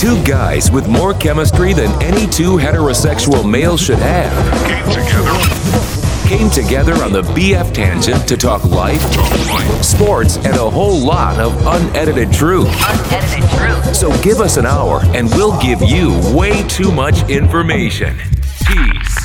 Two 0.00 0.22
guys 0.24 0.70
with 0.70 0.88
more 0.88 1.12
chemistry 1.12 1.74
than 1.74 1.90
any 2.02 2.26
two 2.26 2.52
heterosexual 2.56 3.48
males 3.48 3.82
should 3.82 3.98
have 3.98 4.32
Came 4.66 4.88
together. 4.94 6.26
came 6.26 6.50
together 6.50 7.04
on 7.04 7.12
the 7.12 7.20
BF 7.20 7.74
Tangent 7.74 8.26
to 8.26 8.38
talk 8.38 8.64
life, 8.64 9.02
sports, 9.84 10.38
and 10.38 10.56
a 10.56 10.70
whole 10.70 10.98
lot 10.98 11.38
of 11.38 11.54
unedited 11.66 12.32
truth. 12.32 12.68
Unedited 12.88 13.50
truth. 13.50 13.94
So 13.94 14.10
give 14.22 14.40
us 14.40 14.56
an 14.56 14.64
hour 14.64 15.02
and 15.14 15.28
we'll 15.32 15.60
give 15.60 15.82
you 15.82 16.18
way 16.34 16.66
too 16.66 16.90
much 16.90 17.28
information. 17.28 18.16
Peace. 18.66 19.18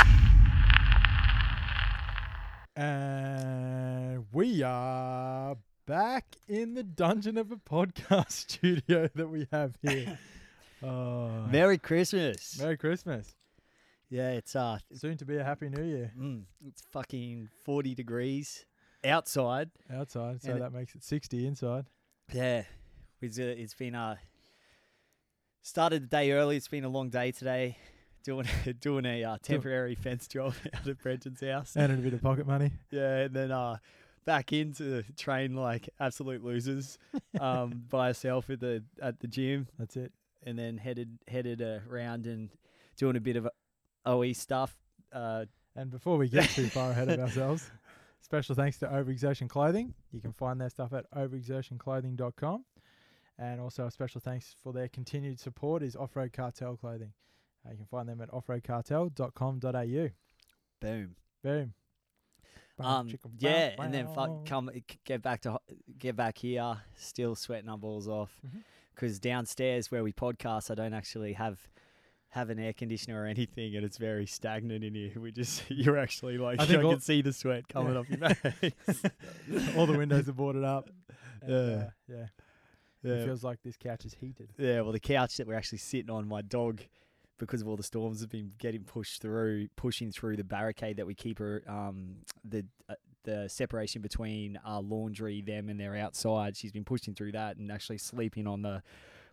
And 2.75 4.25
we 4.33 4.61
are 4.61 5.55
back 5.87 6.35
in 6.49 6.73
the 6.73 6.83
dungeon 6.83 7.37
of 7.37 7.49
a 7.53 7.55
podcast 7.55 8.31
studio 8.49 9.09
that 9.15 9.29
we 9.29 9.47
have 9.53 9.77
here. 9.81 10.19
Oh, 10.85 11.45
Merry 11.49 11.77
Christmas. 11.77 12.59
Merry 12.59 12.77
Christmas. 12.77 13.35
yeah, 14.09 14.31
it's 14.31 14.55
uh, 14.55 14.77
Soon 14.93 15.17
to 15.17 15.25
be 15.25 15.37
a 15.37 15.43
Happy 15.43 15.69
New 15.69 15.83
Year 15.83 16.11
mm, 16.17 16.43
it's 16.67 16.81
fucking 16.91 17.49
forty 17.63 17.95
degrees 17.95 18.65
outside. 19.03 19.69
outside, 19.91 20.41
so 20.41 20.49
And 20.49 20.57
it- 20.57 20.61
that 20.61 20.73
makes 20.73 20.95
it 20.95 21.03
60 21.03 21.47
inside. 21.47 21.85
Yeah, 22.31 22.63
it's, 23.21 23.37
uh, 23.39 23.43
it's 23.57 23.73
been 23.75 23.93
uh, 23.95 24.15
started 25.61 26.03
the 26.03 26.07
day 26.07 26.31
early. 26.31 26.57
It's 26.57 26.67
been 26.67 26.83
a 26.83 26.89
long 26.89 27.09
day 27.09 27.31
today. 27.31 27.77
Doing 28.23 28.47
doing 28.81 29.05
a 29.05 29.23
uh, 29.23 29.37
temporary 29.41 29.93
fence 29.95 30.27
job 30.27 30.55
out 30.73 30.87
at 30.87 30.97
Brenton's 31.01 31.41
house. 31.41 31.75
And 31.75 31.91
a 31.91 31.95
bit 31.97 32.13
of 32.13 32.21
pocket 32.23 32.47
money. 32.47 32.71
Yeah, 32.91 33.17
and 33.25 33.33
then 33.35 33.51
uh, 33.51 33.77
back 34.25 34.51
into 34.53 35.03
train 35.15 35.55
like 35.55 35.87
absolute 35.99 36.43
losers 36.43 36.97
um, 37.39 37.83
by 37.89 38.07
herself 38.07 38.49
at 38.49 38.59
the 38.59 38.83
at 39.01 39.19
the 39.19 39.27
gym. 39.27 39.67
That's 39.77 39.95
it. 39.97 40.11
And 40.45 40.57
then 40.57 40.77
headed 40.77 41.17
headed 41.27 41.61
around 41.61 42.25
and 42.27 42.49
doing 42.97 43.15
a 43.17 43.19
bit 43.19 43.35
of 43.35 43.47
OE 44.05 44.31
stuff. 44.33 44.75
Uh, 45.11 45.45
And 45.75 45.91
before 45.91 46.17
we 46.17 46.29
get 46.29 46.49
too 46.49 46.67
far 46.69 46.91
ahead 46.91 47.09
of 47.09 47.19
ourselves, 47.25 47.69
special 48.21 48.55
thanks 48.55 48.77
to 48.79 48.87
Overexertion 48.87 49.49
Clothing. 49.49 49.93
You 50.13 50.21
can 50.21 50.31
find 50.31 50.59
their 50.61 50.69
stuff 50.69 50.93
at 50.93 51.09
overexertionclothing.com. 51.11 52.63
And 53.37 53.59
also 53.59 53.85
a 53.87 53.91
special 53.91 54.21
thanks 54.21 54.55
for 54.63 54.71
their 54.71 54.87
continued 54.87 55.39
support 55.41 55.83
is 55.83 55.95
Off-Road 55.97 56.31
Cartel 56.31 56.77
Clothing. 56.77 57.11
Uh, 57.65 57.71
you 57.71 57.77
can 57.77 57.85
find 57.87 58.07
them 58.07 58.21
at 58.21 58.29
offroadcartel.com.au. 58.31 60.09
boom. 60.81 61.15
Boom. 61.43 61.73
Bum, 62.77 62.85
Um, 62.87 63.07
chicka, 63.07 63.29
yeah, 63.39 63.75
and 63.79 63.93
then 63.93 64.07
fuck, 64.13 64.45
come 64.45 64.69
get 65.05 65.21
back 65.21 65.41
to 65.41 65.51
ho- 65.51 65.61
get 65.97 66.15
back 66.15 66.37
here. 66.37 66.77
Still 66.95 67.35
sweating 67.35 67.69
our 67.69 67.77
balls 67.77 68.07
off 68.07 68.41
Mhm. 68.45 68.63
Because 68.95 69.19
downstairs 69.19 69.91
where 69.91 70.03
we 70.03 70.13
podcast, 70.13 70.71
I 70.71 70.75
don't 70.75 70.93
actually 70.93 71.33
have 71.33 71.59
have 72.29 72.49
an 72.49 72.59
air 72.59 72.73
conditioner 72.73 73.21
or 73.23 73.25
anything, 73.27 73.75
and 73.77 73.85
it's 73.85 73.97
very 73.97 74.25
stagnant 74.25 74.83
in 74.83 74.93
here. 74.93 75.11
We 75.17 75.31
just 75.31 75.63
you're 75.69 75.97
actually 75.97 76.37
like 76.37 76.59
I 76.59 76.63
I, 76.63 76.65
think 76.67 76.83
all- 76.83 76.91
can 76.91 76.99
see 77.01 77.21
the 77.21 77.31
sweat 77.33 77.67
coming 77.67 77.93
Yeah. 77.93 77.99
off 77.99 78.09
your 78.09 78.51
face. 78.51 79.03
All 79.77 79.85
the 79.85 79.97
windows 79.97 80.27
are 80.27 80.33
boarded 80.33 80.63
up. 80.63 80.89
And, 81.41 81.51
Yeah. 81.51 81.75
uh, 81.77 81.89
yeah. 82.09 82.25
It 83.11 83.25
feels 83.25 83.43
like 83.43 83.59
this 83.63 83.77
couch 83.77 84.03
is 84.05 84.15
heated. 84.15 84.49
Yeah, 84.57 84.81
well, 84.81 84.91
the 84.91 84.99
couch 84.99 85.37
that 85.37 85.45
we're 85.45 85.53
actually 85.53 85.77
sitting 85.77 86.09
on, 86.09 86.27
my 86.27 86.41
dog, 86.41 86.81
because 87.37 87.61
of 87.61 87.67
all 87.67 87.75
the 87.77 87.83
storms, 87.83 88.21
have 88.21 88.31
been 88.31 88.53
getting 88.57 88.83
pushed 88.83 89.21
through, 89.21 89.67
pushing 89.75 90.11
through 90.11 90.37
the 90.37 90.43
barricade 90.43 90.97
that 90.97 91.05
we 91.05 91.13
keep 91.13 91.37
her, 91.37 91.61
um, 91.67 92.15
the 92.43 92.65
uh, 92.89 92.95
the 93.25 93.47
separation 93.49 94.01
between 94.01 94.57
our 94.65 94.81
laundry, 94.81 95.41
them, 95.41 95.67
and 95.69 95.79
their 95.79 95.95
outside. 95.95 96.55
She's 96.55 96.71
been 96.71 96.85
pushing 96.85 97.13
through 97.13 97.33
that 97.33 97.57
and 97.57 97.71
actually 97.71 97.97
sleeping 97.97 98.47
on 98.47 98.61
the 98.61 98.81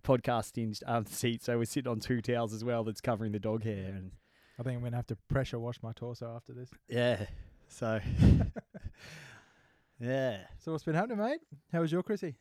podcasting 0.04 0.76
um, 0.86 1.06
seat. 1.06 1.44
So 1.44 1.56
we're 1.58 1.64
sitting 1.64 1.90
on 1.90 2.00
two 2.00 2.20
towels 2.20 2.52
as 2.52 2.64
well 2.64 2.82
that's 2.84 3.00
covering 3.00 3.32
the 3.32 3.38
dog 3.38 3.62
hair. 3.64 3.86
And 3.94 4.10
I 4.58 4.62
think 4.64 4.74
I'm 4.74 4.80
going 4.80 4.92
to 4.92 4.96
have 4.96 5.06
to 5.06 5.16
pressure 5.28 5.58
wash 5.60 5.76
my 5.82 5.92
torso 5.92 6.34
after 6.34 6.52
this. 6.52 6.70
yeah, 6.88 7.26
so 7.68 8.00
yeah, 10.00 10.38
So 10.58 10.72
what's 10.72 10.84
been 10.84 10.94
happening, 10.94 11.18
mate? 11.18 11.40
How 11.72 11.80
was 11.80 11.92
your 11.92 12.02
Chrissy? 12.02 12.34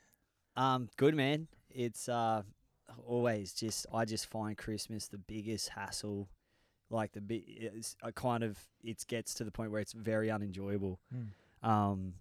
Um, 0.56 0.90
good 0.98 1.16
man. 1.16 1.48
It's 1.70 2.10
uh 2.10 2.44
always 3.06 3.54
just 3.54 3.86
I 3.94 4.04
just 4.06 4.26
find 4.26 4.58
Christmas 4.58 5.08
the 5.08 5.18
biggest 5.18 5.70
hassle. 5.70 6.28
Like 6.90 7.14
the 7.14 7.22
big, 7.22 7.44
it's 7.48 7.96
I 8.04 8.12
kind 8.12 8.44
of 8.44 8.58
it 8.84 9.06
gets 9.08 9.34
to 9.36 9.46
the 9.46 9.52
point 9.52 9.72
where 9.72 9.80
it's 9.80 9.94
very 9.94 10.30
unenjoyable. 10.30 11.00
Um, 11.64 12.14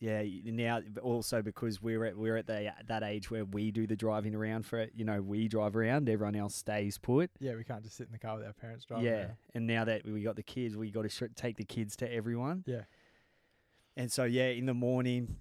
yeah. 0.00 0.22
Now 0.44 0.80
also 1.02 1.42
because 1.42 1.82
we're 1.82 2.04
at 2.04 2.16
we're 2.16 2.36
at 2.36 2.46
the 2.46 2.72
that 2.86 3.02
age 3.02 3.30
where 3.30 3.44
we 3.44 3.70
do 3.70 3.86
the 3.86 3.96
driving 3.96 4.34
around 4.34 4.64
for 4.64 4.78
it. 4.78 4.92
You 4.94 5.04
know, 5.04 5.20
we 5.20 5.48
drive 5.48 5.76
around. 5.76 6.08
Everyone 6.08 6.36
else 6.36 6.54
stays 6.54 6.98
put. 6.98 7.30
Yeah, 7.40 7.56
we 7.56 7.64
can't 7.64 7.82
just 7.82 7.96
sit 7.96 8.06
in 8.06 8.12
the 8.12 8.18
car 8.18 8.36
with 8.36 8.46
our 8.46 8.52
parents 8.52 8.84
driving. 8.84 9.06
yeah. 9.06 9.12
around. 9.12 9.32
And 9.54 9.66
now 9.66 9.84
that 9.84 10.04
we 10.04 10.22
got 10.22 10.36
the 10.36 10.42
kids, 10.42 10.76
we 10.76 10.90
got 10.90 11.02
to 11.02 11.08
sh- 11.08 11.22
take 11.34 11.56
the 11.56 11.64
kids 11.64 11.96
to 11.96 12.12
everyone. 12.12 12.62
Yeah. 12.66 12.82
And 13.96 14.12
so 14.12 14.24
yeah, 14.24 14.48
in 14.48 14.66
the 14.66 14.74
morning, 14.74 15.36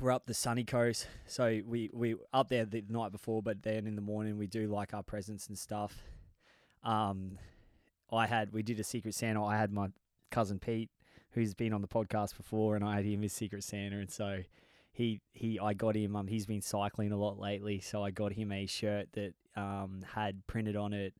we're 0.00 0.10
up 0.10 0.26
the 0.26 0.34
sunny 0.34 0.64
coast. 0.64 1.06
So 1.26 1.60
we 1.64 1.88
we 1.92 2.16
up 2.32 2.48
there 2.48 2.64
the 2.64 2.82
night 2.88 3.12
before, 3.12 3.42
but 3.42 3.62
then 3.62 3.86
in 3.86 3.94
the 3.94 4.02
morning 4.02 4.38
we 4.38 4.48
do 4.48 4.66
like 4.66 4.92
our 4.92 5.02
presents 5.04 5.46
and 5.46 5.56
stuff. 5.56 6.02
Um, 6.82 7.38
I 8.10 8.26
had 8.26 8.52
we 8.52 8.62
did 8.64 8.80
a 8.80 8.84
secret 8.84 9.14
Santa. 9.14 9.44
I 9.44 9.56
had 9.56 9.72
my 9.72 9.88
cousin 10.32 10.58
Pete, 10.58 10.90
who's 11.32 11.54
been 11.54 11.72
on 11.72 11.82
the 11.82 11.88
podcast 11.88 12.36
before, 12.36 12.76
and 12.76 12.84
I 12.84 12.96
had 12.96 13.04
him 13.04 13.24
as 13.24 13.32
secret 13.32 13.64
Santa, 13.64 13.98
and 13.98 14.10
so. 14.10 14.42
He, 14.94 15.22
he 15.32 15.58
I 15.58 15.72
got 15.72 15.96
him 15.96 16.14
um 16.14 16.26
he's 16.26 16.44
been 16.44 16.60
cycling 16.60 17.12
a 17.12 17.16
lot 17.16 17.38
lately 17.38 17.80
so 17.80 18.04
I 18.04 18.10
got 18.10 18.34
him 18.34 18.52
a 18.52 18.66
shirt 18.66 19.08
that 19.14 19.32
um 19.56 20.04
had 20.14 20.46
printed 20.46 20.76
on 20.76 20.92
it 20.92 21.14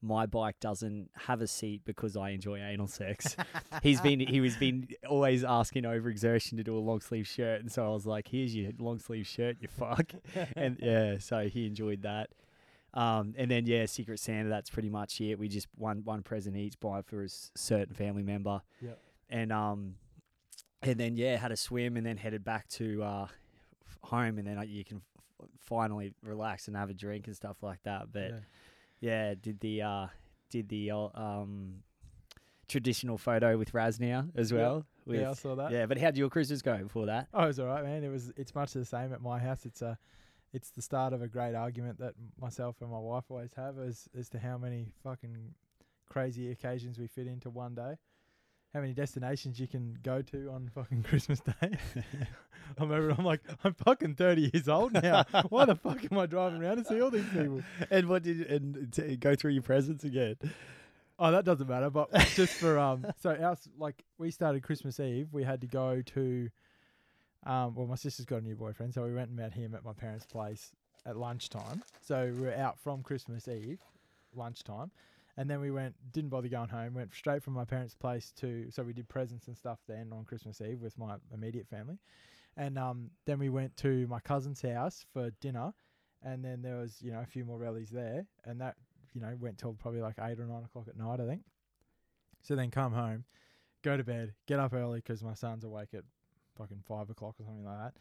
my 0.00 0.26
bike 0.26 0.60
doesn't 0.60 1.10
have 1.26 1.40
a 1.40 1.46
seat 1.46 1.82
because 1.84 2.16
I 2.16 2.30
enjoy 2.30 2.58
anal 2.58 2.86
sex. 2.86 3.36
He's 3.82 4.00
been 4.00 4.20
he 4.20 4.40
was 4.40 4.56
been 4.56 4.88
always 5.08 5.44
asking 5.44 5.84
overexertion 5.84 6.56
to 6.56 6.64
do 6.64 6.76
a 6.76 6.78
long 6.78 7.00
sleeve 7.00 7.26
shirt, 7.26 7.60
and 7.60 7.70
so 7.70 7.84
I 7.84 7.88
was 7.88 8.06
like, 8.06 8.28
"Here's 8.28 8.54
your 8.54 8.72
long 8.78 8.98
sleeve 8.98 9.26
shirt, 9.26 9.56
you 9.60 9.68
fuck." 9.68 10.12
and 10.56 10.76
yeah, 10.80 11.18
so 11.18 11.48
he 11.48 11.66
enjoyed 11.66 12.02
that. 12.02 12.30
Um, 12.94 13.34
and 13.36 13.50
then 13.50 13.66
yeah, 13.66 13.86
Secret 13.86 14.20
Santa. 14.20 14.48
That's 14.48 14.70
pretty 14.70 14.88
much 14.88 15.20
it. 15.20 15.38
We 15.38 15.48
just 15.48 15.66
one 15.76 16.02
one 16.04 16.22
present 16.22 16.56
each, 16.56 16.78
buy 16.80 17.02
for 17.02 17.24
a 17.24 17.28
certain 17.28 17.94
family 17.94 18.22
member. 18.22 18.62
Yep. 18.80 18.98
And 19.30 19.52
um, 19.52 19.94
and 20.82 20.98
then 20.98 21.16
yeah, 21.16 21.36
had 21.36 21.52
a 21.52 21.56
swim, 21.56 21.96
and 21.96 22.06
then 22.06 22.16
headed 22.16 22.44
back 22.44 22.68
to 22.70 23.02
uh, 23.02 23.26
home, 24.02 24.38
and 24.38 24.46
then 24.46 24.58
uh, 24.58 24.62
you 24.62 24.84
can 24.84 25.02
f- 25.42 25.48
finally 25.58 26.14
relax 26.22 26.66
and 26.68 26.76
have 26.76 26.88
a 26.90 26.94
drink 26.94 27.26
and 27.26 27.36
stuff 27.36 27.56
like 27.62 27.82
that. 27.82 28.12
But 28.12 28.30
Yeah. 28.30 28.38
yeah, 29.00 29.34
did 29.40 29.60
the 29.60 29.82
uh 29.82 30.06
did 30.50 30.68
the 30.68 30.90
uh, 30.92 31.08
um 31.14 31.82
traditional 32.68 33.18
photo 33.18 33.56
with 33.56 33.72
Raz 33.74 33.98
now 34.00 34.26
as 34.34 34.50
Yeah. 34.50 34.58
well. 34.58 34.86
Yeah, 35.06 35.30
I 35.30 35.34
saw 35.34 35.54
that. 35.54 35.70
yeah, 35.72 35.86
but 35.86 35.96
how'd 35.98 36.18
your 36.18 36.28
cruises 36.28 36.60
go 36.60 36.76
before 36.82 37.06
that? 37.06 37.28
Oh, 37.32 37.44
it 37.44 37.46
was 37.48 37.58
all 37.60 37.66
right, 37.66 37.82
man. 37.82 38.04
It 38.04 38.10
was. 38.10 38.30
It's 38.36 38.54
much 38.54 38.72
the 38.74 38.84
same 38.84 39.12
at 39.14 39.22
my 39.22 39.38
house. 39.38 39.64
It's 39.64 39.80
a, 39.80 39.96
it's 40.52 40.68
the 40.70 40.82
start 40.82 41.14
of 41.14 41.22
a 41.22 41.28
great 41.28 41.54
argument 41.54 41.98
that 42.00 42.12
myself 42.38 42.76
and 42.82 42.90
my 42.90 42.98
wife 42.98 43.24
always 43.30 43.54
have 43.54 43.78
as 43.78 44.06
as 44.18 44.28
to 44.30 44.38
how 44.38 44.58
many 44.58 44.92
fucking 45.02 45.54
crazy 46.10 46.50
occasions 46.50 46.98
we 46.98 47.06
fit 47.06 47.26
into 47.26 47.48
one 47.48 47.74
day. 47.74 47.96
How 48.78 48.82
many 48.82 48.94
destinations 48.94 49.58
you 49.58 49.66
can 49.66 49.98
go 50.04 50.22
to 50.22 50.50
on 50.50 50.70
fucking 50.72 51.02
Christmas 51.02 51.40
Day? 51.40 51.52
I 52.78 52.84
remember 52.84 53.12
I'm 53.18 53.24
like, 53.24 53.40
I'm 53.64 53.74
fucking 53.74 54.14
30 54.14 54.52
years 54.54 54.68
old 54.68 54.92
now. 54.92 55.24
Why 55.48 55.64
the 55.64 55.74
fuck 55.74 55.98
am 56.08 56.16
I 56.16 56.26
driving 56.26 56.62
around 56.62 56.76
to 56.76 56.84
see 56.84 57.00
all 57.02 57.10
these 57.10 57.28
people? 57.30 57.64
and 57.90 58.08
what 58.08 58.22
did 58.22 58.42
and 58.42 58.92
t- 58.92 59.16
go 59.16 59.34
through 59.34 59.50
your 59.50 59.64
presents 59.64 60.04
again? 60.04 60.36
Oh, 61.18 61.32
that 61.32 61.44
doesn't 61.44 61.68
matter. 61.68 61.90
But 61.90 62.12
just 62.36 62.52
for 62.52 62.78
um, 62.78 63.04
so 63.20 63.30
our 63.30 63.56
like 63.78 64.04
we 64.16 64.30
started 64.30 64.62
Christmas 64.62 65.00
Eve. 65.00 65.26
We 65.32 65.42
had 65.42 65.60
to 65.62 65.66
go 65.66 66.00
to, 66.00 66.48
um, 67.46 67.74
well, 67.74 67.88
my 67.88 67.96
sister's 67.96 68.26
got 68.26 68.42
a 68.42 68.44
new 68.44 68.54
boyfriend, 68.54 68.94
so 68.94 69.02
we 69.02 69.12
went 69.12 69.30
and 69.30 69.36
met 69.36 69.54
him 69.54 69.74
at 69.74 69.84
my 69.84 69.92
parents' 69.92 70.24
place 70.24 70.70
at 71.04 71.16
lunchtime. 71.16 71.82
So 72.00 72.32
we 72.32 72.42
were 72.42 72.54
out 72.54 72.78
from 72.78 73.02
Christmas 73.02 73.48
Eve, 73.48 73.80
lunchtime, 74.36 74.92
and 75.38 75.48
then 75.48 75.60
we 75.60 75.70
went. 75.70 75.94
Didn't 76.12 76.30
bother 76.30 76.48
going 76.48 76.68
home. 76.68 76.94
Went 76.94 77.14
straight 77.14 77.42
from 77.42 77.54
my 77.54 77.64
parents' 77.64 77.94
place 77.94 78.32
to. 78.40 78.66
So 78.70 78.82
we 78.82 78.92
did 78.92 79.08
presents 79.08 79.46
and 79.46 79.56
stuff 79.56 79.78
then 79.88 80.12
on 80.12 80.24
Christmas 80.24 80.60
Eve 80.60 80.80
with 80.82 80.98
my 80.98 81.14
immediate 81.32 81.66
family, 81.68 81.98
and 82.56 82.78
um, 82.78 83.10
then 83.24 83.38
we 83.38 83.48
went 83.48 83.76
to 83.78 84.06
my 84.08 84.20
cousin's 84.20 84.60
house 84.60 85.06
for 85.14 85.30
dinner, 85.40 85.72
and 86.22 86.44
then 86.44 86.60
there 86.60 86.76
was 86.76 87.00
you 87.00 87.12
know 87.12 87.20
a 87.20 87.26
few 87.26 87.44
more 87.44 87.58
rallies 87.58 87.88
there, 87.88 88.26
and 88.44 88.60
that 88.60 88.76
you 89.14 89.20
know, 89.20 89.34
went 89.40 89.58
till 89.58 89.74
probably 89.74 90.00
like 90.00 90.16
eight 90.20 90.38
or 90.38 90.46
nine 90.46 90.64
o'clock 90.64 90.86
at 90.88 90.96
night, 90.96 91.20
I 91.20 91.26
think. 91.26 91.42
So 92.42 92.54
then 92.54 92.70
come 92.70 92.92
home, 92.92 93.24
go 93.82 93.96
to 93.96 94.04
bed, 94.04 94.34
get 94.46 94.60
up 94.60 94.72
early 94.72 95.00
'cause 95.00 95.22
my 95.22 95.34
son's 95.34 95.64
awake 95.64 95.94
at 95.94 96.04
fucking 96.56 96.82
five 96.86 97.10
o'clock 97.10 97.36
or 97.40 97.44
something 97.44 97.64
like 97.64 97.78
that. 97.78 98.00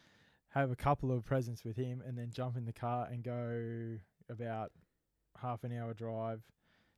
Have 0.49 0.71
a 0.71 0.75
couple 0.75 1.11
of 1.11 1.25
presents 1.25 1.63
with 1.63 1.75
him, 1.75 2.01
and 2.01 2.17
then 2.17 2.31
jump 2.31 2.57
in 2.57 2.65
the 2.65 2.73
car 2.73 3.07
and 3.07 3.23
go 3.23 3.97
about 4.29 4.71
half 5.37 5.63
an 5.63 5.71
hour 5.71 5.93
drive 5.93 6.41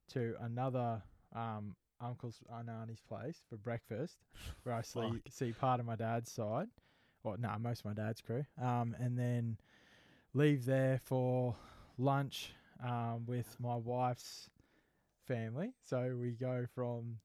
to 0.09 0.35
another 0.41 1.01
um, 1.35 1.75
uncle's 2.01 2.39
and 2.51 2.69
auntie's 2.69 3.01
place 3.01 3.41
for 3.50 3.57
breakfast, 3.57 4.17
where 4.63 4.75
I 4.75 4.81
see 4.81 5.21
see 5.29 5.53
part 5.53 5.79
of 5.79 5.85
my 5.85 5.95
dad's 5.95 6.31
side, 6.31 6.67
or 7.23 7.38
no, 7.38 7.56
most 7.59 7.79
of 7.81 7.85
my 7.85 7.94
dad's 7.94 8.21
crew, 8.21 8.45
um, 8.61 8.95
and 9.00 9.17
then 9.17 9.57
leave 10.33 10.65
there 10.65 11.00
for 11.03 11.56
lunch 11.97 12.53
um, 12.83 13.25
with 13.25 13.56
my 13.59 13.75
wife's 13.75 14.50
family. 15.27 15.73
So 15.83 16.17
we 16.19 16.31
go 16.31 16.65
from 16.73 17.17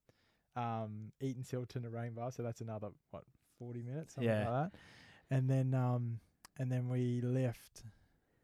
um, 0.56 1.12
Eaton 1.20 1.44
Silton 1.44 1.82
to 1.82 1.90
Rainbow. 1.90 2.30
So 2.30 2.42
that's 2.42 2.60
another 2.60 2.88
what 3.10 3.24
forty 3.58 3.82
minutes, 3.82 4.14
something 4.14 4.32
Yeah. 4.32 4.44
like 4.44 4.72
that. 4.72 4.78
And 5.30 5.48
then 5.48 5.74
um, 5.74 6.20
and 6.58 6.70
then 6.70 6.88
we 6.88 7.20
left 7.22 7.82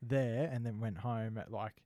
there 0.03 0.49
and 0.53 0.65
then 0.65 0.81
went 0.81 0.99
home 0.99 1.37
at 1.39 1.51
like 1.53 1.83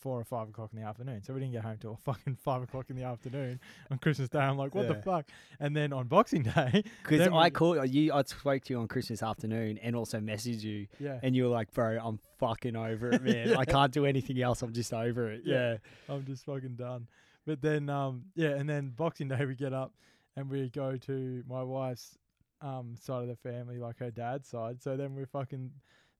four 0.00 0.18
or 0.18 0.24
five 0.24 0.48
o'clock 0.48 0.70
in 0.72 0.80
the 0.80 0.86
afternoon. 0.86 1.22
So 1.22 1.32
we 1.32 1.40
didn't 1.40 1.52
get 1.52 1.62
home 1.62 1.76
till 1.80 1.96
fucking 2.04 2.36
five 2.42 2.62
o'clock 2.62 2.90
in 2.90 2.96
the 2.96 3.04
afternoon 3.04 3.60
on 3.90 3.98
Christmas 3.98 4.28
Day. 4.28 4.40
I'm 4.40 4.56
like, 4.56 4.74
what 4.74 4.88
the 4.88 4.94
fuck? 4.96 5.26
And 5.60 5.76
then 5.76 5.92
on 5.92 6.08
Boxing 6.08 6.42
Day, 6.54 6.84
Because 7.02 7.28
I 7.28 7.50
called 7.50 7.88
you, 7.88 8.12
I 8.12 8.22
spoke 8.22 8.64
to 8.64 8.72
you 8.72 8.80
on 8.80 8.88
Christmas 8.88 9.22
afternoon 9.22 9.78
and 9.78 9.94
also 9.94 10.18
messaged 10.18 10.62
you, 10.62 10.86
yeah, 10.98 11.20
and 11.22 11.36
you 11.36 11.44
were 11.44 11.50
like, 11.50 11.72
"Bro, 11.72 11.98
I'm 12.02 12.18
fucking 12.38 12.76
over 12.76 13.10
it, 13.10 13.22
man. 13.22 13.56
I 13.56 13.64
can't 13.76 13.92
do 13.92 14.04
anything 14.06 14.40
else. 14.42 14.62
I'm 14.62 14.72
just 14.72 14.92
over 14.92 15.30
it." 15.30 15.42
Yeah. 15.44 15.72
Yeah, 15.72 15.76
I'm 16.14 16.24
just 16.24 16.44
fucking 16.44 16.76
done. 16.76 17.08
But 17.46 17.60
then, 17.60 17.88
um, 17.88 18.24
yeah, 18.34 18.50
and 18.50 18.68
then 18.68 18.90
Boxing 18.90 19.28
Day 19.28 19.44
we 19.44 19.54
get 19.54 19.72
up 19.72 19.92
and 20.36 20.48
we 20.50 20.68
go 20.70 20.96
to 20.96 21.42
my 21.48 21.62
wife's 21.62 22.18
um 22.60 22.94
side 23.00 23.22
of 23.22 23.28
the 23.28 23.36
family, 23.36 23.78
like 23.78 23.98
her 23.98 24.10
dad's 24.10 24.48
side. 24.48 24.82
So 24.82 24.96
then 24.96 25.14
we're 25.14 25.26
fucking 25.26 25.70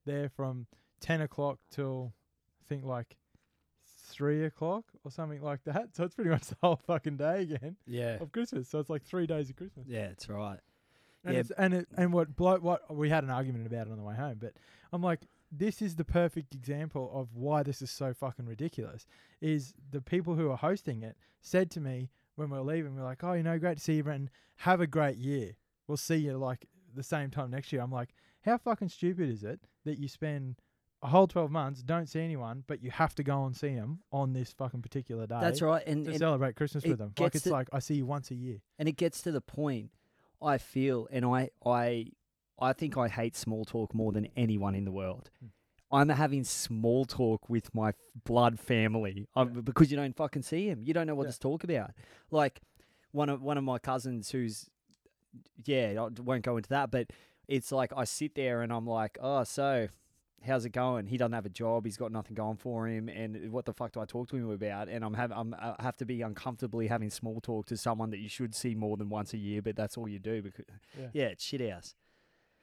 there 0.05 0.29
from 0.29 0.67
ten 0.99 1.21
o'clock 1.21 1.59
till 1.71 2.13
I 2.61 2.63
think 2.67 2.85
like 2.85 3.15
three 4.13 4.45
o'clock 4.45 4.85
or 5.03 5.11
something 5.11 5.41
like 5.41 5.63
that. 5.65 5.89
So 5.93 6.03
it's 6.03 6.15
pretty 6.15 6.29
much 6.29 6.47
the 6.47 6.55
whole 6.61 6.79
fucking 6.87 7.17
day 7.17 7.41
again 7.43 7.75
yeah, 7.87 8.17
of 8.21 8.31
Christmas. 8.31 8.69
So 8.69 8.79
it's 8.79 8.89
like 8.89 9.03
three 9.03 9.27
days 9.27 9.49
of 9.49 9.55
Christmas. 9.55 9.85
yeah. 9.87 10.07
That's 10.09 10.29
right. 10.29 10.59
And 11.25 11.33
Yeah. 11.33 11.39
it's, 11.41 11.51
and 11.57 11.73
it, 11.73 11.87
and 11.97 12.13
what 12.13 12.35
blow, 12.35 12.57
what 12.59 12.93
we 12.95 13.09
had 13.09 13.23
an 13.23 13.29
argument 13.29 13.65
about 13.65 13.87
it 13.87 13.91
on 13.91 13.97
the 13.97 14.03
way 14.03 14.15
home, 14.15 14.37
but 14.39 14.53
I'm 14.91 15.01
like, 15.01 15.21
this 15.51 15.81
is 15.81 15.95
the 15.95 16.03
perfect 16.05 16.53
example 16.55 17.11
of 17.13 17.35
why 17.35 17.63
this 17.63 17.81
is 17.81 17.91
so 17.91 18.13
fucking 18.13 18.45
ridiculous. 18.47 19.05
Is 19.41 19.73
the 19.91 20.01
people 20.01 20.35
who 20.35 20.49
are 20.49 20.57
hosting 20.57 21.03
it 21.03 21.15
said 21.41 21.69
to 21.71 21.79
me 21.79 22.09
when 22.35 22.49
we 22.49 22.57
were 22.57 22.63
leaving, 22.63 22.95
we're 22.95 23.03
like, 23.03 23.23
oh, 23.23 23.33
you 23.33 23.43
know, 23.43 23.59
great 23.59 23.77
to 23.77 23.83
see 23.83 23.95
you, 23.97 24.03
Brenton. 24.03 24.29
Have 24.57 24.81
a 24.81 24.87
great 24.87 25.17
year. 25.17 25.51
We'll 25.87 25.97
see 25.97 26.15
you 26.15 26.37
like 26.37 26.65
the 26.95 27.03
same 27.03 27.29
time 27.29 27.51
next 27.51 27.71
year. 27.71 27.81
I'm 27.81 27.91
like, 27.91 28.09
how 28.41 28.57
fucking 28.57 28.89
stupid 28.89 29.29
is 29.29 29.43
it 29.43 29.59
that 29.85 29.99
you 29.99 30.07
spend 30.07 30.55
a 31.03 31.07
whole 31.07 31.27
12 31.27 31.51
months, 31.51 31.83
don't 31.83 32.07
see 32.07 32.21
anyone, 32.21 32.63
but 32.65 32.81
you 32.81 32.89
have 32.89 33.13
to 33.15 33.23
go 33.23 33.45
and 33.45 33.55
see 33.55 33.75
them 33.75 33.99
on 34.11 34.33
this 34.33 34.53
fucking 34.53 34.81
particular 34.81 35.27
day 35.27 35.37
That's 35.41 35.61
right. 35.61 35.83
And 35.85 36.05
to 36.05 36.11
and, 36.11 36.19
celebrate 36.19 36.55
Christmas 36.55 36.85
with 36.85 36.97
them. 36.97 37.13
Like 37.19 37.35
it's 37.35 37.43
to- 37.43 37.51
like 37.51 37.67
I 37.73 37.79
see 37.79 37.95
you 37.95 38.05
once 38.05 38.31
a 38.31 38.35
year. 38.35 38.61
and 38.79 38.87
it 38.87 38.93
gets 38.93 39.21
to 39.23 39.31
the 39.31 39.41
point. 39.41 39.91
I 40.41 40.57
feel, 40.57 41.07
and 41.09 41.23
I, 41.23 41.49
I, 41.65 42.07
I 42.59 42.73
think 42.73 42.97
I 42.97 43.07
hate 43.07 43.35
small 43.37 43.63
talk 43.63 43.93
more 43.93 44.11
than 44.11 44.27
anyone 44.35 44.75
in 44.75 44.83
the 44.83 44.91
world. 44.91 45.29
Hmm. 45.39 45.47
I'm 45.95 46.09
having 46.09 46.43
small 46.43 47.05
talk 47.05 47.49
with 47.49 47.73
my 47.75 47.93
blood 48.25 48.59
family 48.59 49.27
um, 49.35 49.61
because 49.61 49.91
you 49.91 49.95
don't 49.95 50.15
fucking 50.15 50.41
see 50.41 50.67
him. 50.67 50.81
You 50.83 50.93
don't 50.93 51.05
know 51.07 51.15
what 51.15 51.27
Yeah. 51.27 51.31
to 51.33 51.39
talk 51.39 51.63
about. 51.63 51.91
Like 52.31 52.61
one 53.11 53.29
of 53.29 53.41
one 53.41 53.57
of 53.57 53.63
my 53.63 53.77
cousins 53.77 54.31
who's, 54.31 54.69
yeah, 55.65 55.93
I 55.97 56.21
won't 56.21 56.43
go 56.43 56.57
into 56.57 56.69
that, 56.69 56.89
but 56.91 57.11
it's 57.47 57.71
like 57.71 57.93
I 57.95 58.05
sit 58.05 58.33
there 58.35 58.61
and 58.63 58.73
I'm 58.73 58.87
like, 58.87 59.17
oh, 59.21 59.43
so 59.43 59.87
how's 60.45 60.65
it 60.65 60.71
going? 60.71 61.07
He 61.07 61.17
doesn't 61.17 61.33
have 61.33 61.45
a 61.45 61.49
job. 61.49 61.85
He's 61.85 61.97
got 61.97 62.11
nothing 62.11 62.35
going 62.35 62.57
for 62.57 62.87
him. 62.87 63.09
And 63.09 63.51
what 63.51 63.65
the 63.65 63.73
fuck 63.73 63.91
do 63.93 63.99
I 63.99 64.05
talk 64.05 64.29
to 64.29 64.35
him 64.35 64.49
about? 64.49 64.89
And 64.89 65.03
I'm 65.03 65.13
have 65.13 65.31
I'm 65.31 65.55
I 65.57 65.75
have 65.79 65.97
to 65.97 66.05
be 66.05 66.21
uncomfortably 66.21 66.87
having 66.87 67.09
small 67.09 67.39
talk 67.41 67.65
to 67.67 67.77
someone 67.77 68.09
that 68.11 68.19
you 68.19 68.29
should 68.29 68.53
see 68.53 68.75
more 68.75 68.97
than 68.97 69.09
once 69.09 69.33
a 69.33 69.37
year, 69.37 69.61
but 69.61 69.75
that's 69.75 69.97
all 69.97 70.07
you 70.07 70.19
do 70.19 70.41
because 70.41 70.65
Yeah. 70.99 71.07
yeah, 71.13 71.25
it's 71.25 71.43
shit 71.43 71.69
house. 71.69 71.95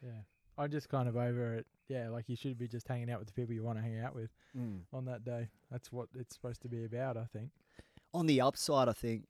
Yeah. 0.03 0.23
I'm 0.59 0.71
just 0.71 0.89
kind 0.91 1.09
of 1.09 1.17
over 1.17 1.55
it. 1.55 1.67
Yeah, 1.89 2.11
like 2.11 2.29
you 2.29 2.37
should 2.37 2.59
be 2.59 2.69
just 2.69 2.87
hanging 2.87 3.11
out 3.11 3.19
with 3.19 3.29
the 3.29 3.35
people 3.35 3.55
you 3.55 3.63
want 3.63 3.79
to 3.79 3.83
hang 3.83 3.99
out 3.99 4.15
with 4.15 4.31
hmm. 4.55 4.79
on 4.93 5.07
that 5.07 5.25
day. 5.25 5.49
That's 5.71 5.91
what 5.91 6.09
it's 6.15 6.35
supposed 6.35 6.63
to 6.63 6.69
be 6.69 6.85
about, 6.85 7.17
I 7.17 7.25
think. 7.33 7.51
On 8.13 8.27
the 8.27 8.41
upside, 8.41 8.89
I 8.89 8.93
think 8.93 9.25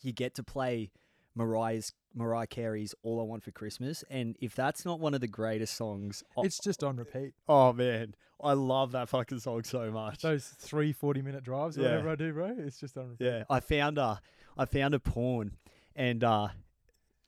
you 0.00 0.12
get 0.12 0.34
to 0.36 0.42
play 0.42 0.90
Mariah's 1.34 1.92
Mariah 2.14 2.46
Carey's 2.46 2.94
"All 3.02 3.20
I 3.20 3.24
Want 3.24 3.42
for 3.42 3.50
Christmas," 3.52 4.04
and 4.10 4.36
if 4.40 4.54
that's 4.54 4.84
not 4.84 5.00
one 5.00 5.14
of 5.14 5.20
the 5.20 5.28
greatest 5.28 5.74
songs, 5.74 6.22
It's 6.38 6.58
just 6.58 6.84
on 6.84 6.96
repeat. 6.96 7.32
oh 7.48 7.72
man, 7.72 8.14
I 8.42 8.52
love 8.52 8.92
that 8.92 9.08
fucking 9.08 9.38
song 9.40 9.64
so 9.64 9.90
much. 9.90 10.20
Those 10.22 10.46
three 10.46 10.92
40 10.92 11.22
minute 11.22 11.42
drives, 11.44 11.78
or 11.78 11.82
Yeah. 11.82 11.88
whatever 11.90 12.08
I 12.10 12.14
do, 12.16 12.32
bro, 12.32 12.54
it's 12.58 12.78
just 12.78 12.96
on 12.98 13.10
repeat. 13.10 13.24
Yeah, 13.24 13.44
I 13.48 13.60
found 13.60 13.96
a, 13.98 14.20
I 14.58 14.66
found 14.66 14.94
a 14.94 15.00
porn, 15.00 15.56
and 15.96 16.22
uh, 16.22 16.48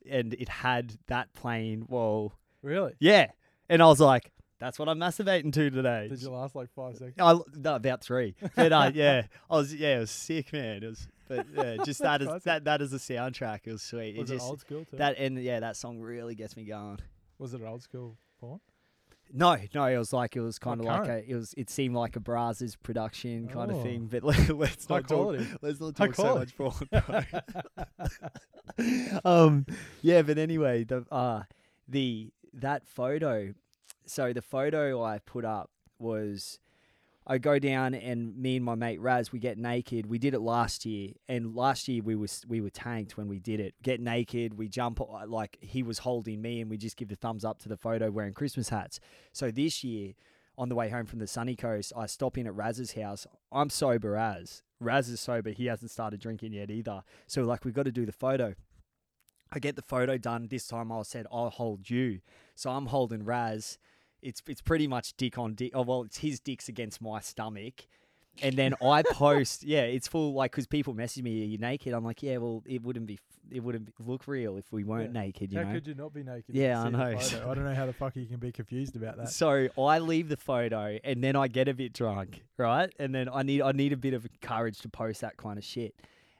and 0.09 0.35
it 0.35 0.49
had 0.51 0.99
that 1.06 1.33
playing. 1.33 1.87
Well, 1.89 2.35
Really? 2.62 2.93
yeah, 3.01 3.31
and 3.71 3.83
I 3.83 3.87
was 3.87 4.01
like, 4.01 4.33
that's 4.65 4.79
what 4.79 4.89
I'm 4.89 4.99
masturbating 4.99 5.53
to 5.53 5.71
today. 5.71 6.09
Did 6.09 6.23
you 6.23 6.31
last 6.31 6.55
like 6.55 6.71
five 6.71 6.95
seconds? 6.97 7.15
I 7.19 7.39
no, 7.55 7.75
about 7.75 8.03
three, 8.03 8.35
but 8.57 8.73
uh, 8.73 8.91
yeah, 8.95 9.27
I 9.51 9.57
was 9.57 9.75
yeah, 9.75 9.97
it 9.97 10.01
was 10.01 10.11
sick, 10.11 10.53
man. 10.55 10.83
It 10.83 10.87
was, 10.87 11.07
but 11.29 11.47
yeah, 11.55 11.77
just 11.85 12.01
that 12.01 12.23
is 12.23 12.43
that 12.45 12.65
that 12.65 12.81
as 12.81 12.93
a 12.95 12.97
soundtrack, 12.99 13.61
it 13.65 13.73
was 13.73 13.83
sweet. 13.83 14.17
Was 14.17 14.31
it 14.31 14.35
it, 14.35 14.37
just 14.39 14.49
old 14.49 14.61
school 14.61 14.85
too? 14.87 14.97
that 14.97 15.19
and 15.19 15.39
yeah, 15.39 15.61
that 15.61 15.77
song 15.77 16.01
really 16.01 16.35
gets 16.35 16.57
me 16.57 16.65
going. 16.65 16.99
was 17.39 17.53
it 17.53 17.61
old 17.63 17.83
school 17.83 18.17
porn? 18.41 18.61
No, 19.33 19.57
no, 19.75 19.85
it 19.87 19.99
was 19.99 20.13
like 20.13 20.37
it 20.37 20.41
was 20.41 20.59
kind 20.59 20.81
of 20.81 20.87
like 20.87 21.09
a 21.09 21.31
it 21.31 21.35
was 21.35 21.55
it 21.57 21.69
seemed 21.69 21.95
like 21.95 22.17
a 22.17 22.21
Brazzers 22.21 22.77
production 22.83 23.49
kind 23.49 23.71
Oh. 23.71 23.77
of 23.77 23.83
thing. 23.83 24.07
But 24.07 24.23
let, 24.23 24.49
let's 24.57 24.89
not 24.89 25.09
talk. 25.09 25.37
Let's 25.61 25.81
not 25.81 25.97
talk 25.97 26.15
so 26.15 26.37
much 26.39 26.57
porn. 26.57 26.89
um, 29.25 29.67
yeah, 30.03 30.23
but 30.23 30.39
anyway, 30.39 30.85
the 30.85 31.05
uh, 31.11 31.43
the 31.89 32.33
that 32.55 32.87
photo. 32.87 33.53
So 34.06 34.33
the 34.33 34.43
photo 34.43 35.03
I 35.03 35.19
put 35.19 35.45
up 35.45 35.71
was. 35.99 36.59
I 37.27 37.39
go 37.39 37.59
down 37.59 37.95
and 37.95 38.37
me 38.37 38.56
and 38.56 38.65
my 38.67 38.75
mate 38.75 39.01
Raz 39.01 39.33
we 39.33 39.39
get 39.39 39.56
naked. 39.56 40.05
We 40.05 40.19
did 40.19 40.35
it 40.35 40.41
last 40.41 40.85
year, 40.85 41.12
and 41.27 41.55
last 41.55 41.89
year 41.89 42.03
we 42.03 42.15
was 42.15 42.43
we 42.47 42.61
were 42.61 42.69
tanked 42.69 43.17
when 43.17 43.29
we 43.29 43.39
did 43.39 43.61
it. 43.61 43.75
Get 43.83 43.99
naked, 43.99 44.59
we 44.59 44.69
jump 44.69 45.01
uh, 45.01 45.27
like 45.27 45.56
he 45.62 45.83
was 45.83 46.01
holding 46.01 46.43
me, 46.43 46.61
and 46.61 46.71
we 46.71 46.77
just 46.77 46.99
give 46.99 47.09
the 47.09 47.17
thumbs 47.17 47.43
up 47.43 47.59
to 47.61 47.69
the 47.71 47.79
photo 47.79 48.11
wearing 48.11 48.35
Christmas 48.35 48.69
hats. 48.69 49.01
So 49.33 49.51
this 49.51 49.83
year, 49.83 50.12
on 50.59 50.69
the 50.69 50.75
way 50.75 50.91
home 50.91 51.06
from 51.06 51.19
the 51.19 51.27
sunny 51.27 51.56
coast, 51.56 51.95
I 51.97 52.05
stop 52.05 52.37
in 52.37 52.47
at 52.47 52.55
Raz's 52.55 52.93
house. 52.93 53.27
I'm 53.51 53.71
sober 53.71 54.17
as 54.17 54.62
Raz 54.79 55.09
is 55.09 55.21
sober. 55.21 55.51
He 55.51 55.67
hasn't 55.67 55.91
started 55.91 56.21
drinking 56.21 56.53
yet 56.53 56.71
either. 56.71 57.03
So 57.27 57.43
like 57.43 57.65
we've 57.65 57.75
got 57.75 57.85
to 57.85 57.93
do 57.93 58.06
the 58.06 58.12
photo. 58.12 58.55
I 59.51 59.59
get 59.59 59.77
the 59.77 59.83
photo 59.83 60.19
done. 60.19 60.49
This 60.51 60.67
time 60.67 60.93
I 60.93 61.03
said 61.03 61.27
I'll 61.33 61.51
hold 61.51 61.89
you. 61.89 62.21
So 62.55 62.71
I'm 62.71 62.87
holding 62.87 63.25
Raz. 63.25 63.79
It's 64.25 64.43
it's 64.49 64.60
pretty 64.63 64.87
much 64.89 65.17
dick 65.17 65.39
on 65.39 65.55
dick. 65.55 65.72
Oh 65.75 65.82
well, 65.82 66.03
it's 66.03 66.19
his 66.19 66.41
dicks 66.41 66.69
against 66.69 67.01
my 67.03 67.20
stomach. 67.20 67.87
And 68.43 68.56
then 68.56 68.75
I 68.82 69.03
post, 69.03 69.63
yeah, 69.63 69.82
it's 69.82 70.08
full 70.08 70.32
like 70.34 70.51
because 70.51 70.67
people 70.67 70.93
message 70.94 71.22
me, 71.22 71.43
"Are 71.43 71.46
you 71.46 71.58
naked?" 71.58 71.93
I'm 71.94 72.05
like, 72.05 72.22
yeah, 72.22 72.39
well, 72.39 72.65
it 72.67 72.82
wouldn't 72.82 73.06
be, 73.06 73.20
it 73.51 73.60
wouldn't 73.60 73.87
be- 73.87 73.93
look 74.05 74.27
real 74.27 74.56
if 74.56 74.72
we 74.72 74.82
weren't 74.82 75.15
Yeah. 75.15 75.20
naked, 75.20 75.53
you 75.53 75.58
how 75.60 75.65
know. 75.67 75.72
could 75.75 75.87
you 75.87 75.94
not 75.94 76.13
be 76.13 76.25
naked? 76.25 76.53
Yeah, 76.55 76.81
I 76.81 76.84
see 76.87 76.91
the 76.91 76.96
know. 76.96 77.19
photo? 77.19 77.51
I 77.51 77.55
don't 77.55 77.65
know 77.65 77.75
how 77.77 77.87
the 77.87 77.93
fuck 77.93 78.17
you 78.17 78.27
can 78.27 78.39
be 78.41 78.51
confused 78.51 78.96
about 78.96 79.19
that. 79.19 79.29
So 79.29 79.69
I 79.79 80.01
leave 80.01 80.29
the 80.29 80.37
photo 80.37 80.99
and 81.05 81.22
then 81.22 81.37
I 81.37 81.46
get 81.46 81.69
a 81.69 81.75
bit 81.75 81.93
drunk, 81.93 82.43
right? 82.56 82.93
And 82.99 83.15
then 83.15 83.29
I 83.29 83.43
need 83.44 83.63
I 83.63 83.70
need 83.70 83.93
a 83.93 83.96
bit 83.96 84.15
of 84.15 84.27
courage 84.41 84.79
to 84.81 84.89
post 84.89 85.20
that 85.20 85.37
kind 85.37 85.56
of 85.56 85.65
shit. 85.65 85.94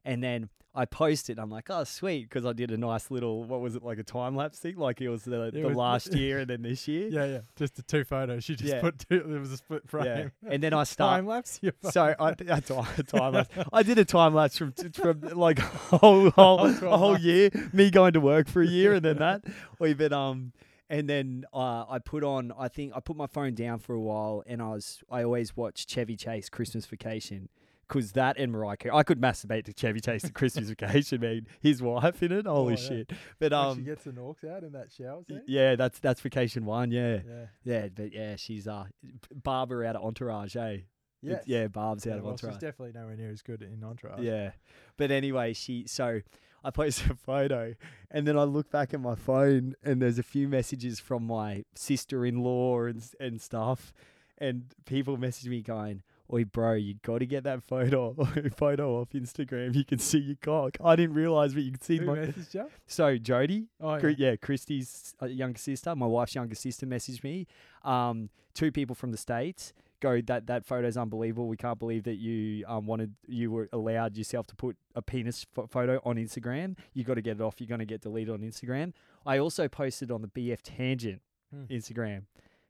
And 0.05 0.21
then 0.21 0.49
I 0.77 0.87
post 0.87 1.31
it. 1.31 1.39
I'm 1.39 1.51
like, 1.51 1.71
oh 1.71 1.85
sweet, 1.85 2.29
because 2.29 2.45
I 2.45 2.53
did 2.53 2.71
a 2.73 2.77
nice 2.77 3.11
little 3.11 3.45
what 3.45 3.61
was 3.61 3.77
it 3.77 3.85
like 3.85 3.99
a 3.99 4.03
time 4.03 4.35
lapse 4.35 4.59
thing? 4.59 4.77
Like 4.77 5.01
it 5.01 5.09
was 5.09 5.23
the, 5.25 5.43
It 5.45 5.55
the 5.55 5.63
was- 5.69 5.77
last 5.77 6.13
year 6.21 6.41
and 6.41 6.51
then 6.51 6.63
this 6.63 6.89
year. 6.89 7.09
Yeah, 7.09 7.25
yeah. 7.27 7.39
Just 7.57 7.77
the 7.77 7.83
two 7.83 8.03
photos. 8.03 8.49
You 8.49 8.57
just 8.57 8.73
Yeah. 8.75 8.81
put 8.81 8.99
two. 9.09 9.23
There 9.25 9.39
was 9.39 9.53
a 9.53 9.57
split 9.57 9.89
frame. 9.89 10.33
Yeah. 10.43 10.51
And 10.51 10.63
then 10.63 10.75
I 10.75 10.83
start. 10.95 11.19
Time 11.19 11.27
lapse. 11.27 11.61
So 11.91 12.15
I, 12.19 12.31
a 12.33 12.35
time, 12.61 12.87
a 12.99 13.03
time 13.05 13.33
lapse. 13.35 13.51
I 13.73 13.83
did 13.85 13.99
a 13.99 14.05
time 14.05 14.35
lapse 14.35 14.59
from 14.59 14.73
from 14.73 15.21
like 15.21 15.61
a 15.61 15.63
whole 15.63 16.31
whole, 16.31 16.59
Whole 16.73 16.93
a 16.93 16.97
whole 16.99 17.19
year, 17.21 17.51
me 17.73 17.91
going 17.91 18.15
to 18.15 18.21
work 18.21 18.49
for 18.49 18.61
a 18.63 18.67
year 18.67 18.95
and 18.95 19.05
then 19.05 19.19
that. 19.19 19.43
We 19.79 19.95
but 19.95 20.13
um 20.13 20.53
and 20.91 21.09
then 21.09 21.45
uh, 21.55 21.85
I 21.89 21.99
put 21.99 22.25
on 22.25 22.53
I 22.59 22.69
think 22.69 22.93
I 22.95 23.01
put 23.01 23.17
my 23.17 23.27
phone 23.27 23.55
down 23.55 23.79
for 23.79 23.95
a 23.95 24.01
while 24.01 24.43
and 24.47 24.61
I 24.61 24.71
was 24.71 25.03
I 25.11 25.23
always 25.23 25.57
watch 25.57 25.87
Chevy 25.87 26.17
Chase 26.17 26.49
Christmas 26.49 26.85
Vacation. 26.85 27.49
Cause 27.89 28.13
that 28.13 28.39
and 28.39 28.51
Mariah 28.53 28.77
Carey, 28.77 28.95
I 28.95 29.03
could 29.03 29.21
masturbate 29.21 29.65
to 29.65 29.73
Chevy 29.73 30.01
Chase 30.01 30.23
the 30.23 30.33
Christmas 30.33 30.69
Vacation, 30.71 31.21
man. 31.21 31.47
His 31.61 31.83
wife 31.83 32.23
in 32.23 32.33
it, 32.33 32.47
holy 32.47 32.75
Oh, 32.75 32.77
yeah. 32.81 32.89
shit! 32.89 33.13
But 33.39 33.53
When 33.53 33.75
she 33.75 33.81
um, 33.81 33.85
gets 33.85 34.05
the 34.05 34.13
norks 34.13 34.45
out 34.45 34.63
in 34.65 34.73
that 34.73 34.91
shower 34.93 35.23
scene. 35.25 35.43
yeah, 35.47 35.77
that's 35.77 35.99
that's 35.99 36.21
Vacation 36.21 36.65
One, 36.65 36.91
yeah, 36.91 37.19
Yeah. 37.27 37.47
yeah. 37.65 37.89
But 37.95 38.13
yeah, 38.13 38.37
she's 38.37 38.67
uh, 38.67 38.85
Barbara 39.33 39.87
out 39.89 39.97
of 39.97 40.03
Entourage, 40.05 40.57
eh? 40.57 40.79
Yes. 41.23 41.45
yeah, 41.47 41.69
Barb's 41.69 42.07
out 42.07 42.19
of 42.19 42.25
well, 42.25 42.33
Entourage. 42.33 42.55
she's 42.55 42.61
definitely 42.61 42.93
nowhere 43.01 43.17
near 43.17 43.31
as 43.31 43.41
good 43.41 43.63
in 43.63 43.83
Entourage. 43.83 44.21
Yeah. 44.21 44.51
But 44.99 45.11
anyway, 45.11 45.55
she 45.55 45.85
so 45.87 46.21
I 46.63 46.71
posted 46.71 47.11
a 47.11 47.15
photo 47.15 47.75
and 48.11 48.27
then 48.27 48.39
I 48.39 48.43
look 48.45 48.71
back 48.71 48.93
at 48.93 49.01
my 49.01 49.15
phone 49.15 49.75
and 49.83 50.03
there's 50.03 50.19
a 50.19 50.23
few 50.23 50.49
messages 50.49 51.01
from 51.01 51.27
my 51.27 51.65
sister 51.75 52.27
in 52.27 52.43
law 52.43 52.83
and 52.85 52.99
s- 52.99 53.15
and 53.19 53.41
stuff. 53.41 53.93
And 54.37 54.75
people 54.85 55.17
message 55.17 55.49
me 55.49 55.63
going, 55.63 56.03
Oi 56.33 56.45
bro, 56.45 56.73
you 56.73 56.95
gotta 57.03 57.27
get 57.27 57.45
that 57.45 57.63
photo 57.63 58.15
photo 58.57 59.01
off 59.01 59.11
Instagram. 59.11 59.75
You 59.75 59.85
can 59.85 59.99
see 59.99 60.19
your 60.19 60.37
cock. 60.41 60.77
I 60.83 60.97
didn't 60.97 61.15
realise 61.15 61.53
but 61.53 61.63
you 61.63 61.73
could 61.73 61.85
see 61.85 61.99
Who 61.99 62.07
my 62.07 62.17
messaged 62.17 62.55
you? 62.55 62.67
so 62.87 63.19
Jody, 63.19 63.67
Oh, 63.81 63.97
yeah. 63.97 64.15
yeah, 64.17 64.37
Christy's 64.37 65.15
uh, 65.23 65.27
younger 65.27 65.59
sister, 65.59 65.95
my 65.95 66.07
wife's 66.07 66.35
younger 66.35 66.55
sister 66.55 66.87
messaged 66.87 67.23
me. 67.23 67.47
Um, 67.83 68.31
two 68.55 68.73
people 68.73 68.95
from 68.95 69.11
the 69.11 69.19
States 69.19 69.73
go 70.01 70.21
that 70.23 70.47
that 70.47 70.65
photo's 70.67 70.97
unbelievable. 70.97 71.47
We 71.47 71.57
can't 71.59 71.79
believe 71.79 72.05
that 72.05 72.17
you 72.17 72.65
um 72.67 72.87
wanted 72.87 73.15
you 73.27 73.51
were 73.51 73.69
allowed 73.73 74.17
yourself 74.17 74.47
to 74.49 74.55
put 74.57 74.77
a 74.95 75.03
penis 75.03 75.45
ph- 75.55 75.69
photo 75.69 76.01
on 76.05 76.17
Instagram. 76.17 76.77
You 76.95 77.05
got 77.05 77.15
to 77.15 77.23
get 77.23 77.37
it 77.37 77.43
off. 77.43 77.57
You're 77.61 77.69
going 77.69 77.81
to 77.81 77.85
get 77.87 78.01
deleted 78.01 78.33
on 78.33 78.41
Instagram. 78.41 78.93
I 79.27 79.39
also 79.39 79.69
posted 79.69 80.11
on 80.11 80.23
the 80.23 80.29
BF 80.29 80.61
Tangent 80.63 81.21
Hmm. 81.55 81.65
Instagram. 81.71 82.23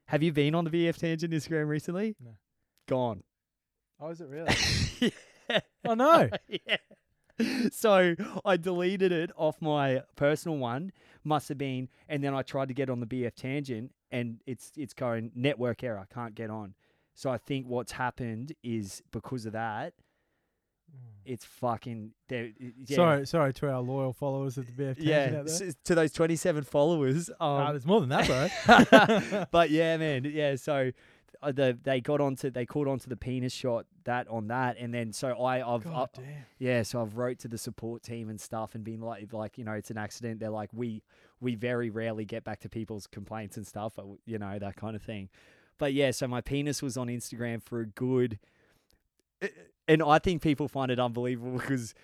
Have 0.06 0.23
you 0.25 0.32
been 0.32 0.54
on 0.56 0.64
the 0.64 0.70
BF 0.70 0.96
Tangent 0.99 1.32
Instagram 1.32 1.68
recently? 1.68 2.16
No. 2.23 2.32
Gone. 2.87 3.23
Oh, 4.00 4.08
is 4.10 4.20
it 4.20 4.28
really? 4.28 4.54
yeah. 5.48 5.60
oh 5.86 5.94
no. 5.94 6.28
yeah. 6.48 6.76
So 7.72 8.14
I 8.44 8.56
deleted 8.56 9.10
it 9.12 9.30
off 9.36 9.60
my 9.60 10.02
personal 10.16 10.56
one. 10.58 10.92
Must 11.24 11.48
have 11.48 11.58
been, 11.58 11.88
and 12.08 12.22
then 12.22 12.34
I 12.34 12.42
tried 12.42 12.68
to 12.68 12.74
get 12.74 12.90
on 12.90 13.00
the 13.00 13.06
BF 13.06 13.34
tangent, 13.34 13.92
and 14.12 14.40
it's 14.46 14.72
it's 14.76 14.94
going 14.94 15.32
network 15.34 15.82
error. 15.82 16.06
Can't 16.12 16.34
get 16.34 16.50
on. 16.50 16.74
So 17.14 17.30
I 17.30 17.38
think 17.38 17.66
what's 17.66 17.92
happened 17.92 18.52
is 18.62 19.02
because 19.10 19.46
of 19.46 19.52
that, 19.54 19.94
it's 21.24 21.44
fucking. 21.44 22.10
Yeah, 22.30 22.46
Sorry, 22.86 23.26
sorry 23.26 23.52
to 23.54 23.70
our 23.72 23.80
loyal 23.80 24.12
followers 24.12 24.58
of 24.58 24.66
the 24.66 24.72
BF 24.72 24.96
Tangent 24.96 25.06
Yeah, 25.06 25.38
out 25.40 25.46
there. 25.46 25.68
s- 25.68 25.76
to 25.84 25.94
those 25.94 26.12
twenty-seven 26.12 26.64
followers. 26.64 27.30
Um, 27.40 27.68
there's 27.70 27.86
more 27.86 28.00
than 28.00 28.10
that, 28.10 28.26
bro. 28.26 29.44
but 29.50 29.70
yeah, 29.70 29.96
man, 29.96 30.24
yeah. 30.26 30.56
So 30.56 30.90
Uh, 31.42 31.52
the, 31.52 31.78
they 31.82 32.00
got 32.00 32.20
onto 32.20 32.50
they 32.50 32.64
called 32.66 32.88
onto 32.88 33.08
the 33.08 33.16
penis 33.16 33.52
shot 33.52 33.86
that 34.04 34.28
on 34.28 34.48
that, 34.48 34.76
and 34.78 34.92
then 34.94 35.12
so 35.12 35.28
I 35.42 35.56
I've 35.74 35.86
I- 35.86 35.90
uh, 36.02 36.06
yeah, 36.58 36.82
so 36.82 37.00
I've 37.02 37.16
wrote 37.16 37.38
to 37.40 37.48
the 37.48 37.58
support 37.58 38.02
team 38.02 38.28
and 38.30 38.40
stuff 38.40 38.74
and 38.74 38.84
been 38.84 39.00
like, 39.00 39.32
like 39.32 39.58
you 39.58 39.64
know, 39.64 39.72
it's 39.72 39.90
an 39.90 39.98
accident. 39.98 40.40
They're 40.40 40.50
like, 40.50 40.70
we 40.72 41.02
we 41.40 41.54
very 41.54 41.90
rarely 41.90 42.24
get 42.24 42.44
back 42.44 42.60
to 42.60 42.68
people's 42.68 43.06
complaints 43.06 43.56
and 43.56 43.66
stuff, 43.66 43.92
but 43.96 44.06
you 44.26 44.38
know 44.38 44.58
that 44.58 44.76
kind 44.76 44.96
of 44.96 45.02
thing. 45.02 45.28
But 45.78 45.92
yeah, 45.92 46.10
so 46.12 46.28
my 46.28 46.40
penis 46.40 46.82
was 46.82 46.96
on 46.96 47.08
Instagram 47.08 47.62
for 47.62 47.80
a 47.80 47.86
good, 47.86 48.38
and 49.88 50.02
I 50.02 50.18
think 50.18 50.40
people 50.42 50.68
find 50.68 50.90
it 50.90 50.98
unbelievable 50.98 51.58
because 51.58 51.94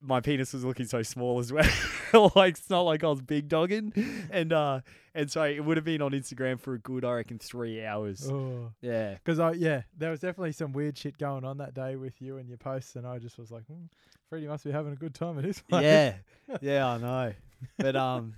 my 0.00 0.20
penis 0.20 0.52
was 0.52 0.64
looking 0.64 0.86
so 0.86 1.02
small 1.02 1.38
as 1.38 1.52
well. 1.52 1.68
like 2.34 2.56
it's 2.58 2.70
not 2.70 2.82
like 2.82 3.02
I 3.04 3.08
was 3.08 3.20
big 3.20 3.48
dogging, 3.48 3.92
and 4.30 4.52
uh, 4.52 4.80
and 5.14 5.30
so 5.30 5.42
it 5.42 5.64
would 5.64 5.76
have 5.76 5.84
been 5.84 6.02
on 6.02 6.12
Instagram 6.12 6.60
for 6.60 6.74
a 6.74 6.78
good, 6.78 7.04
I 7.04 7.12
reckon, 7.14 7.38
three 7.38 7.84
hours. 7.84 8.28
Oh. 8.30 8.70
Yeah, 8.80 9.14
Because 9.14 9.38
I 9.40 9.52
yeah, 9.52 9.82
there 9.96 10.10
was 10.10 10.20
definitely 10.20 10.52
some 10.52 10.72
weird 10.72 10.96
shit 10.96 11.18
going 11.18 11.44
on 11.44 11.58
that 11.58 11.74
day 11.74 11.96
with 11.96 12.20
you 12.22 12.36
and 12.38 12.48
your 12.48 12.58
posts, 12.58 12.94
and 12.96 13.06
I 13.06 13.18
just 13.18 13.38
was 13.38 13.50
like, 13.50 13.64
hmm, 13.66 13.86
Freddie 14.28 14.46
must 14.46 14.64
be 14.64 14.70
having 14.70 14.92
a 14.92 14.96
good 14.96 15.14
time 15.14 15.38
at 15.38 15.44
his 15.44 15.60
place. 15.60 15.82
yeah, 15.82 16.14
yeah, 16.60 16.86
I 16.86 16.98
know. 16.98 17.32
But 17.76 17.96
um, 18.06 18.34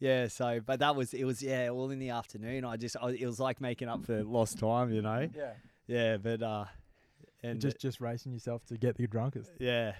yeah. 0.00 0.26
So, 0.26 0.60
but 0.64 0.80
that 0.80 0.96
was 0.96 1.14
it. 1.14 1.24
Was 1.24 1.40
yeah, 1.42 1.68
all 1.68 1.90
in 1.90 1.98
the 2.00 2.10
afternoon. 2.10 2.64
I 2.64 2.76
just 2.76 2.96
I, 3.00 3.10
it 3.10 3.26
was 3.26 3.38
like 3.38 3.60
making 3.60 3.88
up 3.88 4.04
for 4.04 4.24
lost 4.24 4.58
time, 4.58 4.92
you 4.92 5.02
know. 5.02 5.28
yeah. 5.34 5.52
Yeah, 5.86 6.16
but 6.16 6.42
uh, 6.42 6.64
and 7.44 7.52
And 7.52 7.60
just 7.60 7.78
just 7.78 8.00
racing 8.00 8.32
yourself 8.32 8.64
to 8.66 8.76
get 8.76 8.96
the 8.96 9.06
drunkest. 9.06 9.52
yeah. 9.60 9.92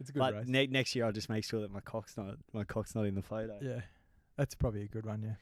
It's 0.00 0.10
a 0.10 0.12
good 0.12 0.18
But 0.20 0.34
race. 0.34 0.46
ne- 0.48 0.66
next 0.66 0.94
year, 0.94 1.04
I'll 1.04 1.12
just 1.12 1.28
make 1.28 1.44
sure 1.44 1.60
that 1.60 1.70
my 1.72 1.80
cock's 1.80 2.16
not 2.16 2.36
my 2.52 2.64
cock's 2.64 2.94
not 2.94 3.06
in 3.06 3.14
the 3.14 3.22
photo. 3.22 3.58
yeah, 3.62 3.80
that's 4.36 4.54
probably 4.54 4.82
a 4.82 4.88
good 4.88 5.06
one. 5.06 5.22
Yeah. 5.22 5.34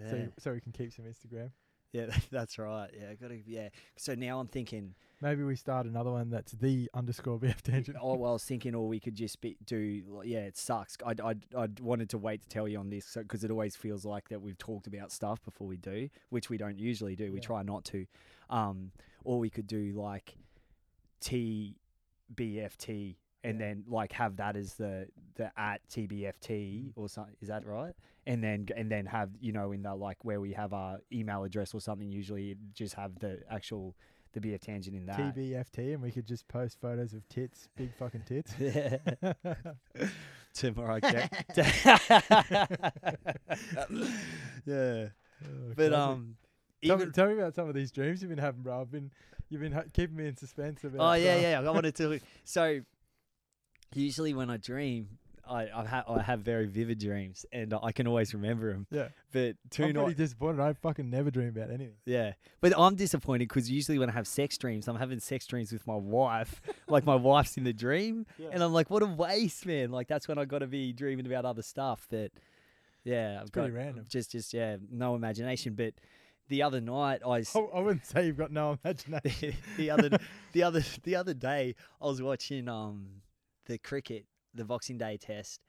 Yeah, 0.00 0.10
So 0.10 0.28
so 0.38 0.52
we 0.52 0.60
can 0.60 0.72
keep 0.72 0.92
some 0.92 1.04
Instagram. 1.06 1.50
yeah 1.92 2.06
that's 2.30 2.58
right. 2.58 2.90
Yeah, 2.98 3.14
gotta 3.14 3.38
yeah. 3.46 3.70
So 3.96 4.14
now 4.14 4.38
I'm 4.40 4.48
thinking. 4.48 4.94
Maybe 5.20 5.42
we 5.42 5.56
start 5.56 5.84
another 5.86 6.12
one 6.12 6.30
that's 6.30 6.52
the 6.52 6.88
underscore 6.94 7.40
BF 7.40 7.60
tangent. 7.62 7.96
Oh, 8.00 8.14
well, 8.14 8.30
I 8.30 8.34
was 8.34 8.44
thinking, 8.44 8.72
or 8.76 8.86
we 8.86 9.00
could 9.00 9.16
just 9.16 9.40
be, 9.40 9.56
do. 9.66 10.22
Yeah, 10.24 10.40
it 10.44 10.56
sucks. 10.56 10.96
I 11.04 11.14
I 11.24 11.34
I 11.56 11.68
wanted 11.80 12.08
to 12.10 12.18
wait 12.18 12.42
to 12.42 12.48
tell 12.48 12.68
you 12.68 12.78
on 12.78 12.88
this 12.90 13.14
because 13.16 13.42
it 13.42 13.50
always 13.50 13.74
feels 13.74 14.04
like 14.04 14.28
that 14.28 14.40
we've 14.40 14.58
talked 14.58 14.86
about 14.86 15.10
stuff 15.10 15.42
before 15.44 15.66
we 15.66 15.76
do, 15.78 16.08
which 16.28 16.48
we 16.50 16.56
don't 16.58 16.78
usually 16.78 17.16
do. 17.16 17.32
We 17.32 17.38
Yeah. 17.38 17.46
try 17.46 17.62
not 17.64 17.84
to. 17.86 18.06
Um, 18.50 18.92
or 19.24 19.40
we 19.40 19.50
could 19.50 19.66
do 19.66 19.92
like 19.96 20.36
TBFT 22.30 23.16
and 23.48 23.60
then 23.60 23.84
like 23.88 24.12
have 24.12 24.36
that 24.36 24.56
as 24.56 24.74
the 24.74 25.06
the 25.36 25.50
at 25.58 25.80
TBFT 25.88 26.92
or 26.96 27.08
something. 27.08 27.34
Is 27.40 27.48
that 27.48 27.64
right? 27.66 27.94
And 28.26 28.42
then 28.42 28.66
and 28.76 28.90
then 28.90 29.06
have 29.06 29.30
you 29.40 29.52
know 29.52 29.72
in 29.72 29.82
the 29.82 29.94
like 29.94 30.24
where 30.24 30.40
we 30.40 30.52
have 30.52 30.72
our 30.72 30.98
email 31.12 31.44
address 31.44 31.74
or 31.74 31.80
something. 31.80 32.10
Usually, 32.10 32.56
just 32.74 32.94
have 32.94 33.18
the 33.18 33.40
actual 33.50 33.94
the 34.34 34.40
BF 34.40 34.60
tangent 34.60 34.94
in 34.94 35.06
that. 35.06 35.18
TBFT, 35.34 35.94
and 35.94 36.02
we 36.02 36.10
could 36.10 36.26
just 36.26 36.46
post 36.48 36.78
photos 36.80 37.14
of 37.14 37.26
tits, 37.28 37.68
big 37.76 37.94
fucking 37.94 38.22
tits. 38.26 38.52
Yeah. 38.58 38.98
Tomorrow, 40.54 40.98
yeah. 41.04 41.28
Oh, 44.66 45.72
But 45.76 45.92
um, 45.92 46.36
tell, 46.84 46.96
me, 46.98 47.06
tell 47.12 47.26
me 47.28 47.34
about 47.34 47.54
some 47.54 47.68
of 47.68 47.74
these 47.74 47.92
dreams 47.92 48.20
you've 48.22 48.30
been 48.30 48.38
having, 48.38 48.62
bro. 48.62 48.80
I've 48.80 48.90
been 48.90 49.10
you've 49.48 49.60
been 49.60 49.72
ha- 49.72 49.84
keeping 49.92 50.16
me 50.16 50.26
in 50.26 50.36
suspense 50.36 50.82
about. 50.84 51.00
oh 51.00 51.14
yeah, 51.14 51.36
yeah. 51.38 51.60
I 51.60 51.70
wanted 51.70 51.94
to. 51.96 52.18
So 52.44 52.80
usually 53.94 54.34
when 54.34 54.50
I 54.50 54.56
dream, 54.56 55.18
I 55.48 55.68
I, 55.74 55.84
ha- 55.84 56.04
I 56.08 56.20
have 56.22 56.40
very 56.40 56.66
vivid 56.66 56.98
dreams, 56.98 57.46
and 57.52 57.72
I 57.82 57.90
can 57.92 58.06
always 58.06 58.34
remember 58.34 58.72
them. 58.72 58.86
yeah. 58.90 59.08
But 59.32 59.56
two 59.70 59.84
I'm 59.84 59.92
pretty 59.94 60.06
nights. 60.08 60.18
disappointed. 60.18 60.60
I 60.60 60.72
fucking 60.74 61.08
never 61.08 61.30
dream 61.30 61.48
about 61.48 61.68
anything. 61.70 61.94
Yeah, 62.04 62.32
but 62.60 62.72
I'm 62.78 62.96
disappointed 62.96 63.48
because 63.48 63.70
usually 63.70 63.98
when 63.98 64.10
I 64.10 64.12
have 64.12 64.26
sex 64.26 64.58
dreams, 64.58 64.88
I'm 64.88 64.96
having 64.96 65.20
sex 65.20 65.46
dreams 65.46 65.72
with 65.72 65.86
my 65.86 65.96
wife. 65.96 66.60
like 66.88 67.04
my 67.06 67.14
wife's 67.14 67.56
in 67.56 67.64
the 67.64 67.72
dream, 67.72 68.26
Yeah. 68.38 68.48
and 68.52 68.62
I'm 68.62 68.72
like, 68.72 68.90
what 68.90 69.02
a 69.02 69.06
waste, 69.06 69.64
man. 69.66 69.90
Like 69.90 70.06
that's 70.08 70.28
when 70.28 70.38
I 70.38 70.44
got 70.44 70.58
to 70.58 70.66
be 70.66 70.92
dreaming 70.92 71.26
about 71.26 71.44
other 71.46 71.62
stuff. 71.62 72.06
That 72.10 72.30
yeah, 73.04 73.38
I've 73.40 73.50
pretty 73.52 73.70
got 73.70 73.76
random. 73.78 74.04
Just 74.08 74.32
just 74.32 74.52
yeah, 74.52 74.76
no 74.90 75.14
imagination. 75.14 75.72
But 75.74 75.94
the 76.48 76.62
other 76.62 76.80
night 76.82 77.20
I. 77.26 77.40
s- 77.40 77.56
I, 77.56 77.60
I 77.74 77.80
wouldn't 77.80 78.04
say 78.04 78.26
you've 78.26 78.36
got 78.36 78.50
no 78.52 78.78
imagination. 78.84 79.54
the 79.78 79.90
other 79.90 80.18
the 80.52 80.62
other 80.62 80.82
the 81.04 81.16
other 81.16 81.32
day 81.32 81.74
I 82.02 82.06
was 82.06 82.20
watching 82.20 82.68
um 82.68 83.06
the 83.68 83.78
cricket 83.78 84.24
the 84.52 84.64
Boxing 84.64 84.98
Day 84.98 85.16
test 85.16 85.60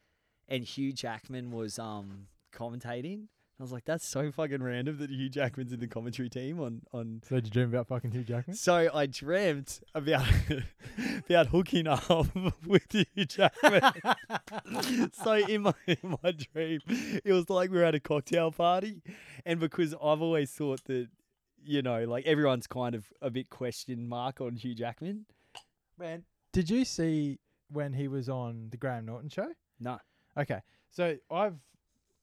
and 0.49 0.63
Hugh 0.63 0.91
Jackman 0.91 1.51
was 1.51 1.79
um 1.79 2.27
commentating. 2.51 3.27
I 3.59 3.63
was 3.63 3.73
like, 3.73 3.83
that's 3.83 4.07
so 4.07 4.31
fucking 4.31 4.63
random 4.63 4.99
that 4.99 5.09
Hugh 5.09 5.27
Jackman's 5.27 5.73
in 5.73 5.81
the 5.81 5.87
commentary 5.87 6.29
team 6.29 6.61
on 6.61 6.81
on. 6.93 7.21
so 7.27 7.35
did 7.35 7.45
you 7.45 7.51
dream 7.51 7.69
about 7.69 7.87
fucking 7.87 8.11
Hugh 8.11 8.23
Jackman? 8.23 8.55
So 8.55 8.89
I 8.93 9.05
dreamt 9.05 9.81
about 9.93 10.25
about 11.29 11.47
hooking 11.47 11.87
up 11.87 12.35
with 12.65 12.91
Hugh 12.91 13.25
Jackman. 13.25 13.81
so 15.13 15.33
in 15.33 15.63
my 15.63 15.73
in 15.87 16.17
my 16.23 16.31
dream, 16.31 16.79
it 16.87 17.33
was 17.33 17.49
like 17.49 17.69
we 17.69 17.77
were 17.77 17.83
at 17.83 17.95
a 17.95 17.99
cocktail 17.99 18.51
party, 18.51 19.01
and 19.45 19.59
because 19.59 19.93
I've 19.93 20.21
always 20.21 20.51
thought 20.51 20.85
that 20.85 21.09
you 21.61 21.81
know, 21.81 22.05
like 22.05 22.25
everyone's 22.25 22.67
kind 22.67 22.95
of 22.95 23.11
a 23.21 23.29
bit 23.29 23.49
question 23.49 24.07
mark 24.07 24.39
on 24.39 24.55
Hugh 24.55 24.73
Jackman. 24.73 25.25
Man, 25.97 26.23
did 26.53 26.69
you 26.69 26.85
see 26.85 27.39
when 27.71 27.93
he 27.93 28.07
was 28.07 28.29
on 28.29 28.67
the 28.71 28.77
Graham 28.77 29.05
Norton 29.05 29.29
show? 29.29 29.47
No, 29.79 29.99
Okay, 30.37 30.61
so 30.89 31.15
I've, 31.31 31.55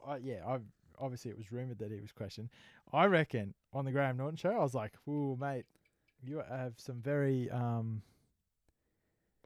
I, 0.06 0.16
yeah, 0.18 0.42
I've 0.46 0.62
obviously 0.98 1.30
it 1.30 1.36
was 1.36 1.52
rumored 1.52 1.78
that 1.78 1.90
he 1.90 2.00
was 2.00 2.12
questioned. 2.12 2.48
I 2.92 3.06
reckon 3.06 3.54
on 3.72 3.84
the 3.84 3.92
Graham 3.92 4.16
Norton 4.16 4.36
show, 4.36 4.50
I 4.50 4.62
was 4.62 4.74
like, 4.74 4.92
"Ooh, 5.08 5.36
mate, 5.38 5.66
you 6.22 6.42
have 6.48 6.74
some 6.78 7.00
very 7.00 7.50
um, 7.50 8.02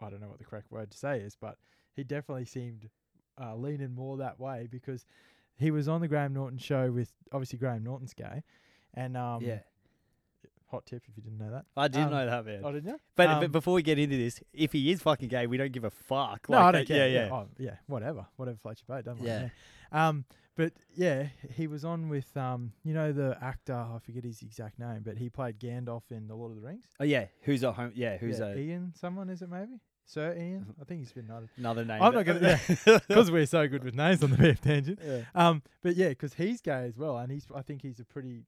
I 0.01 0.11
don't 0.11 0.21
know 0.21 0.29
what 0.29 0.39
the 0.39 0.45
correct 0.45 0.71
word 0.71 0.91
to 0.91 0.99
say 0.99 1.21
is, 1.21 1.37
but 1.41 1.57
he 1.95 2.05
definitely 2.05 2.45
seemed 2.45 2.89
uh, 3.41 3.57
leaning 3.57 3.95
more 3.95 4.17
that 4.19 4.39
way 4.39 4.69
because 4.71 5.05
he 5.57 5.71
was 5.71 5.89
on 5.89 6.01
the 6.01 6.09
Graham 6.09 6.33
Norton 6.33 6.59
show 6.59 6.91
with 6.91 7.13
obviously 7.33 7.59
Graham 7.59 7.83
Norton's 7.83 8.15
gay, 8.15 8.43
and 8.95 9.17
um, 9.17 9.43
yeah, 9.43 9.61
hot 10.71 10.87
tip 10.87 11.03
if 11.09 11.17
you 11.17 11.23
didn't 11.23 11.39
know 11.39 11.51
that. 11.51 11.65
I 11.77 11.89
did 11.89 12.03
Um, 12.03 12.11
know 12.11 12.27
that 12.27 12.47
man. 12.47 12.61
Oh, 12.65 12.73
didn't 12.73 12.89
you? 12.91 13.01
but, 13.17 13.29
um, 13.29 13.41
but 13.41 13.53
before 13.53 13.75
we 13.75 13.83
get 13.83 13.99
into 13.99 14.17
this, 14.17 14.41
if 14.53 14.73
he 14.73 14.91
is 14.91 15.01
fucking 15.03 15.29
gay, 15.29 15.47
we 15.47 15.57
don't 15.57 15.73
give 15.73 15.85
a 15.85 15.91
fuck. 15.91 16.49
No, 16.49 16.57
Like, 16.59 16.65
I 16.67 16.73
don't 16.73 16.89
care. 16.89 17.09
Yeah, 17.09 17.25
yeah. 17.27 17.33
Oh, 17.35 17.47
yeah, 17.59 17.77
whatever. 17.87 18.27
Whatever 18.37 18.59
floats 18.59 18.83
your 18.87 18.97
boat, 18.97 19.05
doesn't 19.05 19.25
Yeah. 19.25 19.49
Yeah. 19.93 20.09
Um, 20.09 20.25
but 20.57 20.73
yeah, 20.95 21.29
he 21.55 21.67
was 21.67 21.85
on 21.85 22.09
with 22.09 22.37
um, 22.37 22.73
you 22.85 22.93
know, 22.93 23.13
the 23.13 23.37
actor. 23.41 23.75
I 23.75 23.99
forget 24.05 24.25
his 24.25 24.43
exact 24.43 24.79
name, 24.79 25.01
but 25.05 25.17
he 25.17 25.31
played 25.31 25.59
Gandalf 25.59 26.03
in 26.11 26.29
The 26.29 26.35
Lord 26.35 26.51
of 26.51 26.61
the 26.61 26.67
Rings. 26.67 26.85
Oh 27.01 27.05
yeah, 27.05 27.27
who's 27.43 27.63
a 27.63 27.73
home? 27.73 27.93
Yeah, 27.95 28.19
who's 28.19 28.39
yeah, 28.41 28.47
a 28.47 28.57
Ian? 28.57 28.93
Someone 28.95 29.31
is 29.31 29.41
it 29.43 29.49
maybe? 29.49 29.81
Sir 30.05 30.35
Ian? 30.37 30.67
I 30.81 30.85
think 30.85 31.01
he's 31.01 31.13
been 31.13 31.29
nodded. 31.29 31.51
another 31.57 31.85
name? 31.85 32.03
I'm 32.03 32.13
not 32.13 32.27
gonna 32.27 32.61
because 33.09 33.31
we're 33.31 33.47
so 33.47 33.67
good 33.69 33.85
with 33.85 33.95
names 33.95 34.23
on 34.25 34.31
the 34.31 34.37
BF 34.39 34.61
tangent. 34.61 34.99
yeah. 35.05 35.23
Um, 35.35 35.63
but 35.83 35.95
yeah, 35.97 36.09
because 36.11 36.35
he's 36.35 36.61
gay 36.61 36.85
as 36.87 36.97
well, 36.99 37.17
and 37.19 37.31
he's 37.33 37.47
I 37.55 37.63
think 37.63 37.81
he's 37.83 38.01
a 38.01 38.05
pretty 38.05 38.43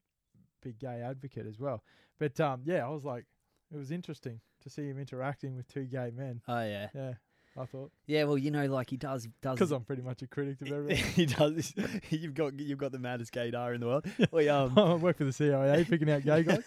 big 0.63 0.79
gay 0.79 1.03
advocate 1.03 1.47
as 1.47 1.59
well. 1.59 1.83
But 2.19 2.39
um, 2.41 2.63
yeah, 2.65 2.87
I 2.87 2.89
was 2.89 3.05
like, 3.05 3.25
it 3.73 3.77
was 3.77 3.91
interesting 3.91 4.41
to 4.63 4.71
see 4.71 4.83
him 4.89 4.99
interacting 4.99 5.57
with 5.57 5.67
two 5.69 5.85
gay 5.85 6.11
men. 6.15 6.41
Oh 6.49 6.63
yeah, 6.63 6.89
Yeah, 6.95 7.13
I 7.61 7.65
thought 7.67 7.91
yeah. 8.07 8.25
Well, 8.25 8.39
you 8.39 8.51
know, 8.51 8.67
like 8.67 8.91
he 8.91 8.97
does 8.97 9.29
does 9.43 9.57
because 9.57 9.73
I'm 9.73 9.85
pretty 9.85 10.03
much 10.03 10.23
a 10.23 10.27
critic 10.27 10.61
of 10.63 10.69
everything. 10.73 11.05
he 11.15 11.27
does. 11.27 11.75
You've 12.11 12.35
got 12.35 12.59
you've 12.59 12.79
got 12.79 12.93
the 12.93 12.99
maddest 12.99 13.33
gaydar 13.33 13.75
in 13.75 13.81
the 13.81 13.87
world. 13.87 14.07
We 14.31 14.49
um 14.49 14.73
I 14.79 14.95
work 14.95 15.19
for 15.19 15.25
the 15.25 15.33
CIA 15.33 15.85
picking 15.85 16.11
out 16.11 16.23
gay 16.25 16.43
guys. 16.45 16.63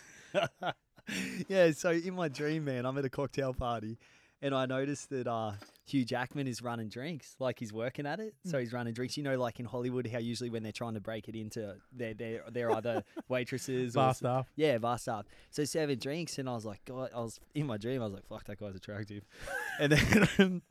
yeah, 1.48 1.72
so 1.72 1.92
in 1.92 2.16
my 2.16 2.28
dream, 2.28 2.66
man, 2.66 2.86
I'm 2.86 2.98
at 2.98 3.06
a 3.06 3.10
cocktail 3.10 3.54
party, 3.54 3.98
and 4.42 4.54
I 4.54 4.66
noticed 4.66 5.10
that 5.12 5.28
uh 5.28 5.54
Hugh 5.88 6.04
Jackman 6.04 6.48
is 6.48 6.62
running 6.64 6.90
drinks, 6.90 7.36
like 7.40 7.60
he's 7.60 7.72
working 7.72 8.06
at 8.08 8.20
it. 8.20 8.34
Hmm. 8.44 8.50
So 8.50 8.60
he's 8.60 8.74
running 8.74 8.94
drinks. 8.94 9.18
You 9.18 9.24
know, 9.24 9.38
like 9.38 9.60
in 9.60 9.66
Hollywood, 9.66 10.08
how 10.08 10.18
usually 10.18 10.50
when 10.50 10.64
they're 10.64 10.72
trying 10.72 10.96
to 10.96 11.00
break 11.00 11.28
it 11.30 11.36
into, 11.36 11.76
they're 11.94 12.14
they're, 12.16 12.44
they're 12.52 12.72
either 12.72 13.04
waitresses 13.30 13.96
or 13.96 14.00
Bar 14.00 14.14
staff. 14.16 14.48
yeah, 14.56 14.78
bar 14.80 14.98
staff. 14.98 15.26
So 15.52 15.64
serving 15.64 16.00
drinks, 16.00 16.40
and 16.40 16.50
I 16.50 16.54
was 16.54 16.66
like, 16.66 16.84
God, 16.86 17.12
I 17.16 17.20
was 17.20 17.40
in 17.54 17.68
my 17.68 17.78
dream. 17.78 18.02
I 18.02 18.06
was 18.06 18.14
like, 18.14 18.26
fuck, 18.28 18.46
that 18.46 18.60
guy's 18.60 18.76
attractive. 18.76 19.24
and 19.80 19.92
then 19.92 20.62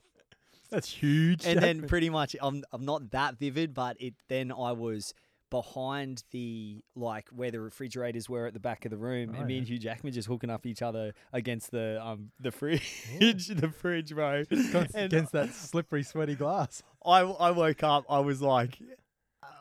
That's 0.70 0.88
huge. 0.90 1.46
and 1.46 1.60
then 1.60 1.82
pretty 1.86 2.10
much 2.10 2.34
I'm 2.42 2.64
I'm 2.72 2.84
not 2.84 3.10
that 3.12 3.38
vivid, 3.38 3.72
but 3.74 3.96
it 4.00 4.14
then 4.28 4.50
I 4.50 4.72
was 4.72 5.14
behind 5.54 6.24
the 6.32 6.82
like 6.96 7.28
where 7.30 7.52
the 7.52 7.60
refrigerators 7.60 8.28
were 8.28 8.46
at 8.46 8.54
the 8.54 8.58
back 8.60 8.84
of 8.84 8.90
the 8.90 8.96
room, 8.96 9.30
Oh, 9.32 9.38
and 9.38 9.46
me 9.46 9.54
yeah. 9.54 9.58
and 9.60 9.68
Hugh 9.68 9.78
Jackman 9.78 10.12
just 10.12 10.26
hooking 10.26 10.50
up 10.50 10.66
each 10.66 10.82
other 10.82 11.12
against 11.32 11.70
the 11.70 12.00
um 12.04 12.32
the 12.40 12.50
fridge, 12.50 12.82
the 13.20 13.72
fridge, 13.80 14.12
bro. 14.14 14.42
against, 14.50 14.94
against 14.96 15.32
that 15.32 15.54
slippery, 15.54 16.02
sweaty 16.02 16.34
glass. 16.34 16.82
I 17.04 17.20
I 17.20 17.52
woke 17.52 17.82
up, 17.84 18.04
I 18.08 18.18
was 18.18 18.42
like. 18.42 18.78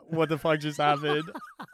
What 0.08 0.28
the 0.28 0.36
fuck 0.38 0.60
just 0.60 0.78
happened? 0.78 1.24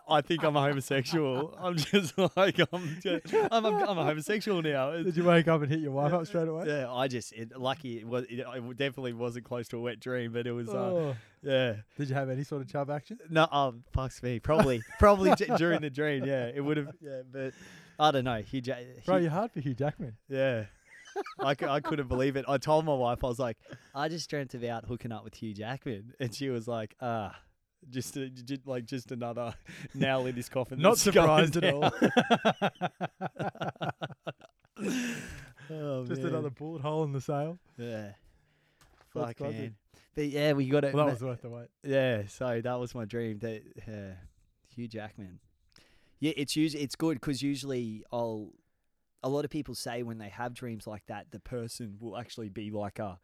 I 0.09 0.21
think 0.21 0.45
I'm 0.45 0.55
a 0.57 0.61
homosexual. 0.61 1.57
I'm 1.61 1.77
just 1.77 2.17
like 2.37 2.59
I'm. 2.73 2.99
Just, 3.03 3.35
I'm, 3.51 3.65
a, 3.65 3.69
I'm 3.85 3.99
a 3.99 4.05
homosexual 4.05 4.63
now. 4.63 4.93
Did 5.03 5.17
you 5.17 5.25
wake 5.25 5.49
up 5.49 5.63
and 5.63 5.71
hit 5.71 5.81
your 5.81 5.91
wife 5.91 6.13
up 6.13 6.27
straight 6.27 6.47
away? 6.49 6.65
Yeah, 6.67 6.93
I 6.93 7.09
just 7.09 7.33
it, 7.33 7.59
lucky 7.59 7.99
it 7.99 8.07
was. 8.07 8.25
It, 8.31 8.39
it 8.41 8.77
definitely 8.77 9.13
wasn't 9.15 9.45
close 9.47 9.67
to 9.69 9.79
a 9.79 9.81
wet 9.81 9.99
dream, 10.01 10.33
but 10.33 10.47
it 10.47 10.53
was. 10.53 10.69
Uh, 10.69 10.73
Oh. 10.79 11.17
yeah, 11.43 11.75
Did 11.99 12.09
you 12.09 12.15
have 12.15 12.31
any 12.31 12.45
sort 12.45 12.63
of 12.63 12.69
chub 12.69 12.89
action? 12.91 13.19
No, 13.29 13.47
um, 13.51 13.83
fucks 13.97 14.23
me. 14.23 14.39
Probably, 14.39 14.81
probably 14.99 15.35
d- 15.35 15.47
during 15.57 15.81
the 15.81 15.91
dream. 15.91 16.25
Yeah, 16.25 16.51
it 16.55 16.61
would 16.61 16.77
have. 16.77 16.89
Yeah, 17.01 17.23
but 17.31 17.53
I 17.99 18.11
don't 18.13 18.25
know. 18.25 18.43
He, 18.43 18.61
ja- 18.61 18.77
Bro, 19.07 19.17
you're 19.19 19.31
hard 19.31 19.51
for 19.53 19.61
Hugh 19.61 19.75
Jackman. 19.75 20.17
yeah. 20.29 20.65
I, 21.41 21.57
I 21.69 21.81
couldn't 21.81 22.07
believe 22.07 22.37
it. 22.37 22.45
I 22.47 22.59
told 22.59 22.85
my 22.85 22.95
wife, 22.95 23.25
I 23.25 23.27
was 23.27 23.41
like, 23.41 23.57
I 23.95 24.09
just 24.09 24.31
dreamt 24.31 24.55
about 24.55 24.85
hooking 24.85 25.11
up 25.11 25.25
with 25.25 25.35
Hugh 25.35 25.53
Jackman, 25.53 26.15
and 26.21 26.33
she 26.33 26.51
was 26.51 26.69
like, 26.69 26.95
ah, 27.01 27.37
just, 27.89 28.17
a, 28.17 28.29
j- 28.29 28.43
j- 28.57 28.63
like 28.67 28.85
just 28.87 29.11
another 29.13 29.55
nail 29.95 30.27
in 30.27 30.35
his 30.35 30.49
coffin. 30.49 30.81
Not 30.81 30.99
surprised 30.99 31.57
at 31.57 31.73
all. 31.73 31.85
oh, 35.71 36.05
Just 36.07 36.23
man. 36.23 36.31
another 36.33 36.51
bullet 36.51 36.83
hole 36.83 37.05
in 37.05 37.13
the 37.13 37.21
sail. 37.21 37.59
Yeah. 37.77 38.13
Fuck 39.13 39.41
man. 39.41 39.75
But 40.15 40.29
yeah, 40.29 40.53
we 40.53 40.67
got 40.69 40.85
it. 40.85 40.95
Well, 40.95 41.07
that 41.07 41.13
was 41.13 41.23
worth 41.23 41.43
the 41.43 41.49
wait. 41.51 41.69
Yeah, 41.85 42.23
so 42.29 42.61
that 42.61 42.75
was 42.79 42.95
my 42.95 43.05
dream. 43.05 43.39
That 43.41 43.63
yeah, 43.87 44.13
Hugh 44.75 44.89
Jackman. 44.89 45.39
Yeah, 46.19 46.33
it's 46.37 46.57
usually 46.57 46.83
it's 46.83 46.97
good 46.97 47.15
because 47.21 47.43
usually 47.43 48.05
I'll. 48.13 48.51
A 49.23 49.29
lot 49.29 49.45
of 49.45 49.51
people 49.51 49.75
say 49.75 50.03
when 50.03 50.17
they 50.19 50.31
have 50.31 50.55
dreams 50.55 50.87
like 50.87 51.03
that, 51.09 51.27
the 51.31 51.41
person 51.41 51.97
will 52.01 52.17
actually 52.17 52.49
be 52.49 52.71
like 52.71 52.99
a, 52.99 53.19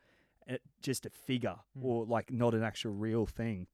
a 0.48 0.58
just 0.82 1.06
a 1.06 1.10
figure 1.10 1.56
Mm. 1.78 1.84
or 1.84 2.04
like 2.04 2.30
not 2.30 2.54
an 2.54 2.62
actual 2.62 2.92
real 2.92 3.25
thing. 3.26 3.66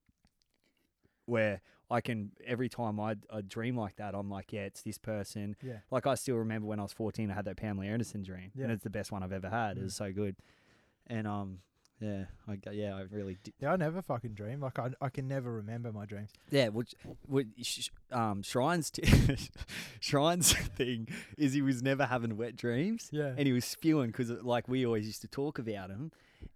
Where 1.27 1.61
I 1.91 2.01
can 2.01 2.33
every 2.47 2.69
time 2.69 2.99
I, 2.99 3.17
I 3.31 3.43
dream 3.43 3.77
like 3.77 3.97
that, 3.97 4.15
I'm 4.15 4.31
like, 4.31 4.53
yeah, 4.53 4.63
it's 4.63 4.83
this 4.83 4.99
person. 4.99 5.57
Yeah. 5.63 5.79
Like 5.91 6.07
I 6.07 6.15
still 6.15 6.37
remember 6.37 6.67
when 6.67 6.79
I 6.81 6.83
was 6.83 6.93
14, 6.93 7.31
I 7.31 7.35
had 7.35 7.45
that 7.45 7.57
Pamela 7.57 7.87
Anderson 7.87 8.23
dream, 8.23 8.51
Yeah. 8.55 8.65
and 8.65 8.73
it's 8.73 8.83
the 8.85 8.91
best 8.91 9.13
one 9.13 9.23
I've 9.23 9.33
ever 9.33 9.49
had. 9.51 9.77
It 9.77 9.81
Mm. 9.81 9.85
was 9.85 9.95
so 9.95 10.13
good, 10.13 10.37
and 11.07 11.27
um, 11.27 11.59
yeah, 12.01 12.25
I 12.49 12.59
yeah, 12.73 12.97
I 12.97 13.03
really 13.03 13.37
did. 13.45 13.55
Yeah, 13.61 13.73
I 13.73 13.77
never 13.77 14.03
fucking 14.03 14.33
dream. 14.35 14.61
Like 14.61 14.79
I, 14.79 14.91
I 15.01 15.09
can 15.11 15.29
never 15.29 15.53
remember 15.53 15.93
my 15.93 16.05
dreams. 16.07 16.31
Yeah, 16.51 16.69
which, 16.69 16.95
which 17.29 17.91
um, 18.11 18.43
Shrine's 18.43 18.91
t- 18.91 19.03
Shrine's 20.01 20.53
thing 20.53 21.09
is 21.39 21.53
he 21.53 21.63
was 21.63 21.83
never 21.83 22.07
having 22.07 22.37
wet 22.37 22.57
dreams, 22.57 23.09
Yeah. 23.13 23.35
and 23.37 23.47
he 23.47 23.53
was 23.53 23.65
spewing 23.65 24.09
because 24.09 24.31
like 24.31 24.67
we 24.69 24.85
always 24.87 25.07
used 25.07 25.21
to 25.23 25.29
talk 25.29 25.59
about 25.59 25.91
him, 25.91 26.11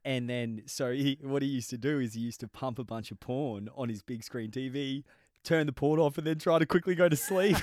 and 0.06 0.30
then 0.30 0.62
so 0.66 0.92
he 0.92 1.18
what 1.20 1.42
he 1.42 1.48
used 1.48 1.68
to 1.70 1.76
do 1.76 1.98
is 1.98 2.14
he 2.14 2.20
used 2.20 2.38
to 2.38 2.46
pump 2.46 2.78
a 2.78 2.84
bunch 2.84 3.10
of 3.10 3.18
porn 3.18 3.68
on 3.76 3.88
his 3.88 4.02
big 4.02 4.22
screen 4.22 4.52
TV, 4.52 5.02
turn 5.42 5.66
the 5.66 5.72
porn 5.72 5.98
off, 5.98 6.16
and 6.16 6.26
then 6.26 6.38
try 6.38 6.60
to 6.60 6.64
quickly 6.64 6.94
go 6.94 7.08
to 7.08 7.16
sleep. 7.16 7.56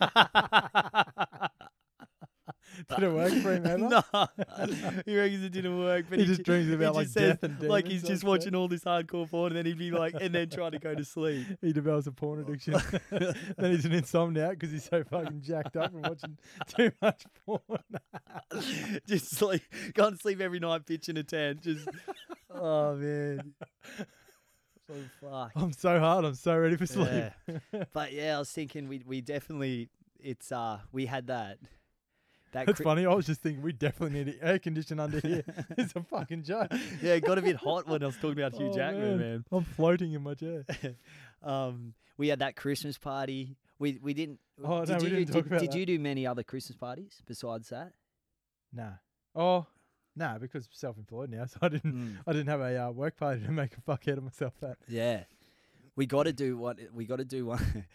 Did 2.96 3.02
it 3.04 3.12
work 3.12 3.32
for 3.42 3.54
him 3.54 3.66
ever? 3.66 3.78
no, 3.88 4.02
he 5.06 5.16
reckons 5.16 5.44
it 5.44 5.52
didn't 5.52 5.78
work. 5.78 6.06
But 6.08 6.18
He 6.18 6.24
he, 6.24 6.30
just 6.30 6.42
dreams 6.42 6.70
about, 6.72 6.94
like, 6.94 7.12
death 7.12 7.42
and 7.42 7.60
like 7.62 7.86
he's 7.86 8.02
just 8.02 8.24
watching 8.24 8.54
all 8.54 8.68
this 8.68 8.84
hardcore 8.84 9.28
porn, 9.28 9.52
and 9.52 9.56
then 9.58 9.66
he'd 9.66 9.78
be 9.78 9.90
like, 9.90 10.14
and 10.20 10.34
then 10.34 10.48
try 10.48 10.70
to 10.70 10.78
go 10.78 10.94
to 10.94 11.04
sleep. 11.04 11.46
He 11.60 11.72
develops 11.72 12.06
a 12.06 12.12
porn 12.12 12.40
addiction. 12.40 12.74
then 13.10 13.70
he's 13.72 13.84
an 13.84 13.92
insomniac 13.92 14.50
because 14.50 14.70
he's 14.70 14.84
so 14.84 15.04
fucking 15.04 15.42
jacked 15.42 15.76
up 15.76 15.92
and 15.92 16.06
watching 16.06 16.38
too 16.66 16.90
much 17.02 17.24
porn. 17.46 17.60
just 19.06 19.30
sleep, 19.30 19.62
can't 19.94 20.20
sleep 20.20 20.40
every 20.40 20.58
night, 20.60 20.86
pitching 20.86 21.16
a 21.16 21.22
tent. 21.22 21.62
Just, 21.62 21.88
oh 22.50 22.94
man, 22.96 23.54
so 24.86 24.94
fuck. 25.20 25.52
I'm 25.54 25.72
so 25.72 25.98
hard. 26.00 26.24
I'm 26.24 26.34
so 26.34 26.56
ready 26.56 26.76
for 26.76 26.86
sleep. 26.86 27.08
Yeah. 27.46 27.84
But 27.92 28.12
yeah, 28.12 28.36
I 28.36 28.38
was 28.40 28.50
thinking 28.50 28.88
we 28.88 29.02
we 29.06 29.20
definitely 29.20 29.88
it's 30.18 30.50
uh 30.52 30.80
we 30.92 31.06
had 31.06 31.28
that. 31.28 31.58
That 32.52 32.66
That's 32.66 32.76
cri- 32.78 32.84
funny. 32.84 33.06
I 33.06 33.14
was 33.14 33.26
just 33.26 33.42
thinking 33.42 33.62
we 33.62 33.72
definitely 33.72 34.24
need 34.24 34.38
air 34.42 34.58
condition 34.58 34.98
under 34.98 35.20
here. 35.20 35.44
it's 35.78 35.94
a 35.94 36.02
fucking 36.02 36.42
joke. 36.42 36.72
Yeah, 37.02 37.14
it 37.14 37.24
got 37.24 37.38
a 37.38 37.42
bit 37.42 37.56
hot 37.56 37.86
when 37.86 38.02
I 38.02 38.06
was 38.06 38.16
talking 38.16 38.32
about 38.40 38.54
Hugh 38.54 38.70
Oh, 38.72 38.74
Jackman, 38.74 39.18
man. 39.18 39.44
I'm 39.52 39.64
floating 39.64 40.12
in 40.12 40.22
my 40.22 40.34
chair. 40.34 40.64
um, 41.42 41.94
we 42.16 42.28
had 42.28 42.40
that 42.40 42.56
Christmas 42.56 42.98
party. 42.98 43.56
We 43.78 43.98
we 44.02 44.12
didn't. 44.14 44.40
Oh, 44.62 44.84
did 44.84 44.90
no, 44.92 44.96
we 44.98 45.04
you, 45.04 45.10
didn't 45.10 45.26
did, 45.26 45.32
talk 45.32 45.46
about 45.46 45.60
did 45.60 45.72
that. 45.72 45.78
you 45.78 45.86
do 45.86 45.98
many 45.98 46.26
other 46.26 46.42
Christmas 46.42 46.76
parties 46.76 47.22
besides 47.26 47.68
that? 47.70 47.92
Nah. 48.72 48.92
Oh, 49.34 49.66
nah. 50.16 50.36
Because 50.38 50.68
self-employed 50.72 51.30
now, 51.30 51.46
so 51.46 51.56
I 51.62 51.68
didn't. 51.68 51.94
Mm. 51.94 52.16
I 52.26 52.32
didn't 52.32 52.48
have 52.48 52.60
a 52.60 52.86
uh, 52.86 52.90
work 52.90 53.16
party 53.16 53.42
to 53.44 53.50
make 53.52 53.76
a 53.76 53.80
fuck 53.80 54.06
out 54.08 54.18
of 54.18 54.24
myself. 54.24 54.54
At. 54.62 54.76
Yeah, 54.88 55.22
we 55.96 56.04
got 56.06 56.24
to 56.24 56.32
do 56.32 56.58
what 56.58 56.78
we 56.92 57.04
got 57.06 57.16
to 57.20 57.24
do 57.24 57.46
one. 57.46 57.86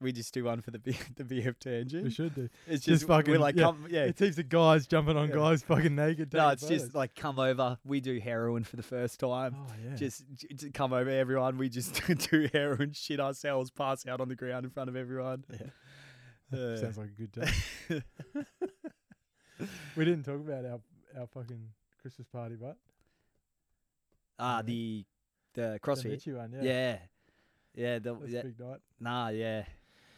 We 0.00 0.12
just 0.12 0.32
do 0.32 0.44
one 0.44 0.60
for 0.62 0.70
the 0.70 0.78
B, 0.78 0.96
the 1.16 1.24
BF 1.24 1.58
tangent. 1.58 2.04
We 2.04 2.10
should 2.10 2.34
do. 2.34 2.48
It's 2.66 2.84
Just 2.84 3.00
just, 3.00 3.06
fucking- 3.06 3.30
we're 3.32 3.38
like 3.38 3.54
yeah, 3.56 3.64
come, 3.64 3.86
yeah. 3.90 4.04
It's 4.04 4.18
heaps 4.20 4.38
of 4.38 4.48
guys 4.48 4.86
jumping 4.86 5.16
on 5.16 5.28
Yeah. 5.28 5.34
guys 5.34 5.62
fucking 5.62 5.94
naked. 5.94 6.32
no, 6.32 6.48
it's 6.48 6.66
just 6.66 6.94
like 6.94 7.14
come 7.14 7.38
over. 7.38 7.78
We 7.84 8.00
do 8.00 8.18
heroin 8.18 8.64
for 8.64 8.76
the 8.76 8.82
first 8.82 9.20
time. 9.20 9.54
Oh 9.58 9.72
yeah. 9.88 9.96
Just, 9.96 10.24
j- 10.34 10.48
j- 10.54 10.70
come 10.70 10.92
over, 10.92 11.10
everyone. 11.10 11.58
We 11.58 11.68
just 11.68 12.00
do 12.30 12.48
heroin, 12.52 12.92
shit 12.92 13.20
ourselves, 13.20 13.70
pass 13.70 14.06
out 14.06 14.20
on 14.20 14.28
the 14.28 14.36
ground 14.36 14.64
in 14.64 14.70
front 14.70 14.88
of 14.88 14.96
everyone. 14.96 15.44
Yeah. 15.50 15.58
Uh, 16.52 16.76
Sounds 16.76 16.98
like 16.98 17.10
a 17.16 17.26
good 17.26 17.32
time. 17.32 18.02
we 19.96 20.04
didn't 20.04 20.24
talk 20.24 20.34
about 20.40 20.64
our 20.64 20.80
our 21.16 21.26
fucking 21.28 21.60
Christmas 22.02 22.26
party, 22.26 22.56
but 22.60 22.76
ah, 24.38 24.56
Yeah. 24.56 24.62
the 24.62 25.04
the 25.54 25.60
the 25.62 25.78
CrossFit. 25.80 26.12
Mitchie 26.16 26.36
one, 26.36 26.52
yeah. 26.54 26.62
Yeah, 26.62 26.98
yeah. 27.74 27.98
the, 28.00 28.14
That's 28.14 28.32
yeah 28.32 28.40
a 28.40 28.44
big 28.44 28.58
night. 28.58 28.80
nah, 28.98 29.28
yeah, 29.28 29.62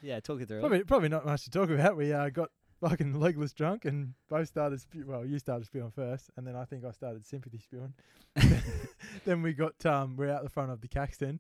yeah. 0.02 0.20
Talk 0.20 0.40
it 0.40 0.48
through. 0.48 0.60
Probably 0.60 0.84
probably 0.84 1.08
not 1.08 1.24
much 1.24 1.44
to 1.44 1.50
talk 1.50 1.70
about. 1.70 1.96
We 1.96 2.12
uh, 2.12 2.28
got 2.28 2.50
fucking 2.82 3.18
legless 3.18 3.52
drunk 3.52 3.84
and 3.84 4.12
both 4.28 4.48
started 4.48 4.80
spew- 4.80 5.04
well, 5.06 5.24
you 5.24 5.38
started 5.38 5.64
spewing 5.64 5.92
first 5.92 6.30
and 6.36 6.46
then 6.46 6.56
I 6.56 6.64
think 6.64 6.84
I 6.84 6.90
started 6.90 7.24
sympathy 7.24 7.58
spewing. 7.58 7.94
then 9.24 9.42
we 9.42 9.52
got 9.52 9.84
um 9.86 10.16
we're 10.16 10.30
out 10.30 10.42
the 10.42 10.50
front 10.50 10.72
of 10.72 10.80
the 10.80 10.88
Caxton 10.88 11.38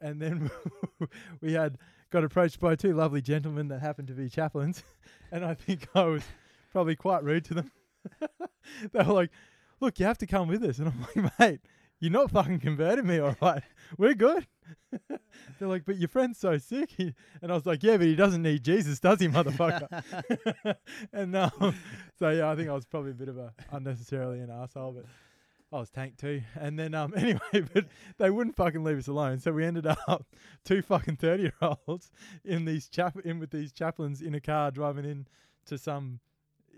and 0.00 0.22
then 0.22 0.50
we 1.40 1.54
had 1.54 1.76
got 2.10 2.24
approached 2.24 2.60
by 2.60 2.76
two 2.76 2.94
lovely 2.94 3.20
gentlemen 3.20 3.68
that 3.68 3.80
happened 3.80 4.08
to 4.08 4.14
be 4.14 4.28
chaplains 4.28 4.84
and 5.32 5.44
I 5.44 5.54
think 5.54 5.88
I 5.94 6.04
was 6.04 6.22
probably 6.70 6.94
quite 6.94 7.24
rude 7.24 7.44
to 7.46 7.54
them. 7.54 7.72
they 8.92 9.02
were 9.02 9.12
like, 9.12 9.30
Look, 9.80 9.98
you 9.98 10.06
have 10.06 10.18
to 10.18 10.26
come 10.26 10.46
with 10.46 10.62
us 10.62 10.78
and 10.78 10.88
I'm 10.88 11.00
like, 11.00 11.38
mate, 11.40 11.60
you're 12.00 12.10
not 12.10 12.30
fucking 12.30 12.60
converting 12.60 13.06
me, 13.06 13.18
all 13.18 13.36
right. 13.40 13.62
We're 13.98 14.14
good. 14.14 14.46
They're 15.58 15.68
like, 15.68 15.84
but 15.84 15.98
your 15.98 16.08
friend's 16.08 16.38
so 16.38 16.56
sick. 16.56 16.90
He, 16.96 17.14
and 17.42 17.52
I 17.52 17.54
was 17.54 17.66
like, 17.66 17.82
yeah, 17.82 17.98
but 17.98 18.06
he 18.06 18.16
doesn't 18.16 18.42
need 18.42 18.64
Jesus, 18.64 18.98
does 18.98 19.20
he, 19.20 19.28
motherfucker? 19.28 20.02
and 21.12 21.36
um, 21.36 21.74
so 22.18 22.30
yeah, 22.30 22.50
I 22.50 22.56
think 22.56 22.68
I 22.68 22.72
was 22.72 22.86
probably 22.86 23.10
a 23.10 23.14
bit 23.14 23.28
of 23.28 23.36
a 23.36 23.52
unnecessarily 23.70 24.40
an 24.40 24.50
asshole, 24.50 24.92
but 24.92 25.04
I 25.72 25.80
was 25.80 25.90
tanked 25.90 26.18
too. 26.18 26.42
And 26.58 26.78
then 26.78 26.94
um, 26.94 27.12
anyway, 27.16 27.40
but 27.52 27.84
they 28.18 28.30
wouldn't 28.30 28.56
fucking 28.56 28.82
leave 28.82 28.98
us 28.98 29.08
alone, 29.08 29.38
so 29.38 29.52
we 29.52 29.64
ended 29.64 29.86
up 29.86 30.26
two 30.64 30.80
fucking 30.82 31.16
thirty 31.16 31.44
year 31.44 31.54
olds 31.86 32.10
in 32.44 32.64
these 32.64 32.88
chap 32.88 33.16
in 33.24 33.38
with 33.38 33.50
these 33.50 33.72
chaplains 33.72 34.22
in 34.22 34.34
a 34.34 34.40
car 34.40 34.70
driving 34.70 35.04
in 35.04 35.26
to 35.66 35.76
some. 35.76 36.20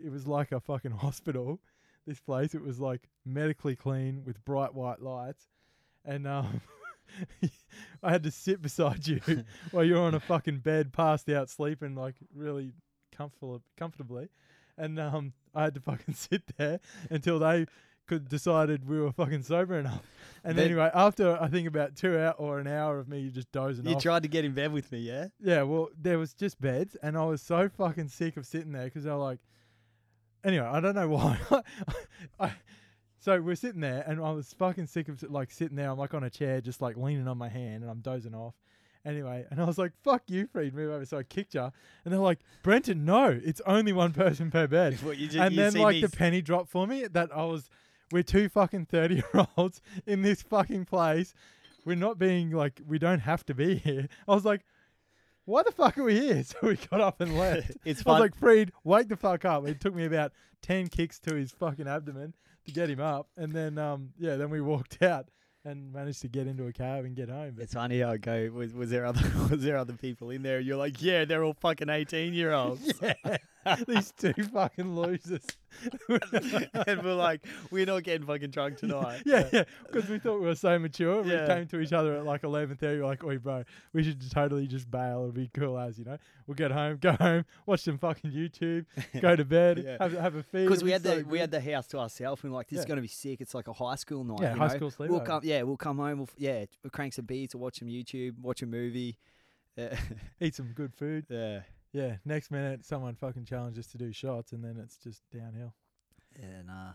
It 0.05 0.11
was 0.11 0.27
like 0.27 0.51
a 0.51 0.59
fucking 0.59 0.91
hospital. 0.91 1.61
This 2.07 2.21
place, 2.21 2.55
it 2.55 2.63
was 2.63 2.81
like 2.81 3.09
medically 3.25 3.77
clean 3.77 4.23
with 4.25 4.45
bright 4.45 4.75
white 4.75 5.03
lights, 5.03 5.47
and 6.05 6.27
um. 6.27 6.61
I 8.03 8.11
had 8.11 8.23
to 8.23 8.31
sit 8.31 8.63
beside 8.63 9.07
you 9.07 9.21
while 9.71 9.85
you're 9.85 10.01
on 10.01 10.15
a 10.15 10.21
fucking 10.21 10.59
bed, 10.59 10.95
passed 10.95 11.29
out, 11.29 11.51
sleeping 11.51 11.95
like 11.95 12.15
really 12.35 12.73
comfortable, 13.15 13.63
comfortably, 13.77 14.29
and 14.79 14.99
um, 14.99 15.33
I 15.55 15.65
had 15.65 15.75
to 15.75 15.81
fucking 15.81 16.15
sit 16.15 16.43
there 16.57 16.81
until 17.11 17.39
they 17.39 17.67
could 18.07 18.29
decided 18.29 18.89
we 18.89 19.01
were 19.01 19.13
fucking 19.13 19.43
sober 19.43 19.79
enough. 19.79 20.03
And 20.45 20.59
Then- 20.59 20.67
anyway, 20.67 20.91
after 20.93 21.41
I 21.41 21.49
think 21.49 21.69
about 21.69 21.95
two 21.97 22.19
hour 22.19 22.33
or 22.33 22.59
an 22.59 22.67
hour 22.67 22.99
of 22.99 23.09
me 23.09 23.31
just 23.31 23.53
dozing 23.53 23.87
you 23.87 23.95
off, 23.95 24.03
tried 24.03 24.23
to 24.25 24.29
get 24.29 24.45
in 24.45 24.53
bed 24.53 24.73
with 24.73 24.91
me, 24.91 24.99
yeah? 25.01 25.29
yeah, 25.41 25.63
well, 25.63 25.89
there 25.97 26.19
was 26.19 26.35
just 26.35 26.61
beds, 26.61 26.97
and 27.03 27.17
I 27.17 27.25
was 27.25 27.41
so 27.43 27.69
fucking 27.69 28.09
sick 28.09 28.37
of 28.37 28.47
sitting 28.47 28.73
there 28.73 28.85
because 28.85 29.05
were 29.05 29.15
like, 29.15 29.39
anyway, 30.45 30.67
I 30.67 30.81
don't 30.81 30.95
know 30.95 31.09
why. 31.09 31.39
I, 32.41 32.53
So 33.21 33.41
we're 33.41 33.55
sitting 33.55 33.81
there, 33.81 34.03
and 34.07 34.21
I 34.21 34.33
was 34.33 34.53
fucking 34.59 34.89
sick 34.89 35.09
of 35.09 35.23
like 35.31 35.51
sitting 35.53 35.77
there. 35.77 35.91
I'm 35.91 35.99
like 35.99 36.13
on 36.15 36.25
a 36.25 36.31
chair, 36.31 36.61
just 36.61 36.83
like 36.83 36.97
leaning 36.97 37.29
on 37.29 37.39
my 37.39 37.49
hand, 37.49 37.83
and 37.83 37.91
I'm 37.91 38.01
dozing 38.01 38.35
off. 38.35 38.55
Anyway, 39.05 39.45
and 39.51 39.61
I 39.61 39.65
was 39.65 39.79
like, 39.79 39.93
"Fuck 40.03 40.23
you, 40.29 40.47
Freed, 40.47 40.75
move 40.75 40.91
over." 40.93 41.05
So 41.05 41.19
I 41.19 41.23
kicked 41.23 41.55
her, 41.55 41.73
and 42.05 42.13
they're 42.13 42.21
like, 42.21 42.41
"Brenton, 42.63 43.05
no, 43.05 43.27
it's 43.45 43.61
only 43.67 43.93
one 43.93 44.13
person 44.13 44.51
per 44.51 44.67
bed." 44.67 44.95
What, 45.03 45.19
you 45.19 45.29
ju- 45.29 45.41
and 45.41 45.55
you 45.55 45.61
then 45.61 45.73
see 45.73 45.79
like 45.81 45.95
me 45.95 46.01
the 46.03 46.09
penny 46.09 46.41
dropped 46.43 46.69
for 46.71 46.87
me 46.87 47.07
that 47.07 47.31
I 47.35 47.45
was, 47.45 47.69
we're 48.11 48.23
two 48.25 48.49
fucking 48.49 48.87
thirty 48.87 49.17
year 49.17 49.47
olds 49.57 49.81
in 50.07 50.23
this 50.23 50.43
fucking 50.43 50.85
place. 50.87 51.35
We're 51.85 51.97
not 51.97 52.19
being 52.19 52.51
like 52.51 52.81
we 52.87 52.99
don't 52.99 53.21
have 53.21 53.45
to 53.47 53.55
be 53.55 53.77
here. 53.77 54.09
I 54.29 54.35
was 54.35 54.45
like, 54.45 54.65
why 55.45 55.63
the 55.63 55.73
fuck 55.73 55.99
are 55.99 56.05
we 56.05 56.19
here? 56.19 56.43
So 56.45 56.57
we 56.63 56.77
got 56.77 57.01
up 57.01 57.21
and 57.21 57.39
left. 57.39 57.73
It's 57.85 58.07
I 58.07 58.11
was 58.11 58.21
like, 58.21 58.37
Freed, 58.37 58.73
wake 58.85 59.09
the 59.09 59.17
fuck 59.17 59.45
up. 59.45 59.67
It 59.67 59.81
took 59.81 59.95
me 59.95 60.05
about 60.05 60.33
ten 60.63 60.89
kicks 60.89 61.19
to 61.21 61.35
his 61.35 61.53
fucking 61.53 61.89
abdomen 61.89 62.35
to 62.67 62.73
get 62.73 62.89
him 62.91 63.01
up, 63.01 63.29
and 63.37 63.53
then 63.53 63.79
um 63.79 64.11
yeah, 64.19 64.37
then 64.37 64.51
we 64.51 64.61
walked 64.61 65.03
out 65.03 65.27
and 65.65 65.93
managed 65.93 66.21
to 66.23 66.29
get 66.29 66.49
into 66.49 66.67
a 66.67 66.73
cab 66.73 67.05
and 67.05 67.15
get 67.15 67.29
home. 67.29 67.53
But 67.55 67.63
It's 67.65 67.75
funny 67.75 68.01
how 68.01 68.11
I 68.11 68.17
go. 68.17 68.51
Was, 68.53 68.73
was 68.75 68.91
there 68.91 69.07
other 69.07 69.31
was 69.51 69.63
there 69.63 69.77
other 69.77 69.95
people 69.95 70.31
in 70.31 70.43
there? 70.43 70.61
You're 70.61 70.77
like, 70.77 71.01
yeah, 71.03 71.25
they're 71.25 71.45
all 71.45 71.55
fucking 71.55 71.89
eighteen 71.89 72.35
year 72.35 72.53
olds. 72.53 72.93
these 73.87 74.13
two 74.17 74.33
fucking 74.53 74.95
losers. 74.97 75.47
and 76.09 77.03
we're 77.03 77.15
like, 77.15 77.47
we're 77.71 77.87
not 77.87 78.03
getting 78.03 78.27
fucking 78.27 78.51
drunk 78.51 78.77
tonight. 78.79 79.23
Yeah, 79.25 79.49
yeah, 79.53 79.65
because 79.87 80.09
we 80.09 80.19
thought 80.19 80.41
we 80.41 80.47
were 80.47 80.55
so 80.55 80.79
mature. 80.79 81.25
Yeah. 81.25 81.43
We 81.43 81.47
came 81.47 81.67
to 81.69 81.81
each 81.81 81.93
other 81.93 82.17
at 82.17 82.25
like 82.25 82.45
eleven 82.45 82.77
thirty. 82.77 83.01
We're 83.01 83.07
like, 83.07 83.25
"Oi, 83.25 83.39
bro, 83.39 83.65
we 83.93 84.03
should 84.03 84.31
totally 84.31 84.67
just 84.67 84.91
bail. 84.91 85.21
It'll 85.21 85.33
be 85.33 85.51
cool 85.55 85.79
as 85.79 85.99
you 85.99 86.05
know. 86.05 86.19
We'll 86.47 86.57
get 86.57 86.71
home, 86.73 86.97
go 87.01 87.13
home, 87.13 87.45
watch 87.67 87.81
some 87.81 87.99
fucking 87.99 88.33
YouTube, 88.33 88.85
go 89.21 89.35
to 89.37 89.45
bed, 89.45 89.83
Yeah. 89.85 89.97
have 90.01 90.13
have 90.13 90.35
a 90.35 90.43
feed. 90.43 90.65
Because 90.65 90.85
we 90.85 90.91
had 90.91 91.03
so 91.03 91.19
the 91.21 91.25
we 91.25 91.39
had 91.39 91.51
the 91.51 91.61
house 91.61 91.87
to 91.89 91.99
ourselves. 91.99 92.43
and 92.43 92.53
we're 92.53 92.57
like, 92.59 92.69
this 92.69 92.81
is 92.81 92.85
gonna 92.85 93.01
be 93.01 93.09
sick. 93.09 93.41
It's 93.41 93.55
like 93.55 93.69
a 93.69 93.73
high 93.73 93.97
school 93.97 94.25
night. 94.25 94.41
Yeah, 94.43 94.55
high 94.55 94.67
know? 94.69 94.75
school 94.77 94.93
We'll 94.99 95.21
sleepover. 95.21 95.27
come. 95.27 95.41
Yeah, 95.45 95.63
we'll 95.63 95.77
come 95.77 95.99
home. 95.99 96.19
We'll 96.19 96.29
yeah, 96.37 96.65
we'll 96.83 96.91
crank 96.91 97.15
some 97.15 97.25
beers, 97.25 97.55
we'll 97.55 97.63
watch 97.63 97.79
some 97.79 97.89
YouTube, 97.89 98.39
watch 98.41 98.63
a 98.63 98.67
movie. 98.67 99.17
Yeah, 99.77 99.85
uh, 99.93 99.97
eat 100.41 100.55
some 100.55 100.73
good 100.75 100.93
food. 100.95 101.25
yeah, 101.31 101.61
Yeah, 101.93 102.17
next 102.25 102.51
minute 102.51 102.85
someone 102.85 103.15
fucking 103.15 103.45
challenges 103.45 103.87
to 103.89 103.99
do 103.99 104.13
shots, 104.13 104.53
and 104.53 104.65
then 104.65 104.79
it's 104.83 104.97
just 104.97 105.23
downhill. 105.31 105.75
yeah, 106.41 106.63
nah. 106.67 106.93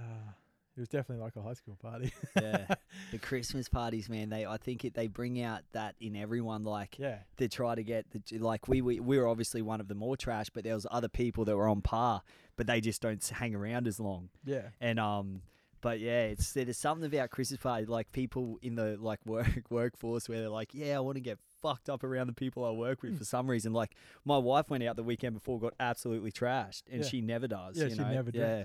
Ah, 0.00 0.34
it 0.76 0.80
was 0.80 0.88
definitely 0.88 1.22
like 1.22 1.36
a 1.36 1.42
high 1.42 1.52
school 1.54 1.76
party. 1.80 2.12
Yeah, 2.40 2.66
the 3.12 3.18
Christmas 3.18 3.68
parties, 3.68 4.08
man. 4.08 4.30
They, 4.30 4.46
I 4.46 4.56
think 4.56 4.84
it, 4.84 4.94
they 4.94 5.06
bring 5.08 5.40
out 5.42 5.60
that 5.72 5.94
in 6.00 6.16
everyone. 6.16 6.64
Like, 6.64 6.98
yeah, 6.98 7.18
to 7.36 7.48
try 7.48 7.74
to 7.74 7.82
get 7.84 8.06
the 8.10 8.38
like 8.38 8.66
we, 8.66 8.80
we 8.80 8.98
we 8.98 9.18
were 9.18 9.28
obviously 9.28 9.62
one 9.62 9.80
of 9.80 9.88
the 9.88 9.94
more 9.94 10.16
trash, 10.16 10.46
but 10.52 10.64
there 10.64 10.74
was 10.74 10.86
other 10.90 11.08
people 11.08 11.44
that 11.44 11.56
were 11.56 11.68
on 11.68 11.82
par, 11.82 12.22
but 12.56 12.66
they 12.66 12.80
just 12.80 13.02
don't 13.02 13.22
s- 13.22 13.30
hang 13.30 13.54
around 13.54 13.86
as 13.86 14.00
long. 14.00 14.30
yeah, 14.44 14.68
And 14.80 14.98
um, 14.98 15.42
but 15.82 16.00
yeah, 16.00 16.24
it's 16.24 16.52
there's 16.54 16.78
something 16.78 17.06
about 17.06 17.30
Christmas 17.30 17.60
party 17.60 17.84
like 17.86 18.10
people 18.12 18.58
in 18.62 18.74
the 18.74 18.96
like 18.98 19.20
work 19.26 19.62
workforce 19.70 20.28
where 20.28 20.40
they're 20.40 20.48
like, 20.48 20.70
yeah, 20.72 20.96
I 20.96 21.00
want 21.00 21.16
to 21.16 21.20
get 21.20 21.38
fucked 21.62 21.88
up 21.90 22.02
around 22.04 22.26
the 22.26 22.32
people 22.32 22.64
I 22.64 22.70
work 22.70 23.02
with 23.02 23.18
for 23.18 23.24
some 23.24 23.48
reason. 23.50 23.72
Like 23.72 23.94
my 24.24 24.38
wife 24.38 24.70
went 24.70 24.82
out 24.84 24.96
the 24.96 25.02
weekend 25.02 25.34
before, 25.34 25.58
got 25.60 25.74
absolutely 25.80 26.32
trashed, 26.32 26.82
and 26.90 27.02
Yeah. 27.02 27.08
she 27.08 27.20
never 27.20 27.46
does. 27.48 27.76
Yeah, 27.78 27.88
she 27.88 27.94
know? 27.94 28.10
never 28.12 28.30
Yeah, 28.32 28.64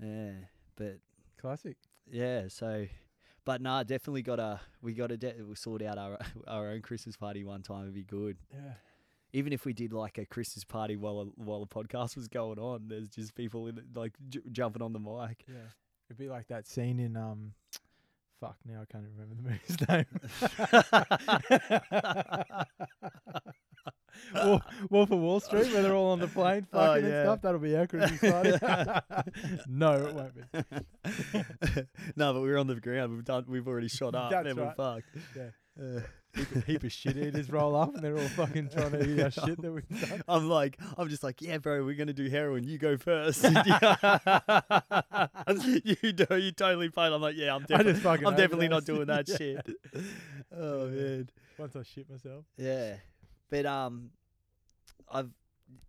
yeah, 0.00 0.32
but 0.76 0.98
classic. 1.40 1.76
yeah, 2.10 2.48
so. 2.48 2.86
But 3.44 3.60
nah, 3.62 3.84
definitely 3.84 4.22
gotta 4.22 4.60
we 4.82 4.92
gotta 4.92 5.16
de- 5.16 5.34
sort 5.54 5.80
out 5.82 5.98
our 5.98 6.18
our 6.48 6.68
own 6.70 6.82
Christmas 6.82 7.16
party 7.16 7.44
one 7.44 7.62
time. 7.62 7.82
It'd 7.82 7.94
be 7.94 8.02
good. 8.02 8.38
Yeah, 8.52 8.74
even 9.32 9.52
if 9.52 9.64
we 9.64 9.72
did 9.72 9.92
like 9.92 10.18
a 10.18 10.26
Christmas 10.26 10.64
party 10.64 10.96
while 10.96 11.20
a, 11.20 11.24
while 11.42 11.60
the 11.60 11.66
podcast 11.66 12.16
was 12.16 12.26
going 12.26 12.58
on, 12.58 12.88
there's 12.88 13.08
just 13.08 13.34
people 13.36 13.68
in 13.68 13.78
it, 13.78 13.84
like 13.94 14.14
j- 14.28 14.40
jumping 14.50 14.82
on 14.82 14.92
the 14.92 14.98
mic. 14.98 15.44
yeah. 15.48 15.54
It'd 16.08 16.18
be 16.18 16.28
like 16.28 16.48
that 16.48 16.66
scene 16.66 16.98
in 17.00 17.16
um, 17.16 17.54
fuck. 18.40 18.56
Now 18.64 18.82
I 18.82 18.84
can't 18.90 19.04
even 19.04 19.16
remember 19.16 19.34
the 19.36 19.42
movie's 19.50 19.78
name. 19.88 20.06
Wolf, 24.34 24.62
Wolf 24.90 25.10
of 25.10 25.18
Wall 25.18 25.40
Street, 25.40 25.72
where 25.72 25.82
they're 25.82 25.94
all 25.94 26.10
on 26.12 26.18
the 26.20 26.26
plane 26.26 26.66
Oh, 26.72 26.78
fucking 26.86 27.04
yeah. 27.06 27.10
and 27.20 27.26
stuff. 27.26 27.42
That'll 27.42 27.60
be 27.60 27.76
accurate. 27.76 28.10
No, 29.68 29.92
it 29.94 30.14
won't 30.14 30.34
be. 30.34 30.42
no, 32.16 32.32
but 32.32 32.40
we're 32.40 32.56
on 32.58 32.66
the 32.66 32.76
ground. 32.76 33.12
We've 33.14 33.24
done. 33.24 33.44
We've 33.46 33.66
already 33.68 33.88
shot 33.88 34.14
up. 34.14 34.30
That's 34.30 34.48
and 34.48 34.56
we're 34.58 34.64
right. 34.66 34.76
fucked. 34.76 35.04
Yeah. 35.36 35.50
Uh, 35.78 36.00
Heap 36.34 36.54
of, 36.54 36.64
heap 36.66 36.84
of 36.84 36.92
shit 36.92 37.16
eaters 37.16 37.50
roll 37.50 37.74
up 37.74 37.94
and 37.94 38.04
they're 38.04 38.18
all 38.18 38.28
fucking 38.28 38.68
trying 38.68 38.90
to 38.92 39.10
eat 39.10 39.22
our 39.22 39.30
shit 39.30 39.58
that 39.62 39.72
we've 39.72 39.88
done. 39.88 40.20
I'm 40.28 40.50
like, 40.50 40.78
I'm 40.98 41.08
just 41.08 41.22
like, 41.22 41.40
yeah, 41.40 41.56
bro, 41.56 41.82
we're 41.82 41.94
gonna 41.94 42.12
do 42.12 42.28
heroin. 42.28 42.62
You 42.64 42.76
go 42.76 42.98
first. 42.98 43.42
you 43.46 43.50
do. 46.12 46.26
You 46.36 46.52
totally 46.52 46.88
fine. 46.88 47.12
I'm 47.12 47.22
like, 47.22 47.36
yeah, 47.36 47.54
I'm 47.54 47.62
definitely, 47.62 48.26
I'm 48.26 48.36
definitely 48.36 48.68
not 48.68 48.84
doing 48.84 49.06
that 49.06 49.28
Yeah. 49.28 49.36
shit. 49.36 49.66
Oh 50.54 50.88
man. 50.88 51.30
Once 51.58 51.74
I 51.74 51.82
shit 51.84 52.10
myself. 52.10 52.44
Yeah, 52.58 52.96
but 53.50 53.64
um, 53.64 54.10
I've 55.10 55.30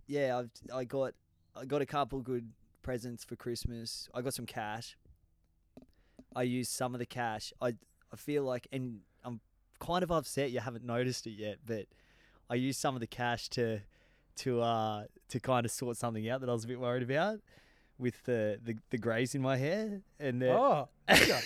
yeah, 0.08 0.38
I've 0.38 0.50
I 0.74 0.86
got 0.86 1.14
I 1.60 1.66
got 1.66 1.82
a 1.82 1.86
couple 1.86 2.22
good 2.22 2.50
presents 2.84 3.26
for 3.26 3.36
Christmas. 3.36 4.08
I 4.14 4.22
got 4.22 4.34
some 4.34 4.46
cash. 4.46 4.96
I 6.36 6.44
used 6.44 6.72
some 6.72 6.96
of 6.96 7.00
the 7.00 7.06
cash. 7.06 7.52
I 7.62 7.74
I 8.14 8.16
feel 8.16 8.44
like, 8.44 8.68
and 8.72 9.00
kind 9.80 10.04
of 10.04 10.12
upset 10.12 10.52
you 10.52 10.60
haven't 10.60 10.84
noticed 10.86 11.28
it 11.28 11.32
yet, 11.32 11.58
but 11.66 11.86
I 12.50 12.56
used 12.56 12.80
some 12.80 12.96
of 12.96 13.02
the 13.02 13.08
cash 13.08 13.50
to 13.50 13.80
to 14.38 14.62
uh 14.62 15.06
to 15.30 15.40
kind 15.40 15.66
of 15.66 15.72
sort 15.72 15.98
something 15.98 16.30
out 16.30 16.42
that 16.42 16.50
I 16.50 16.54
was 16.54 16.64
a 16.64 16.68
bit 16.68 16.80
worried 16.80 17.04
about 17.04 17.40
with 17.98 18.24
the 18.26 18.60
the, 18.64 18.76
the 18.92 18.98
greys 18.98 19.34
in 19.36 19.42
my 19.42 19.58
hair 19.58 20.02
and 20.20 20.42
the, 20.42 20.52
Oh, 20.54 20.90
yeah. 21.10 21.42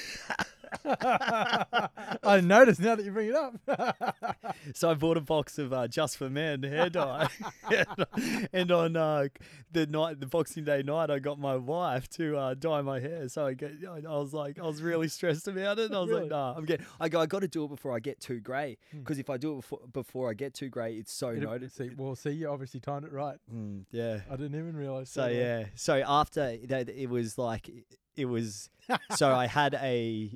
I 0.85 2.41
noticed 2.43 2.79
now 2.79 2.95
that 2.95 3.05
you 3.05 3.11
bring 3.11 3.29
it 3.29 3.35
up. 3.35 3.55
So 4.75 4.91
I 4.91 4.93
bought 4.93 5.17
a 5.17 5.21
box 5.21 5.57
of 5.57 5.73
uh, 5.73 5.87
just 5.87 6.17
for 6.17 6.29
men 6.29 6.61
hair 6.63 6.89
dye, 6.89 7.27
and 8.53 8.71
on 8.71 8.95
uh, 8.95 9.27
the 9.71 9.87
night, 9.87 10.19
the 10.19 10.27
Boxing 10.27 10.63
Day 10.65 10.83
night, 10.83 11.09
I 11.09 11.19
got 11.19 11.39
my 11.39 11.55
wife 11.55 12.07
to 12.11 12.37
uh, 12.37 12.53
dye 12.53 12.81
my 12.81 12.99
hair. 12.99 13.27
So 13.27 13.47
I 13.47 13.53
get, 13.53 13.71
I 13.89 13.97
I 14.07 14.17
was 14.17 14.33
like, 14.33 14.59
I 14.59 14.63
was 14.63 14.81
really 14.81 15.07
stressed 15.07 15.47
about 15.47 15.79
it. 15.79 15.91
I 15.91 15.99
was 15.99 16.09
Really? 16.09 16.21
like, 16.21 16.29
Nah, 16.31 16.53
I'm 16.55 16.65
getting. 16.65 16.85
I 16.99 17.09
go, 17.09 17.19
I 17.21 17.25
got 17.25 17.39
to 17.39 17.47
do 17.47 17.63
it 17.65 17.69
before 17.69 17.95
I 17.95 17.99
get 17.99 18.19
too 18.19 18.39
grey, 18.39 18.77
Hmm. 18.91 18.99
because 18.99 19.17
if 19.19 19.29
I 19.29 19.37
do 19.37 19.53
it 19.53 19.55
before, 19.57 19.79
before 19.91 20.29
I 20.29 20.33
get 20.33 20.53
too 20.53 20.69
grey, 20.69 20.93
it's 20.95 21.11
so 21.13 21.31
It'll- 21.31 21.49
noticed. 21.51 21.77
see, 21.77 21.89
well, 21.97 22.15
see, 22.15 22.31
you 22.31 22.47
obviously 22.49 22.79
timed 22.79 23.05
it 23.05 23.11
right. 23.11 23.37
Mm, 23.53 23.85
yeah. 23.91 24.19
I 24.29 24.35
didn't 24.35 24.55
even 24.59 24.75
realize. 24.75 25.09
So 25.09 25.23
that. 25.23 25.33
yeah. 25.33 25.65
So 25.75 26.03
after 26.07 26.57
that, 26.67 26.87
it 26.89 27.09
was 27.09 27.37
like 27.37 27.69
it 28.15 28.25
was. 28.25 28.69
so 29.15 29.33
I 29.33 29.47
had 29.47 29.73
a. 29.75 30.31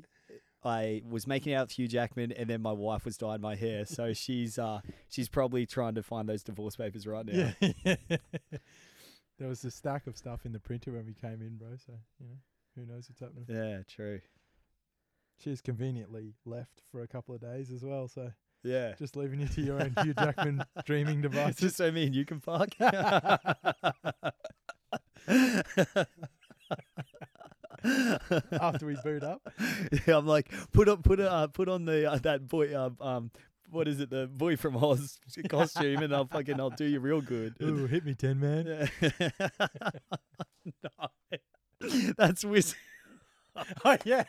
I 0.66 1.02
was 1.08 1.26
making 1.26 1.54
out 1.54 1.68
with 1.68 1.72
Hugh 1.78 1.88
Jackman, 1.88 2.32
and 2.32 2.50
then 2.50 2.60
my 2.60 2.72
wife 2.72 3.04
was 3.04 3.16
dyeing 3.16 3.40
my 3.40 3.54
hair. 3.54 3.86
So 3.86 4.12
she's 4.14 4.58
uh 4.58 4.80
she's 5.08 5.28
probably 5.28 5.64
trying 5.66 5.94
to 5.94 6.02
find 6.02 6.28
those 6.28 6.42
divorce 6.42 6.76
papers 6.76 7.06
right 7.06 7.24
now. 7.24 7.52
Yeah. 7.60 7.96
there 9.38 9.48
was 9.48 9.64
a 9.64 9.70
stack 9.70 10.06
of 10.06 10.16
stuff 10.16 10.44
in 10.44 10.52
the 10.52 10.60
printer 10.60 10.92
when 10.92 11.06
we 11.06 11.14
came 11.14 11.40
in, 11.40 11.56
bro. 11.56 11.76
So 11.86 11.92
you 12.20 12.26
know, 12.26 12.36
who 12.74 12.84
knows 12.92 13.08
what's 13.08 13.20
happening. 13.20 13.46
Yeah, 13.48 13.82
true. 13.88 14.20
She's 15.38 15.60
conveniently 15.60 16.34
left 16.44 16.82
for 16.90 17.02
a 17.02 17.06
couple 17.08 17.34
of 17.34 17.40
days 17.40 17.70
as 17.70 17.84
well. 17.84 18.08
So 18.08 18.32
Yeah. 18.64 18.94
just 18.98 19.16
leaving 19.16 19.40
you 19.40 19.48
to 19.48 19.60
your 19.60 19.80
own 19.80 19.94
Hugh 20.02 20.14
Jackman 20.14 20.64
dreaming 20.84 21.20
devices. 21.20 21.60
Just 21.60 21.76
so 21.76 21.92
me 21.92 22.06
and 22.06 22.14
you 22.14 22.24
can 22.24 22.40
fuck. 22.40 22.70
after 28.60 28.86
we 28.86 28.96
boot 29.02 29.22
up. 29.22 29.40
yeah, 30.06 30.16
I'm 30.16 30.26
like, 30.26 30.50
put 30.72 30.88
up, 30.88 31.02
put 31.02 31.20
uh, 31.20 31.46
put 31.48 31.68
on 31.68 31.84
the 31.84 32.10
uh, 32.10 32.18
that 32.18 32.48
boy, 32.48 32.74
uh, 32.74 32.90
um, 33.00 33.30
what 33.70 33.88
is 33.88 34.00
it, 34.00 34.10
the 34.10 34.26
boy 34.26 34.56
from 34.56 34.76
Oz 34.76 35.18
costume, 35.48 36.02
and 36.02 36.14
I'll 36.14 36.26
fucking, 36.26 36.60
I'll 36.60 36.70
do 36.70 36.84
you 36.84 37.00
real 37.00 37.20
good. 37.20 37.54
Ooh, 37.62 37.86
hit 37.86 38.04
me, 38.04 38.14
ten, 38.14 38.40
Man. 38.40 38.88
No, 40.82 41.08
that's 42.16 42.44
Wiz. 42.44 42.74
oh 43.84 43.96
yeah. 44.04 44.24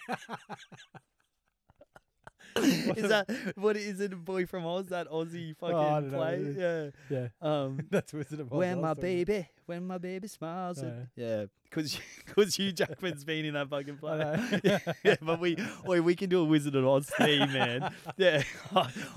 is 2.58 3.10
that 3.10 3.30
what 3.56 3.78
is 3.78 4.00
it? 4.00 4.14
A 4.14 4.16
boy 4.16 4.46
from 4.46 4.66
Oz? 4.66 4.88
That 4.88 5.10
Aussie 5.10 5.56
fucking 5.58 5.76
Oh, 5.76 6.02
don't 6.02 6.12
know 6.12 6.18
play? 6.18 6.56
Yeah. 6.58 6.90
Yeah. 7.10 7.28
Um, 7.42 7.80
That's 7.90 8.14
Wizard 8.14 8.40
of 8.40 8.52
Oz. 8.52 8.58
was 8.58 8.78
my 8.78 8.94
baby, 8.94 9.48
when 9.68 9.86
my 9.86 9.98
baby 9.98 10.28
smiles. 10.28 10.82
at- 10.82 11.08
yeah, 11.16 11.46
because 11.70 12.00
because 12.26 12.56
Hugh 12.60 12.72
Jackman's 12.72 13.24
been 13.24 13.46
in 13.46 13.54
that 13.54 13.70
fucking 13.70 13.98
play. 13.98 14.18
know. 14.18 14.60
yeah, 14.64 14.80
yeah, 15.04 15.16
but 15.22 15.40
we, 15.40 15.58
oi, 15.88 16.02
we 16.02 16.16
can 16.16 16.30
do 16.30 16.40
a 16.40 16.46
Wizard 16.46 16.76
of 16.76 16.88
Oz 16.88 17.10
theme, 17.18 17.52
man. 17.54 17.94
Yeah, 18.18 18.42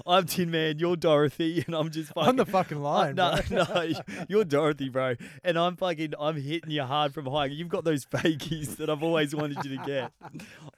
I'm 0.07 0.27
Tin 0.27 0.51
Man, 0.51 0.79
you're 0.79 0.97
Dorothy, 0.97 1.65
and 1.67 1.75
I'm 1.75 1.91
just 1.91 2.13
fucking. 2.13 2.29
I'm 2.29 2.37
the 2.37 2.45
fucking 2.45 2.83
lion, 2.83 3.17
no, 3.17 3.39
bro. 3.49 3.65
no, 3.65 3.93
you're 4.29 4.45
Dorothy, 4.45 4.89
bro, 4.91 5.15
and 5.43 5.59
I'm 5.59 5.77
fucking. 5.77 6.13
I'm 6.21 6.37
hitting 6.37 6.71
you 6.71 6.83
hard 6.83 7.15
from 7.15 7.25
behind. 7.25 7.53
You've 7.55 7.69
got 7.69 7.85
those 7.85 8.05
fakies 8.05 8.77
that 8.77 8.91
I've 8.91 9.03
always 9.03 9.35
wanted 9.35 9.65
you 9.65 9.79
to 9.79 9.85
get. 9.87 10.13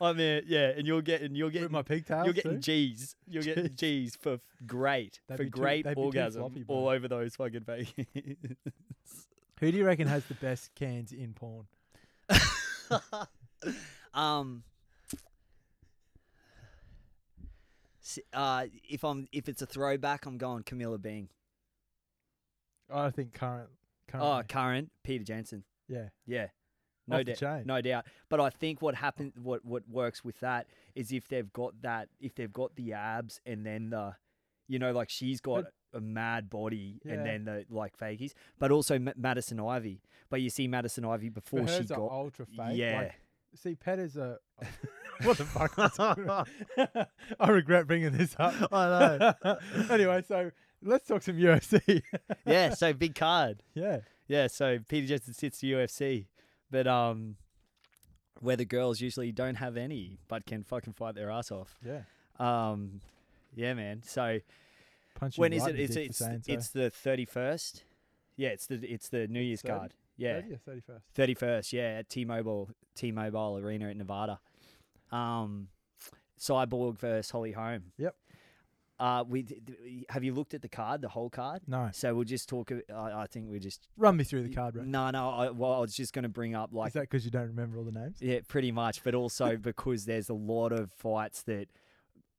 I 0.01 0.13
mean, 0.13 0.43
yeah, 0.47 0.69
and 0.77 0.87
you're 0.87 1.03
getting, 1.03 1.35
you're 1.35 1.47
With 1.47 1.55
getting 1.55 1.73
my 1.73 1.83
pigtails. 1.83 2.27
you're 2.27 2.35
getting 2.35 2.53
too? 2.53 2.59
G's. 2.61 3.17
You're 3.27 3.43
getting 3.43 3.75
G's 3.75 4.15
for 4.17 4.39
great, 4.67 5.21
They'd 5.29 5.37
for 5.39 5.45
great 5.45 5.85
too 5.87 5.95
orgasm 5.97 6.43
floppy, 6.43 6.65
all 6.69 6.89
over 6.89 7.09
those 7.09 7.35
fucking 7.37 7.63
fakies. 7.63 8.47
Who 9.63 9.71
do 9.71 9.79
you 9.79 9.85
reckon 9.87 10.09
has 10.09 10.25
the 10.25 10.35
best 10.35 10.75
cans 10.75 11.13
in 11.13 11.35
porn? 11.35 11.67
um, 14.13 14.65
s- 18.03 18.19
uh, 18.33 18.65
if 18.89 19.05
I'm 19.05 19.29
if 19.31 19.49
it's 19.49 19.63
a 19.63 19.67
throwback, 19.67 20.27
I'm 20.27 20.37
going 20.37 20.65
Camilla 20.65 20.99
Bing. 20.99 21.29
I 22.93 23.11
think 23.11 23.35
current. 23.35 23.69
Oh, 24.13 24.43
current 24.49 24.91
Peta 25.05 25.23
Jensen. 25.23 25.63
yeah. 25.89 26.09
Yeah. 26.27 26.49
No 27.07 27.17
Off 27.19 27.25
the 27.25 27.33
doubt, 27.33 27.39
chain. 27.39 27.63
no 27.65 27.81
doubt. 27.81 28.07
But 28.29 28.41
I 28.41 28.51
think 28.51 28.83
what 28.83 28.97
happens, 28.97 29.33
what 29.41 29.65
what 29.65 29.89
works 29.89 30.25
with 30.25 30.41
that 30.41 30.67
is 30.97 31.13
if 31.13 31.29
they've 31.29 31.53
got 31.53 31.81
that, 31.83 32.09
if 32.19 32.35
they've 32.35 32.53
got 32.53 32.75
the 32.75 32.95
abs 32.95 33.41
and 33.47 33.65
then 33.65 33.91
the, 33.91 34.17
you 34.67 34.81
know, 34.81 34.91
like 34.91 35.09
she's 35.09 35.41
got 35.41 35.67
a 35.95 36.01
mad 36.01 36.49
body 36.51 37.01
Yeah. 37.05 37.13
and 37.15 37.27
then 37.27 37.45
the 37.45 37.65
like 37.71 37.97
fakies, 37.99 38.33
but 38.59 38.71
also 38.71 38.99
Ma- 38.99 39.13
Madison 39.17 39.61
Ivy. 39.61 40.01
But 40.31 40.41
you 40.41 40.51
see 40.51 40.67
Madison 40.69 41.05
Ivy 41.05 41.29
before 41.29 41.67
she 41.69 41.85
got, 41.85 41.99
ultra 41.99 42.47
fake. 42.47 42.77
yeah, 42.77 42.97
Like, 42.99 43.15
see, 43.55 43.75
Pet 43.75 43.99
is 43.99 44.17
a. 44.17 44.39
what 45.25 45.37
the 45.37 45.45
fuck? 45.45 45.75
I? 45.79 47.07
I 47.41 47.51
regret 47.51 47.87
bringing 47.87 48.13
this 48.13 48.35
up. 48.39 48.55
I 48.73 49.35
know. 49.45 49.57
anyway, 49.91 50.23
so 50.27 50.51
let's 50.83 51.07
talk 51.07 51.23
some 51.23 51.37
UFC. 51.37 52.03
yeah. 52.47 52.71
So 52.75 52.93
big 52.95 53.15
card. 53.15 53.63
yeah. 53.75 53.99
Yeah. 54.27 54.47
So 54.47 54.79
Peta 54.89 55.07
Jensen 55.07 55.35
sits 55.35 55.59
the 55.59 55.73
UFC, 55.73 56.27
but 56.71 56.87
um, 56.87 57.37
where 58.41 58.57
the 58.57 58.65
girls 58.65 59.03
usually 59.03 59.33
don't 59.33 59.57
have 59.57 59.77
any, 59.77 60.19
but 60.29 60.47
can 60.47 60.63
fucking 60.63 60.95
fight 60.95 61.15
their 61.15 61.31
ass 61.31 61.51
off. 61.51 61.79
Yeah. 61.85 62.03
Um, 62.39 63.03
yeah, 63.55 63.75
man. 63.75 64.03
So. 64.03 64.39
Punch 65.15 65.39
When 65.39 65.53
is 65.53 65.63
right 65.63 65.75
it? 65.75 65.81
It's 65.81 65.95
the 65.95 66.05
it's 66.05 66.19
saying 66.19 66.43
it's 66.47 66.69
the 66.69 66.91
thirty 66.91 67.25
first. 67.25 67.85
Yeah, 68.37 68.49
it's 68.51 68.67
the 68.67 68.77
it's 68.77 69.09
the 69.09 69.29
New 69.29 69.41
Year's 69.41 69.63
30? 69.63 69.79
card. 69.79 69.95
Yeah, 70.17 70.41
31st? 70.67 71.01
thirty 71.15 71.35
first. 71.35 71.73
Yeah, 71.73 71.99
at 71.99 72.09
T-Mobile 72.09 72.71
T-Mobile 72.95 73.59
Arena 73.59 73.89
at 73.91 73.97
Nevada. 73.97 74.41
Um, 75.11 75.69
Cyborg 76.39 76.99
versus 76.99 77.31
Holly 77.31 77.53
Holm. 77.53 77.85
Yep. 77.99 78.15
Uh, 79.01 79.25
we 79.29 79.45
have 80.11 80.23
you 80.23 80.33
looked 80.33 80.55
at 80.55 80.63
the 80.63 80.69
card, 80.69 81.01
the 81.01 81.09
whole 81.09 81.29
card? 81.31 81.63
No. 81.67 81.91
So 81.93 82.15
we'll 82.15 82.25
just 82.25 82.49
talk. 82.49 82.71
I 82.95 83.27
think 83.27 83.49
we 83.51 83.59
just 83.59 83.89
Run 83.97 84.17
me 84.17 84.23
through 84.25 84.45
the 84.45 84.55
card, 84.55 84.75
bro. 84.75 84.85
no, 84.85 85.11
no. 85.11 85.31
I, 85.31 85.51
well, 85.51 85.73
I 85.73 85.79
was 85.81 85.95
just 85.95 86.13
going 86.13 86.23
to 86.23 86.29
bring 86.29 86.55
up 86.55 86.71
like 86.73 86.89
is 86.89 86.93
that 86.95 87.01
because 87.03 87.25
you 87.25 87.31
don't 87.33 87.49
remember 87.49 87.79
all 87.79 87.85
the 87.85 87.91
names? 87.93 88.19
yeah, 88.21 88.39
pretty 88.47 88.71
much, 88.71 89.03
but 89.03 89.15
also 89.15 89.57
because 89.61 90.05
there's 90.05 90.29
a 90.29 90.35
lot 90.35 90.73
of 90.73 90.93
fights 90.93 91.43
that 91.45 91.67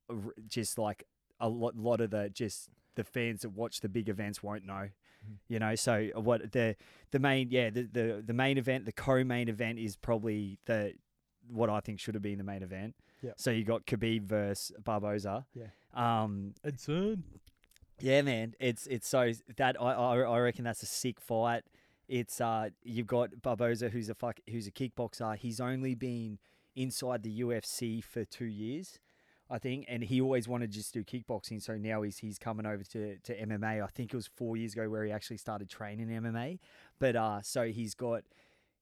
r- 0.09 0.15
just 0.47 0.77
like 0.77 1.03
a 1.43 1.49
lot, 1.49 1.75
lot 1.75 2.01
of 2.01 2.09
the 2.11 2.29
just 2.29 2.69
the 2.95 3.03
fans 3.03 3.41
that 3.41 3.49
watch 3.49 3.81
the 3.81 3.89
big 3.89 4.07
events 4.09 4.41
won't 4.41 4.65
know. 4.65 4.89
Mhm. 5.25 5.37
You 5.47 5.59
know, 5.59 5.75
so 5.75 6.09
what 6.15 6.51
the 6.51 6.75
the 7.11 7.19
main 7.19 7.49
yeah 7.51 7.69
the, 7.69 7.83
the 7.83 8.23
the 8.25 8.33
main 8.33 8.57
event, 8.57 8.85
the 8.85 8.91
co-main 8.91 9.49
event 9.49 9.77
is 9.79 9.95
probably 9.95 10.59
the 10.65 10.93
what 11.49 11.69
I 11.69 11.79
think 11.81 11.99
should 11.99 12.15
have 12.15 12.21
been 12.23 12.37
the 12.37 12.43
main 12.43 12.63
event. 12.63 12.95
Yeah. 13.21 13.31
So 13.37 13.51
you 13.51 13.63
got 13.63 13.85
Khabib 13.85 14.23
versus 14.23 14.75
Barboza. 14.83 15.45
Yeah. 15.53 15.67
Um. 15.93 16.53
And 16.63 16.79
soon. 16.79 17.23
Yeah, 17.99 18.21
man. 18.21 18.55
It's 18.59 18.87
it's 18.87 19.07
so 19.07 19.31
that 19.57 19.79
I 19.79 19.91
I, 19.93 20.17
I 20.19 20.39
reckon 20.39 20.63
that's 20.63 20.83
a 20.83 20.87
sick 20.87 21.19
fight. 21.19 21.63
It's 22.07 22.41
uh 22.41 22.69
you've 22.83 23.07
got 23.07 23.41
Barboza 23.41 23.89
who's 23.89 24.09
a 24.09 24.15
fuck 24.15 24.39
who's 24.49 24.67
a 24.67 24.71
kickboxer. 24.71 25.35
He's 25.37 25.59
only 25.61 25.95
been 25.95 26.39
inside 26.75 27.23
the 27.23 27.41
UFC 27.41 28.03
for 28.03 28.25
two 28.25 28.45
years, 28.45 28.99
I 29.53 29.59
think, 29.59 29.85
and 29.87 30.03
he 30.03 30.19
always 30.19 30.47
wanted 30.47 30.71
to 30.71 30.77
just 30.77 30.93
do 30.93 31.03
kickboxing. 31.03 31.61
So 31.61 31.77
now 31.77 32.01
he's 32.01 32.17
he's 32.17 32.39
coming 32.39 32.65
over 32.65 32.83
to, 32.83 33.17
to 33.19 33.37
MMA. 33.45 33.83
I 33.83 33.87
think 33.87 34.11
it 34.13 34.15
was 34.17 34.27
four 34.27 34.57
years 34.57 34.73
ago 34.73 34.89
where 34.89 35.05
he 35.05 35.11
actually 35.11 35.37
started 35.37 35.69
training 35.69 36.07
MMA. 36.07 36.59
But 36.99 37.15
uh 37.15 37.41
so 37.43 37.67
he's 37.67 37.93
got 37.93 38.23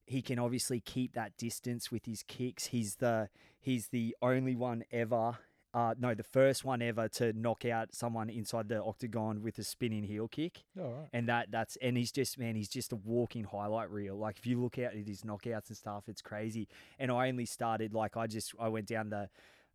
he 0.05 0.21
can 0.21 0.39
obviously 0.39 0.79
keep 0.79 1.13
that 1.13 1.37
distance 1.37 1.91
with 1.91 2.05
his 2.05 2.23
kicks. 2.23 2.67
He's 2.67 2.95
the 2.95 3.29
he's 3.59 3.89
the 3.89 4.15
only 4.21 4.55
one 4.55 4.83
ever 4.91 5.37
uh, 5.73 5.95
no, 5.97 6.13
the 6.13 6.21
first 6.23 6.65
one 6.65 6.81
ever 6.81 7.07
to 7.07 7.31
knock 7.31 7.63
out 7.63 7.93
someone 7.95 8.29
inside 8.29 8.67
the 8.67 8.83
octagon 8.83 9.41
with 9.41 9.57
a 9.57 9.63
spinning 9.63 10.03
heel 10.03 10.27
kick, 10.27 10.65
Oh, 10.77 10.83
all 10.83 10.91
right. 10.91 11.07
and 11.13 11.29
that 11.29 11.49
that's 11.49 11.77
and 11.81 11.95
he's 11.95 12.11
just 12.11 12.37
man, 12.37 12.55
he's 12.55 12.67
just 12.67 12.91
a 12.91 12.97
walking 12.97 13.45
highlight 13.45 13.89
reel. 13.89 14.17
Like 14.17 14.37
if 14.37 14.45
you 14.45 14.61
look 14.61 14.77
out 14.79 14.91
at 14.93 15.07
his 15.07 15.21
knockouts 15.21 15.69
and 15.69 15.77
stuff, 15.77 16.09
it's 16.09 16.21
crazy. 16.21 16.67
And 16.99 17.09
I 17.09 17.29
only 17.29 17.45
started 17.45 17.93
like 17.93 18.17
I 18.17 18.27
just 18.27 18.53
I 18.59 18.67
went 18.67 18.87
down 18.87 19.11
the 19.11 19.29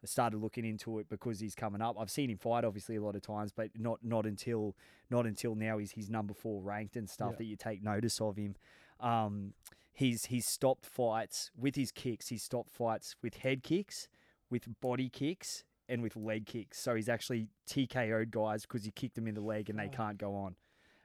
started 0.08 0.38
looking 0.38 0.64
into 0.64 0.98
it 0.98 1.08
because 1.08 1.40
he's 1.40 1.54
coming 1.54 1.80
up. 1.82 1.96
I've 1.98 2.10
seen 2.10 2.30
him 2.30 2.38
fight 2.38 2.64
obviously 2.64 2.96
a 2.96 3.02
lot 3.02 3.14
of 3.16 3.22
times, 3.22 3.52
but 3.52 3.70
not 3.78 3.98
not 4.02 4.26
until 4.26 4.74
not 5.10 5.26
until 5.26 5.54
now 5.54 5.78
he's 5.78 5.92
he's 5.92 6.08
number 6.10 6.34
four 6.34 6.60
ranked 6.62 6.96
and 6.96 7.08
stuff 7.08 7.32
Yeah. 7.32 7.36
that 7.38 7.44
you 7.44 7.56
take 7.56 7.82
notice 7.82 8.20
of 8.20 8.36
him. 8.36 8.56
Um, 9.00 9.52
he's 9.92 10.26
he's 10.26 10.46
stopped 10.46 10.86
fights 10.86 11.50
with 11.58 11.74
his 11.76 11.90
kicks. 11.92 12.28
He's 12.28 12.42
stopped 12.42 12.70
fights 12.70 13.16
with 13.22 13.34
head 13.38 13.62
kicks, 13.62 14.08
with 14.50 14.66
body 14.80 15.08
kicks, 15.08 15.64
and 15.88 16.02
with 16.02 16.16
leg 16.16 16.46
kicks. 16.46 16.78
So 16.80 16.94
he's 16.94 17.08
actually 17.08 17.48
TKO'd 17.68 18.30
guys 18.30 18.62
because 18.62 18.84
he 18.84 18.90
kicked 18.90 19.14
them 19.16 19.26
in 19.26 19.34
the 19.34 19.40
leg 19.40 19.68
and 19.70 19.78
they 19.78 19.86
Oh. 19.86 19.96
can't 19.96 20.18
go 20.18 20.34
on. 20.34 20.56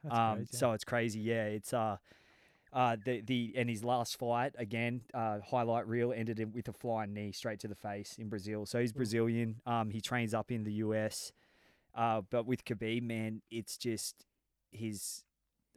Um, 0.10 0.46
so 0.50 0.72
it's 0.72 0.84
crazy. 0.84 1.20
Yeah, 1.20 1.46
it's 1.46 1.74
uh. 1.74 1.98
Uh, 2.74 2.96
the 3.04 3.22
the 3.22 3.54
and 3.58 3.70
his 3.70 3.84
last 3.84 4.18
fight 4.18 4.54
again, 4.58 5.02
uh, 5.14 5.40
highlight 5.50 5.88
reel 5.88 6.14
ended 6.14 6.54
with 6.54 6.68
a 6.70 6.74
flying 6.74 7.14
knee 7.14 7.32
straight 7.34 7.60
to 7.60 7.68
the 7.68 7.76
face 7.76 8.16
in 8.18 8.30
Brazil. 8.30 8.66
So 8.66 8.80
he's 8.80 8.94
Brazilian. 8.94 9.58
Um, 9.66 9.90
he 9.90 10.00
trains 10.00 10.34
up 10.34 10.52
in 10.52 10.64
the 10.64 10.74
US. 10.74 11.34
Uh, 11.94 12.22
but 12.30 12.46
with 12.46 12.64
Khabib, 12.64 13.04
man, 13.04 13.42
it's 13.52 13.76
just 13.76 14.26
his 14.72 15.24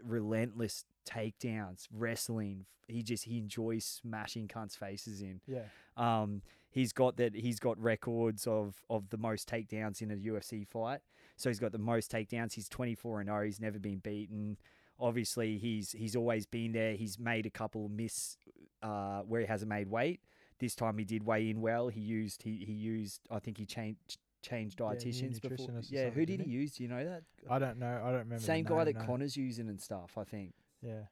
relentless 0.03 0.85
takedowns, 1.09 1.87
wrestling. 1.93 2.67
He 2.87 3.03
just 3.03 3.25
he 3.25 3.39
enjoys 3.39 3.85
smashing 3.85 4.47
cunts' 4.49 4.77
faces 4.77 5.21
in. 5.21 5.41
yeah. 5.47 5.63
Um, 5.97 6.43
he's 6.71 6.93
got 6.93 7.17
that. 7.17 7.35
He's 7.35 7.59
got 7.59 7.79
records 7.79 8.47
of 8.47 8.77
of 8.89 9.11
the 9.11 9.17
most 9.19 9.49
takedowns 9.49 10.03
in 10.03 10.11
a 10.11 10.17
UFC 10.17 10.67
fight. 10.67 11.01
So 11.37 11.51
he's 11.51 11.59
got 11.59 11.73
the 11.73 11.79
most 11.79 12.13
takedowns. 12.13 12.53
He's 12.53 12.69
twenty 12.69 12.95
four 12.95 13.21
and 13.21 13.29
zero. 13.29 13.45
He's 13.45 13.61
never 13.61 13.79
been 13.79 13.99
beaten. 13.99 14.59
Obviously, 14.99 15.59
he's 15.59 15.93
he's 15.93 16.17
always 16.17 16.47
been 16.47 16.73
there. 16.73 16.95
He's 16.95 17.19
made 17.19 17.47
a 17.47 17.51
couple 17.51 17.89
miss 17.89 18.37
uh, 18.83 19.21
where 19.21 19.41
he 19.41 19.47
hasn't 19.47 19.69
made 19.69 19.89
weight. 19.89 20.21
This 20.59 20.75
time 20.75 20.99
he 20.99 21.05
did 21.05 21.25
weigh 21.25 21.51
in 21.51 21.61
well. 21.61 21.89
He 21.89 22.01
used 22.01 22.43
he 22.43 22.65
he 22.65 22.73
used. 22.73 23.21
I 23.31 23.39
think 23.39 23.59
he 23.59 23.67
changed 23.67 24.19
changed 24.43 24.81
Yeah, 24.81 25.49
before. 25.49 25.69
Yeah, 25.89 26.11
who 26.11 26.21
did 26.21 26.29
he 26.29 26.37
didn't 26.37 26.49
use? 26.53 26.77
Do 26.77 26.83
you 26.85 26.89
know 26.89 27.05
that? 27.05 27.23
I 27.51 27.59
don't 27.59 27.79
know. 27.79 28.01
I 28.03 28.11
don't 28.11 28.21
remember. 28.21 28.39
Same 28.39 28.65
guy 28.65 28.85
name, 28.85 28.85
that 28.87 28.97
no. 28.97 29.05
Conor's 29.05 29.37
using 29.37 29.69
and 29.69 29.81
stuff. 29.81 30.17
I 30.17 30.25
think. 30.25 30.53
Yeah. 30.83 31.05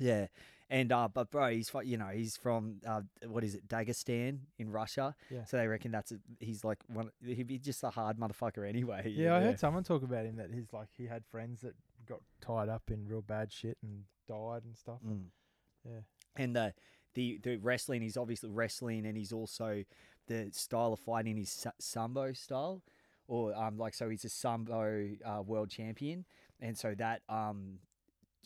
Yeah, 0.00 0.26
and 0.70 0.92
uh, 0.92 1.08
but 1.12 1.30
bro, 1.30 1.50
he's 1.50 1.72
you 1.84 1.96
know 1.96 2.08
he's 2.12 2.36
from 2.36 2.76
uh, 2.86 3.02
what 3.26 3.42
is 3.42 3.54
it, 3.54 3.66
Dagestan 3.68 4.38
in 4.58 4.70
Russia. 4.70 5.14
Yeah. 5.30 5.44
So 5.44 5.56
they 5.56 5.66
reckon 5.66 5.90
that's 5.90 6.12
a, 6.12 6.18
he's 6.40 6.64
like 6.64 6.78
one. 6.86 7.10
He'd 7.24 7.46
be 7.46 7.58
just 7.58 7.82
a 7.82 7.90
hard 7.90 8.18
motherfucker 8.18 8.68
anyway. 8.68 9.12
Yeah, 9.16 9.36
I 9.36 9.40
heard 9.40 9.58
someone 9.58 9.82
talk 9.82 10.02
about 10.02 10.26
him 10.26 10.36
that 10.36 10.50
he's 10.52 10.72
like 10.72 10.88
he 10.96 11.06
had 11.06 11.24
friends 11.26 11.62
that 11.62 11.74
got 12.08 12.20
tied 12.40 12.68
up 12.68 12.82
in 12.90 13.06
real 13.06 13.22
bad 13.22 13.52
shit 13.52 13.76
and 13.82 14.04
died 14.26 14.64
and 14.64 14.76
stuff. 14.76 15.00
Mm. 15.06 15.26
Yeah. 15.84 16.00
And 16.36 16.56
the 16.56 16.74
the 17.14 17.38
the 17.42 17.56
wrestling, 17.56 18.02
he's 18.02 18.16
obviously 18.16 18.50
wrestling, 18.50 19.06
and 19.06 19.16
he's 19.16 19.32
also 19.32 19.84
the 20.26 20.50
style 20.52 20.92
of 20.92 21.00
fighting 21.00 21.38
is 21.38 21.50
sa- 21.50 21.70
sambo 21.78 22.32
style, 22.32 22.82
or 23.26 23.54
um 23.54 23.78
like 23.78 23.94
so 23.94 24.08
he's 24.08 24.24
a 24.24 24.28
sambo 24.28 25.08
uh, 25.24 25.42
world 25.42 25.70
champion, 25.70 26.24
and 26.60 26.76
so 26.76 26.94
that 26.96 27.22
um. 27.28 27.78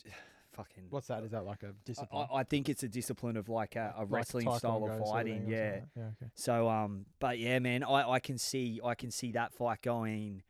Fucking 0.53 0.83
What's 0.91 1.07
that? 1.07 1.23
Is 1.23 1.31
that 1.31 1.45
like 1.45 1.63
a 1.63 1.69
I, 1.69 1.71
discipline? 1.83 2.27
I 2.31 2.35
I 2.35 2.43
think 2.43 2.69
it's 2.69 2.83
a 2.83 2.87
discipline 2.87 3.37
of 3.37 3.49
like 3.49 3.75
a, 3.75 3.91
a 3.97 4.01
Like 4.01 4.11
wrestling 4.11 4.53
style 4.55 4.87
of 4.87 5.09
fighting, 5.09 5.45
yeah. 5.47 5.79
Yeah. 5.97 6.03
Okay. 6.03 6.31
So 6.35 6.69
um, 6.69 7.07
but 7.19 7.39
yeah, 7.39 7.57
man, 7.57 7.83
I, 7.83 8.07
I 8.07 8.19
can 8.19 8.37
see 8.37 8.79
I 8.85 8.93
can 8.93 9.09
see 9.09 9.31
that 9.31 9.51
fight 9.51 9.81
going. 9.81 10.43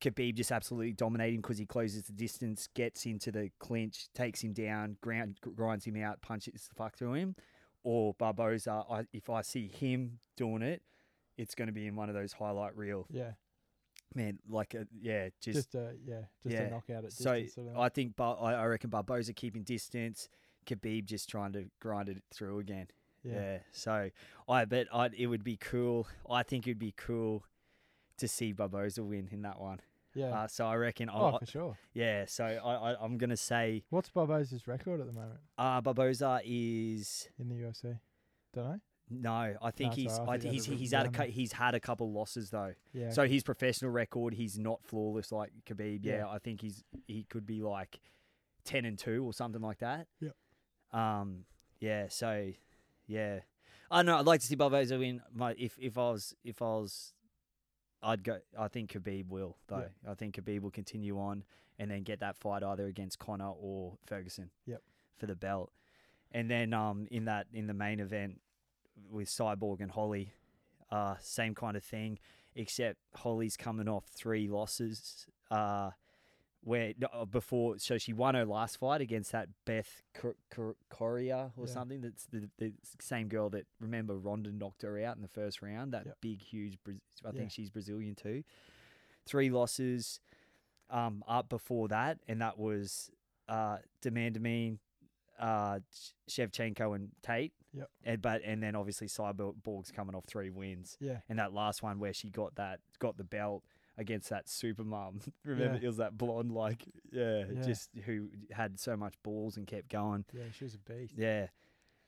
Khabib 0.00 0.34
just 0.34 0.50
absolutely 0.50 0.92
dominating 0.92 1.40
because 1.40 1.58
he 1.58 1.66
closes 1.66 2.04
the 2.04 2.12
distance, 2.12 2.68
gets 2.74 3.04
into 3.06 3.30
the 3.30 3.50
clinch, 3.58 4.08
takes 4.14 4.42
him 4.42 4.52
down, 4.52 4.96
ground, 5.00 5.38
grinds 5.54 5.84
him 5.84 5.96
out, 6.02 6.22
punches 6.22 6.68
the 6.68 6.74
fuck 6.74 6.96
through 6.96 7.14
him. 7.14 7.36
Or 7.82 8.14
Barboza, 8.14 8.84
I, 8.90 9.04
if 9.12 9.28
I 9.30 9.42
see 9.42 9.66
him 9.68 10.18
doing 10.36 10.62
it, 10.62 10.82
it's 11.36 11.54
going 11.54 11.68
to 11.68 11.72
be 11.72 11.86
in 11.86 11.96
one 11.96 12.08
of 12.08 12.14
those 12.14 12.32
highlight 12.32 12.76
reel. 12.76 13.06
Yeah. 13.10 13.32
Man, 14.14 14.38
like 14.48 14.74
a, 14.74 14.86
yeah, 15.00 15.28
just, 15.40 15.56
Just, 15.56 15.74
a 15.76 15.92
yeah, 16.04 16.22
just 16.42 16.54
yeah. 16.54 16.62
a 16.62 16.70
knockout 16.70 17.04
at 17.04 17.12
so 17.12 17.32
distance. 17.34 17.54
Sort 17.54 17.68
of 17.68 17.78
I 17.78 17.88
think 17.88 18.16
Bar- 18.16 18.38
I, 18.40 18.54
I 18.54 18.66
reckon 18.66 18.90
Barboza 18.90 19.32
keeping 19.32 19.62
distance, 19.62 20.28
Khabib 20.66 21.04
just 21.04 21.28
trying 21.28 21.52
to 21.52 21.66
grind 21.80 22.08
it 22.08 22.22
through 22.34 22.58
again. 22.58 22.88
yeah. 23.22 23.34
Yeah. 23.34 23.58
So 23.72 24.10
I 24.48 24.64
bet 24.64 24.88
I 24.92 25.10
it 25.16 25.26
would 25.28 25.44
be 25.44 25.56
cool. 25.56 26.06
I 26.28 26.42
think 26.42 26.66
it'd 26.66 26.78
be 26.78 26.92
cool 26.96 27.44
to 28.18 28.26
see 28.28 28.52
Barboza 28.52 29.02
win 29.04 29.28
in 29.30 29.42
that 29.42 29.60
one. 29.60 29.80
Yeah. 30.14 30.26
Uh, 30.42 30.46
so 30.48 30.66
I 30.66 30.74
reckon. 30.76 31.08
oh, 31.12 31.34
I, 31.34 31.38
for 31.38 31.46
sure. 31.46 31.78
yeah. 31.94 32.24
So 32.26 32.44
I, 32.44 32.92
I 32.92 32.96
I'm 33.00 33.16
gonna 33.18 33.36
say 33.36 33.84
What's 33.90 34.10
Barboza's 34.10 34.66
record 34.66 35.00
at 35.00 35.06
the 35.06 35.12
moment 35.12 35.38
uh, 35.58 35.80
Barboza 35.80 36.40
is 36.44 37.28
in 37.38 37.48
the 37.48 37.54
UFC? 37.54 37.98
Don't 38.52 38.64
know. 38.64 38.80
no. 39.10 39.54
I 39.62 39.70
think 39.70 39.92
it's 39.92 40.02
he's. 40.16 40.18
I 40.18 40.38
think 40.38 40.52
he's 40.54 40.64
he's 40.64 40.92
had 40.92 41.16
a 41.16 41.24
he's 41.26 41.52
had 41.52 41.74
a 41.74 41.80
couple 41.80 42.12
losses 42.12 42.50
though. 42.50 42.74
Yeah. 42.92 43.10
So 43.10 43.26
his 43.26 43.42
professional 43.44 43.90
record, 43.92 44.34
he's 44.34 44.58
not 44.58 44.82
flawless 44.84 45.30
like 45.30 45.52
Khabib. 45.66 46.00
Yeah, 46.02 46.16
Yeah. 46.18 46.28
I 46.28 46.38
think 46.38 46.60
he's 46.60 46.82
he 47.06 47.24
could 47.24 47.46
be 47.46 47.62
like 47.62 48.00
ten 48.64 48.84
and 48.84 48.98
two 48.98 49.24
or 49.24 49.32
something 49.32 49.62
like 49.62 49.78
that. 49.78 50.06
Yeah. 50.20 50.30
Um. 50.92 51.44
Yeah. 51.78 52.06
So, 52.08 52.50
yeah. 53.06 53.40
I 53.92 54.02
know. 54.02 54.18
I'd 54.18 54.26
like 54.26 54.40
to 54.40 54.46
see 54.46 54.54
Barboza 54.56 54.98
win. 54.98 55.20
My 55.34 55.54
if 55.56 55.78
if 55.78 55.96
I 55.96 56.10
was 56.10 56.34
if 56.44 56.60
I 56.62 56.66
was, 56.66 57.12
I'd 58.02 58.24
go. 58.24 58.38
I 58.58 58.68
think 58.68 58.92
Khabib 58.92 59.28
will 59.28 59.56
though. 59.68 59.84
I 60.08 60.14
think 60.14 60.36
Khabib 60.36 60.60
will 60.60 60.70
continue 60.70 61.18
on 61.18 61.44
and 61.78 61.90
then 61.90 62.02
get 62.02 62.20
that 62.20 62.36
fight 62.36 62.62
either 62.62 62.86
against 62.86 63.18
Conor 63.18 63.52
or 63.60 63.98
Ferguson. 64.06 64.50
Yep. 64.66 64.82
For 65.16 65.26
the 65.26 65.36
belt, 65.36 65.70
and 66.32 66.50
then 66.50 66.72
um 66.72 67.06
in 67.10 67.26
that 67.26 67.46
in 67.52 67.66
the 67.66 67.74
main 67.74 68.00
event 68.00 68.40
with 69.10 69.28
Cyborg 69.28 69.80
and 69.80 69.90
Holly, 69.90 70.32
uh 70.90 71.16
same 71.20 71.54
kind 71.54 71.76
of 71.76 71.84
thing, 71.84 72.18
except 72.54 72.98
Holly's 73.14 73.56
coming 73.56 73.88
off 73.88 74.06
three 74.06 74.48
losses. 74.48 75.26
Uh. 75.50 75.90
Where 76.62 76.92
uh, 77.10 77.24
before, 77.24 77.78
so 77.78 77.96
she 77.96 78.12
won 78.12 78.34
her 78.34 78.44
last 78.44 78.76
fight 78.78 79.00
against 79.00 79.32
that 79.32 79.48
Beth 79.64 80.02
Cor- 80.14 80.36
Cor- 80.50 80.76
Correia 80.90 81.52
or 81.56 81.66
Yeah. 81.66 81.72
something. 81.72 82.02
That's 82.02 82.26
the, 82.26 82.50
the 82.58 82.72
same 83.00 83.28
girl 83.28 83.48
that 83.50 83.66
remember 83.80 84.18
Ronda 84.18 84.52
knocked 84.52 84.82
her 84.82 85.02
out 85.02 85.16
in 85.16 85.22
the 85.22 85.28
first 85.28 85.62
round. 85.62 85.92
That 85.94 86.04
Yep. 86.04 86.18
big, 86.20 86.42
huge. 86.42 86.76
Bra- 86.84 86.94
I 87.24 87.28
Yeah. 87.28 87.32
think 87.32 87.50
she's 87.50 87.70
Brazilian 87.70 88.14
too. 88.14 88.44
Three 89.24 89.48
losses, 89.48 90.20
um, 90.90 91.24
up 91.26 91.48
before 91.48 91.88
that, 91.88 92.18
and 92.28 92.42
that 92.42 92.58
was 92.58 93.10
uh, 93.48 93.78
de 94.02 94.10
Randamie, 94.10 94.78
uh, 95.38 95.80
Shevchenko, 96.28 96.94
and 96.94 97.10
Tate. 97.22 97.52
Yep. 97.72 97.90
And 98.04 98.20
but 98.22 98.42
and 98.44 98.62
then 98.62 98.76
obviously 98.76 99.06
Cyborg's 99.06 99.90
coming 99.92 100.14
off 100.14 100.24
three 100.26 100.50
wins, 100.50 100.96
Yeah. 101.00 101.20
and 101.28 101.38
that 101.38 101.52
last 101.52 101.82
one 101.82 101.98
where 101.98 102.12
she 102.12 102.28
got 102.30 102.56
that 102.56 102.80
got 102.98 103.16
the 103.16 103.24
belt 103.24 103.64
against 104.00 104.30
that 104.30 104.48
super 104.48 104.82
mum. 104.82 105.20
Remember, 105.44 105.74
Yeah. 105.74 105.82
it 105.82 105.86
was 105.86 105.98
that 105.98 106.16
blonde, 106.18 106.50
like 106.50 106.84
yeah, 107.12 107.44
Yeah. 107.52 107.62
just 107.62 107.90
who 108.06 108.28
had 108.50 108.80
so 108.80 108.96
much 108.96 109.14
balls 109.22 109.56
and 109.56 109.66
kept 109.66 109.88
going. 109.88 110.24
Yeah, 110.32 110.44
she 110.52 110.64
was 110.64 110.74
a 110.74 110.78
beast. 110.78 111.14
Yeah. 111.16 111.48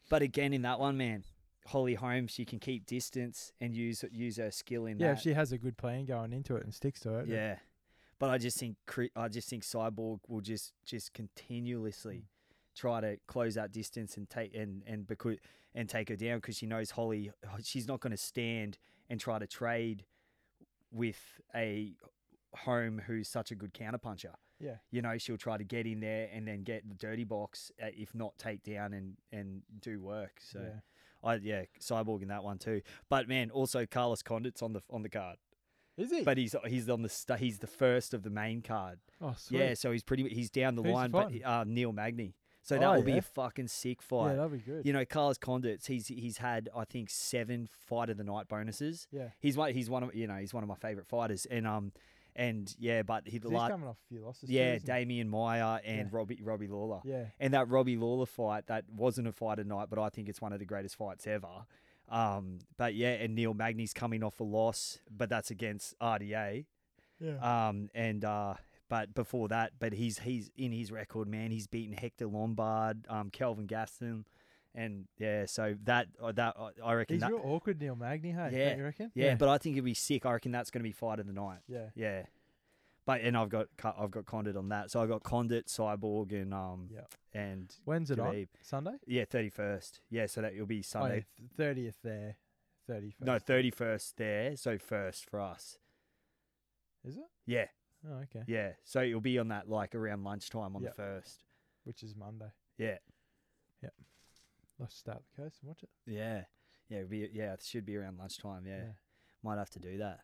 But 0.09 0.23
again, 0.23 0.53
in 0.53 0.63
that 0.63 0.81
one, 0.81 0.97
man, 0.97 1.23
Holly 1.67 1.95
Holmes, 1.95 2.33
she 2.33 2.45
can 2.45 2.59
keep 2.59 2.87
distance 2.87 3.53
and 3.61 3.75
use 3.75 4.05
use 4.11 4.39
her 4.39 4.51
skill 4.51 4.87
in 4.87 4.99
Yeah, 4.99 5.09
that. 5.09 5.19
if 5.19 5.23
she 5.23 5.35
has 5.35 5.53
a 5.53 5.59
good 5.59 5.77
plan 5.77 6.07
going 6.07 6.33
into 6.33 6.57
it 6.57 6.65
and 6.65 6.75
sticks 6.75 7.01
to 7.01 7.21
it. 7.21 7.29
yeah. 7.29 7.59
But 8.19 8.31
I 8.31 8.39
just 8.39 8.59
think 8.59 8.77
I 9.17 9.29
just 9.29 9.49
think 9.49 9.63
Cyborg 9.63 10.21
will 10.29 10.41
just 10.41 10.73
just 10.85 11.13
continuously 11.13 12.25
mm. 12.25 12.75
try 12.75 13.01
to 13.01 13.19
close 13.27 13.55
that 13.55 13.73
distance 13.73 14.17
and 14.17 14.29
take 14.31 14.55
and 14.55 14.83
and 14.87 15.07
because 15.07 15.39
and 15.75 15.89
take 15.89 16.09
her 16.09 16.17
down 16.17 16.39
because 16.39 16.57
she 16.57 16.67
knows 16.67 16.93
Holly 16.93 17.31
she's 17.63 17.87
not 17.89 18.01
going 18.01 18.13
to 18.13 18.17
stand 18.17 18.79
and 19.11 19.19
try 19.21 19.39
to 19.39 19.47
trade 19.47 20.05
with 20.93 21.41
a 21.55 21.95
Holm 22.55 23.01
who's 23.07 23.29
such 23.29 23.51
a 23.51 23.55
good 23.55 23.73
counterpuncher 23.73 24.35
Yeah. 24.61 24.77
you 24.91 25.01
know, 25.01 25.17
she'll 25.17 25.39
try 25.39 25.57
to 25.57 25.65
get 25.65 25.87
in 25.87 26.01
there 26.01 26.29
and 26.33 26.47
then 26.47 26.65
get 26.65 26.87
the 26.89 26.95
dirty 26.95 27.25
box, 27.25 27.73
uh, 27.83 27.87
if 27.97 28.15
not 28.15 28.37
take 28.39 28.63
down 28.63 28.93
and, 28.93 29.17
and 29.33 29.63
do 29.81 30.01
work. 30.03 30.39
So, 30.41 30.61
yeah. 30.61 30.81
I 31.25 31.37
yeah, 31.37 31.63
cyborg 31.81 32.21
in 32.23 32.29
that 32.29 32.45
one 32.45 32.59
too. 32.59 32.83
But 33.09 33.27
man, 33.29 33.51
also 33.51 33.87
Carlos 33.87 34.23
Condit's 34.23 34.61
on 34.61 34.73
the 34.75 34.83
on 34.91 35.03
the 35.03 35.09
card, 35.09 35.39
Is 35.97 36.11
he? 36.11 36.23
but 36.25 36.37
he's 36.37 36.55
he's 36.67 36.89
on 36.91 37.03
the 37.03 37.09
st- 37.09 37.39
he's 37.39 37.59
the 37.61 37.67
first 37.69 38.13
of 38.13 38.23
the 38.25 38.31
main 38.31 38.61
card. 38.61 38.99
oh, 39.21 39.35
sweet. 39.39 39.59
Yeah, 39.61 39.75
so 39.75 39.93
he's 39.93 40.03
pretty 40.03 40.29
he's 40.29 40.51
down 40.51 40.75
the 40.75 40.83
Who's 40.83 40.93
line, 40.93 41.11
but 41.13 41.33
uh, 41.45 41.65
Neil 41.67 41.93
Magny. 41.93 42.35
So 42.65 42.79
that 42.79 42.85
Oh, 42.85 42.95
will 42.95 43.03
be 43.03 43.19
a 43.19 43.23
fucking 43.23 43.67
sick 43.69 44.01
fight. 44.01 44.31
yeah, 44.31 44.37
that'd 44.37 44.53
be 44.53 44.59
good. 44.59 44.87
you 44.87 44.93
know, 44.93 45.05
Carlos 45.05 45.37
Condit's 45.39 45.87
he's 45.89 46.07
he's 46.09 46.39
had 46.39 46.69
I 46.77 46.85
think 46.85 47.11
seven 47.11 47.69
fight 47.87 48.09
of 48.09 48.17
the 48.19 48.25
night 48.25 48.47
bonuses. 48.49 49.09
yeah. 49.11 49.29
He's 49.41 49.57
one 49.57 49.73
he's 49.75 49.91
one 49.91 50.03
of 50.05 50.15
you 50.15 50.27
know 50.27 50.37
he's 50.37 50.55
one 50.55 50.63
of 50.63 50.69
my 50.69 50.77
favorite 50.77 51.07
fighters, 51.09 51.45
and 51.47 51.67
um 51.67 51.93
and 52.35 52.75
yeah, 52.79 53.03
but 53.03 53.27
he 53.27 53.33
He's 53.33 53.45
la- 53.45 53.69
coming 53.69 53.89
off 53.89 53.99
a 54.05 54.09
few 54.09 54.25
losses. 54.25 54.49
yeah 54.49 54.75
isn't? 54.75 54.89
Demian 54.89 55.27
Maia 55.29 55.81
and 55.85 55.99
Yeah. 56.11 56.17
Robbie 56.17 56.41
Robbie 56.43 56.69
Lawler. 56.69 57.01
Yeah. 57.05 57.25
And 57.41 57.53
that 57.53 57.69
Robbie 57.69 57.97
Lawler 57.97 58.27
fight, 58.27 58.69
that 58.69 58.85
wasn't 58.89 59.27
a 59.29 59.33
fight 59.33 59.59
of 59.59 59.67
the 59.69 59.75
night, 59.75 59.89
but 59.91 59.99
I 59.99 60.09
think 60.09 60.29
it's 60.29 60.41
one 60.41 60.53
of 60.53 60.59
the 60.59 60.65
greatest 60.65 60.97
fights 60.97 61.27
ever. 61.27 61.67
Um, 62.09 62.59
but 62.77 62.95
yeah, 62.95 63.11
and 63.13 63.35
Neil 63.35 63.55
Magny's 63.55 63.93
coming 63.93 64.23
off 64.23 64.39
a 64.41 64.45
loss, 64.45 64.99
but 65.11 65.29
that's 65.29 65.51
against 65.51 65.99
RDA. 65.99 66.65
Yeah. 67.21 67.69
Um, 67.69 67.89
and 67.95 68.25
uh, 68.25 68.55
but 68.93 69.15
before 69.15 69.49
that, 69.49 69.73
but 69.79 69.95
he's 69.95 70.19
he's 70.19 70.51
in 70.55 70.71
his 70.71 70.93
record, 70.93 71.27
man. 71.27 71.51
He's 71.51 71.67
beaten 71.67 71.97
Hector 71.97 72.27
Lombard, 72.27 73.07
um, 73.09 73.31
Kelvin 73.31 73.65
Gaston, 73.65 74.27
and 74.75 75.07
yeah. 75.19 75.47
So 75.47 75.77
that 75.85 76.09
uh, 76.23 76.33
that 76.33 76.55
uh, 76.59 76.69
I 76.85 76.93
reckon 76.93 77.15
He's 77.15 77.23
that, 77.23 77.31
real 77.31 77.41
awkward, 77.43 77.81
Neil 77.81 77.97
Magny. 77.97 78.33
Hey, 78.33 78.51
Yeah, 78.53 78.77
you 78.77 78.85
reckon? 78.85 79.11
yeah, 79.15 79.35
But 79.37 79.49
I 79.49 79.57
think 79.57 79.77
it'd 79.77 79.85
be 79.87 79.95
sick. 79.95 80.27
I 80.27 80.33
reckon 80.33 80.53
that's 80.53 80.71
going 80.71 80.81
to 80.83 80.87
be 80.87 80.93
fight 80.93 81.21
of 81.21 81.27
the 81.27 81.33
night. 81.33 81.61
yeah. 81.69 81.87
Yeah. 81.95 82.25
But 83.07 83.23
and 83.23 83.35
I've 83.35 83.49
got 83.49 83.69
I've 83.83 84.11
got 84.11 84.27
Condit 84.27 84.59
on 84.59 84.69
that. 84.69 84.91
So 84.91 85.03
I 85.03 85.07
got 85.07 85.23
Condit, 85.23 85.69
Cyborg, 85.69 86.31
and 86.33 86.53
um 86.53 86.89
Yep. 86.93 87.15
and 87.33 87.75
When's 87.87 88.11
it 88.11 88.19
on? 88.21 88.47
Sunday. 88.61 88.97
Yeah, 89.07 89.25
thirty 89.25 89.49
first. 89.49 90.01
Yeah, 90.11 90.27
so 90.27 90.43
that 90.43 90.53
will 90.55 90.67
be 90.67 90.83
Sunday. 90.83 91.25
Thirtieth 91.57 91.97
there. 92.05 92.37
Thirty 92.87 93.11
first. 93.11 93.27
no, 93.27 93.39
thirty 93.39 93.71
first 93.71 94.19
there. 94.19 94.55
So 94.55 94.77
first 94.77 95.31
for 95.31 95.41
us. 95.41 95.79
Is 97.05 97.17
it? 97.17 97.25
Yeah, 97.47 97.67
Oh, 98.09 98.15
okay. 98.25 98.43
yeah. 98.47 98.73
So 98.85 99.03
it'll 99.03 99.21
be 99.21 99.39
on 99.39 99.49
that 99.49 99.69
like 99.69 99.95
around 99.95 100.25
lunchtime 100.25 100.75
on 100.77 100.83
Yep. 100.83 100.97
the 100.97 101.03
first. 101.03 101.45
Which 101.85 102.03
is 102.03 102.15
Monday. 102.17 102.53
Yeah, 102.79 102.99
Yeah. 103.83 103.91
Let's 104.79 104.97
start 104.97 105.23
the 105.37 105.43
coast 105.43 105.59
and 105.61 105.69
watch 105.69 105.83
it. 105.83 105.91
yeah, 106.07 106.45
yeah. 106.89 107.03
Be 107.03 107.29
yeah. 107.33 107.55
It 107.55 107.63
should 107.63 107.85
be 107.85 107.97
around 107.97 108.19
lunchtime. 108.19 108.67
Yeah. 108.67 108.93
might 109.43 109.59
have 109.59 109.71
to 109.71 109.79
do 109.79 109.99
that. 109.99 110.21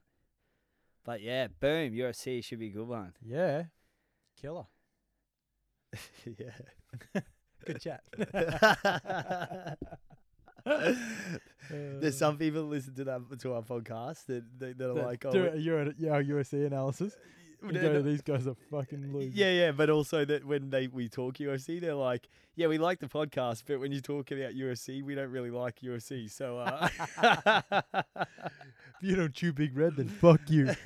But 1.05 1.21
yeah, 1.23 1.49
boom. 1.61 1.93
UFC 1.93 2.43
should 2.43 2.59
be 2.59 2.69
a 2.69 2.73
good 2.73 2.89
one. 2.89 3.15
Yeah. 3.25 3.65
Killer. 4.41 4.67
yeah. 6.39 7.23
Good 7.65 7.81
chat. 7.81 8.05
Uh. 10.67 10.93
There's 11.71 12.19
some 12.19 12.37
people 12.37 12.63
that 12.63 12.69
listen 12.69 12.95
to 12.97 13.05
that 13.05 13.41
to 13.41 13.55
our 13.55 13.63
podcast 13.63 14.27
that 14.27 14.45
that, 14.59 14.77
that 14.77 14.91
are 14.91 15.07
like, 15.07 15.25
oh, 15.25 15.31
do 15.33 15.47
a, 15.47 15.57
you're 15.57 15.83
a, 15.83 15.95
yeah, 15.97 16.67
analysis. 16.67 17.17
You 17.63 17.73
go, 17.73 18.03
these 18.03 18.23
guys 18.23 18.47
are 18.47 18.55
fucking 18.71 19.13
losers. 19.13 19.35
Yeah, 19.35 19.51
yeah, 19.51 19.73
but 19.73 19.91
also 19.91 20.25
that 20.25 20.45
when 20.45 20.71
they 20.71 20.87
we 20.87 21.09
talk 21.09 21.39
UFC, 21.39 21.81
they're 21.81 21.95
like, 21.95 22.29
yeah, 22.59 22.67
we 22.67 22.77
like 22.77 22.99
the 22.99 23.07
podcast, 23.07 23.63
but 23.69 23.79
when 23.79 23.93
you 23.93 24.01
talk 24.01 24.33
about 24.33 24.53
UFC, 24.53 25.01
we 25.05 25.15
don't 25.15 25.31
really 25.31 25.51
like 25.53 25.79
UFC. 25.81 26.29
So, 26.29 26.59
uh, 26.59 26.89
If 28.11 28.25
you 29.03 29.15
don't 29.15 29.33
chew 29.33 29.53
Big 29.53 29.77
Red, 29.77 29.95
then 29.95 30.09
fuck 30.09 30.41
you. 30.49 30.75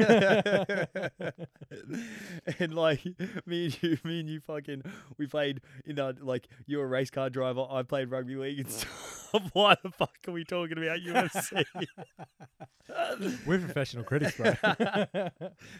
and 2.58 2.74
like 2.74 3.02
me 3.46 3.64
and 3.66 3.82
you, 3.82 3.98
me 4.04 4.20
and 4.20 4.28
you, 4.28 4.40
fucking, 4.40 4.82
we 5.16 5.26
played 5.26 5.62
in 5.86 5.98
a 5.98 6.14
like 6.20 6.46
you're 6.66 6.84
a 6.84 6.86
race 6.88 7.08
car 7.10 7.30
driver, 7.30 7.66
I 7.70 7.82
played 7.84 8.10
rugby 8.10 8.36
league 8.36 8.58
and 8.60 8.70
stuff. 8.70 9.30
Why 9.54 9.76
the 9.82 9.90
fuck 9.90 10.10
are 10.28 10.32
we 10.32 10.44
talking 10.44 10.76
about 10.76 10.98
UFC? 10.98 11.64
We're 13.46 13.58
professional 13.60 14.04
critics, 14.04 14.36
bro. 14.36 14.52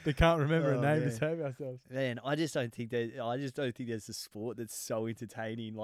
they 0.06 0.12
can't 0.14 0.40
remember 0.40 0.72
Oh, 0.72 0.78
a 0.78 0.80
name 0.80 1.00
man. 1.00 1.02
to 1.02 1.10
save 1.10 1.38
ourselves. 1.40 1.80
Man, 1.90 2.18
I 2.24 2.34
just 2.34 2.54
don't 2.54 2.72
think 2.72 2.88
that. 2.92 3.20
I 3.22 3.36
just 3.36 3.54
don't 3.54 3.74
think 3.76 3.90
there's 3.90 4.08
a 4.08 4.14
sport 4.14 4.56
that's 4.56 4.74
so 4.74 5.06
entertaining, 5.06 5.74
like 5.74 5.81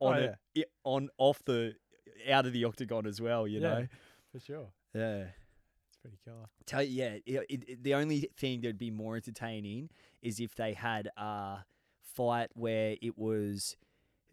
Oh, 0.00 0.06
on 0.08 0.22
a, 0.22 0.38
i- 0.58 0.64
on 0.84 1.08
off 1.18 1.42
the 1.44 1.74
out 2.30 2.46
of 2.46 2.52
the 2.52 2.64
octagon 2.64 3.06
as 3.06 3.20
well. 3.20 3.46
You 3.48 3.60
Yeah. 3.60 3.68
know. 3.80 3.86
For 4.32 4.40
sure. 4.40 4.66
Yeah. 4.94 5.24
It's 5.88 5.96
pretty 6.02 6.18
killer. 6.24 6.46
Tell 6.66 6.82
you, 6.82 7.20
yeah. 7.24 7.40
It, 7.48 7.64
it- 7.68 7.82
the 7.82 7.94
only 7.94 8.28
thing 8.36 8.60
that'd 8.60 8.78
be 8.78 8.90
more 8.90 9.16
entertaining 9.16 9.90
is 10.22 10.38
if 10.40 10.54
they 10.54 10.72
had 10.74 11.08
a 11.16 11.58
fight 12.14 12.50
where 12.54 12.96
it 13.00 13.16
was 13.18 13.76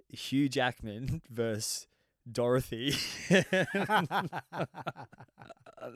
Hugh 0.09 0.49
Jackman 0.49 1.21
versus 1.29 1.87
Dorothy. 2.31 2.93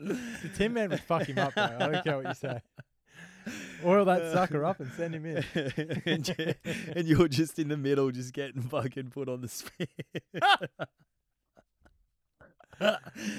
The 0.00 0.50
Tin 0.56 0.72
Man 0.74 0.90
would 0.90 1.00
fuck 1.00 1.26
him 1.26 1.38
up, 1.38 1.54
though. 1.54 1.62
I 1.62 1.78
don't 1.88 2.04
care 2.04 2.16
what 2.18 2.26
you 2.28 2.34
say. 2.34 2.60
Oil 3.84 4.04
that 4.06 4.32
sucker 4.32 4.64
up 4.64 4.80
and 4.80 4.90
send 4.92 5.14
him 5.14 5.24
in. 5.26 5.44
and, 6.06 6.28
you- 6.28 6.54
and 6.94 7.06
you're 7.08 7.28
just 7.28 7.58
in 7.58 7.68
the 7.68 7.76
middle, 7.76 8.10
just 8.10 8.32
getting 8.32 8.62
fucking 8.62 9.10
put 9.10 9.28
on 9.28 9.40
the 9.40 9.48
spin. 9.48 9.86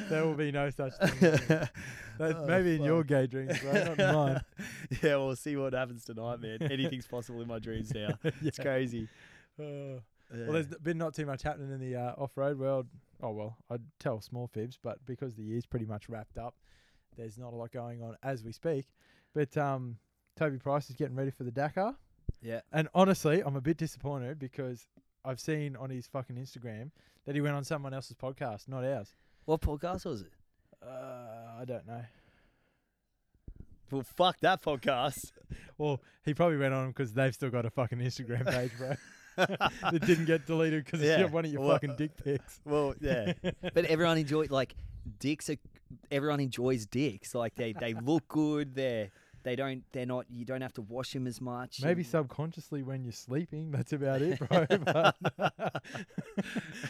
There 0.09 0.25
will 0.25 0.33
be 0.33 0.51
no 0.51 0.69
such 0.69 0.93
thing. 0.97 1.31
That's 1.47 1.69
Oh, 2.35 2.45
maybe 2.45 2.75
in 2.75 2.83
your 2.83 3.05
gay 3.05 3.25
dreams, 3.27 3.57
bro, 3.59 3.71
not 3.71 3.97
in 3.99 4.13
mine. 4.15 4.41
yeah, 5.01 5.15
we'll 5.15 5.37
see 5.37 5.55
what 5.55 5.71
happens 5.71 6.03
tonight, 6.03 6.41
man. 6.41 6.61
Anything's 6.63 7.07
possible 7.07 7.39
in 7.41 7.47
my 7.47 7.59
dreams 7.59 7.93
now. 7.95 8.09
It's 8.41 8.59
crazy. 8.59 9.07
Uh, 9.57 9.63
Yeah. 9.63 10.43
Well, 10.43 10.51
there's 10.53 10.67
been 10.67 10.97
not 10.97 11.15
too 11.15 11.25
much 11.25 11.41
happening 11.43 11.71
in 11.71 11.79
the 11.79 11.95
uh, 11.95 12.13
off-road 12.17 12.59
world. 12.59 12.87
Oh 13.23 13.31
well, 13.31 13.55
I'd 13.69 13.81
tell 13.99 14.19
small 14.21 14.47
fibs, 14.47 14.77
but 14.81 14.97
because 15.05 15.35
the 15.35 15.43
year's 15.43 15.65
pretty 15.65 15.85
much 15.85 16.07
wrapped 16.09 16.37
up, 16.37 16.55
there's 17.15 17.37
not 17.37 17.53
a 17.53 17.55
lot 17.55 17.71
going 17.71 18.03
on 18.03 18.17
as 18.21 18.43
we 18.43 18.51
speak. 18.51 18.87
But 19.33 19.55
um, 19.57 19.97
Toby 20.39 20.57
Price 20.57 20.89
is 20.89 20.95
getting 20.95 21.17
ready 21.17 21.31
for 21.31 21.43
the 21.43 21.51
Dakar, 21.51 21.95
yeah. 22.41 22.61
and 22.71 22.87
honestly, 22.95 23.43
I'm 23.45 23.57
a 23.57 23.61
bit 23.61 23.75
disappointed 23.75 24.39
because 24.39 24.87
I've 25.25 25.39
seen 25.41 25.75
on 25.75 25.89
his 25.89 26.07
fucking 26.07 26.37
Instagram 26.37 26.91
that 27.25 27.35
he 27.35 27.41
went 27.41 27.55
on 27.55 27.65
someone 27.65 27.93
else's 27.93 28.15
podcast, 28.15 28.69
not 28.69 28.85
ours. 28.85 29.13
What 29.43 29.59
podcast 29.59 30.05
was 30.05 30.21
it? 30.21 30.31
Uh, 30.81 31.59
I 31.59 31.65
don't 31.67 31.85
know. 31.85 32.05
Well, 33.91 34.03
fuck 34.03 34.39
that 34.39 34.63
podcast. 34.63 35.31
Well, 35.77 36.01
he 36.25 36.33
probably 36.33 36.57
went 36.57 36.73
on 36.73 36.89
because 36.89 37.13
they've 37.13 37.33
still 37.33 37.49
got 37.49 37.65
a 37.65 37.69
fucking 37.69 37.99
Instagram 37.99 38.45
page, 38.51 38.71
bro. 38.77 38.95
that 39.37 40.01
didn't 40.05 40.25
get 40.25 40.45
deleted 40.45 40.83
because 40.83 41.01
Yeah, 41.01 41.23
one 41.23 41.45
of 41.45 41.51
your 41.53 41.61
well, 41.61 41.71
fucking 41.71 41.95
dick 41.95 42.11
pics. 42.21 42.59
Well, 42.65 42.95
yeah. 42.99 43.31
but 43.61 43.85
everyone 43.85 44.17
enjoy 44.17 44.47
like 44.49 44.75
dicks 45.19 45.49
are. 45.49 45.55
Everyone 46.11 46.41
enjoys 46.41 46.85
dicks. 46.85 47.33
Like 47.33 47.55
they 47.55 47.71
they 47.71 47.93
look 47.93 48.27
good. 48.27 48.75
They're 48.75 49.09
they 49.43 49.55
don't 49.55 49.83
they're 49.91 50.05
not. 50.05 50.25
You 50.29 50.45
don't 50.45 50.61
have 50.61 50.73
to 50.73 50.81
wash 50.81 51.13
them 51.13 51.27
as 51.27 51.39
much. 51.41 51.81
Maybe 51.81 52.01
and- 52.01 52.09
subconsciously 52.09 52.83
when 52.83 53.03
you're 53.03 53.11
sleeping. 53.13 53.71
That's 53.71 53.93
about 53.93 54.21
it, 54.21 54.39
bro. 54.49 54.65
but, 54.69 55.15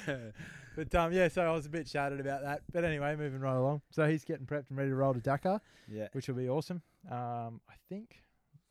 but 0.76 0.96
um, 0.96 1.14
yeah. 1.14 1.28
So 1.28 1.42
I 1.44 1.52
was 1.52 1.66
a 1.66 1.70
bit 1.70 1.88
shattered 1.88 2.20
about 2.20 2.44
that. 2.44 2.62
But 2.72 2.84
anyway, 2.84 3.16
moving 3.16 3.40
right 3.40 3.56
along. 3.56 3.82
So 3.92 4.08
he's 4.08 4.24
getting 4.24 4.46
prepped 4.46 4.70
and 4.70 4.78
ready 4.78 4.90
to 4.90 4.96
roll 4.96 5.14
to 5.14 5.20
Dakar, 5.20 5.62
yeah. 5.92 6.08
which 6.14 6.28
will 6.28 6.36
be 6.36 6.50
awesome. 6.50 6.82
Um, 7.10 7.62
I 7.70 7.74
think 7.88 8.22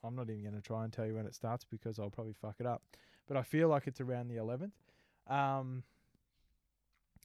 I'm 0.05 0.15
not 0.15 0.31
even 0.31 0.43
going 0.43 0.55
to 0.55 0.61
try 0.61 0.85
and 0.85 0.93
tell 0.93 1.07
you 1.07 1.15
when 1.15 1.27
it 1.27 1.35
starts 1.35 1.65
because 1.65 1.99
I'll 1.99 2.11
probably 2.11 2.35
fuck 2.41 2.57
it 2.61 2.67
up. 2.67 2.83
But 3.27 3.37
I 3.37 3.43
feel 3.43 3.69
like 3.69 3.87
it's 3.87 4.01
around 4.01 4.29
the 4.29 4.37
11th. 4.37 4.71
Um, 5.33 5.83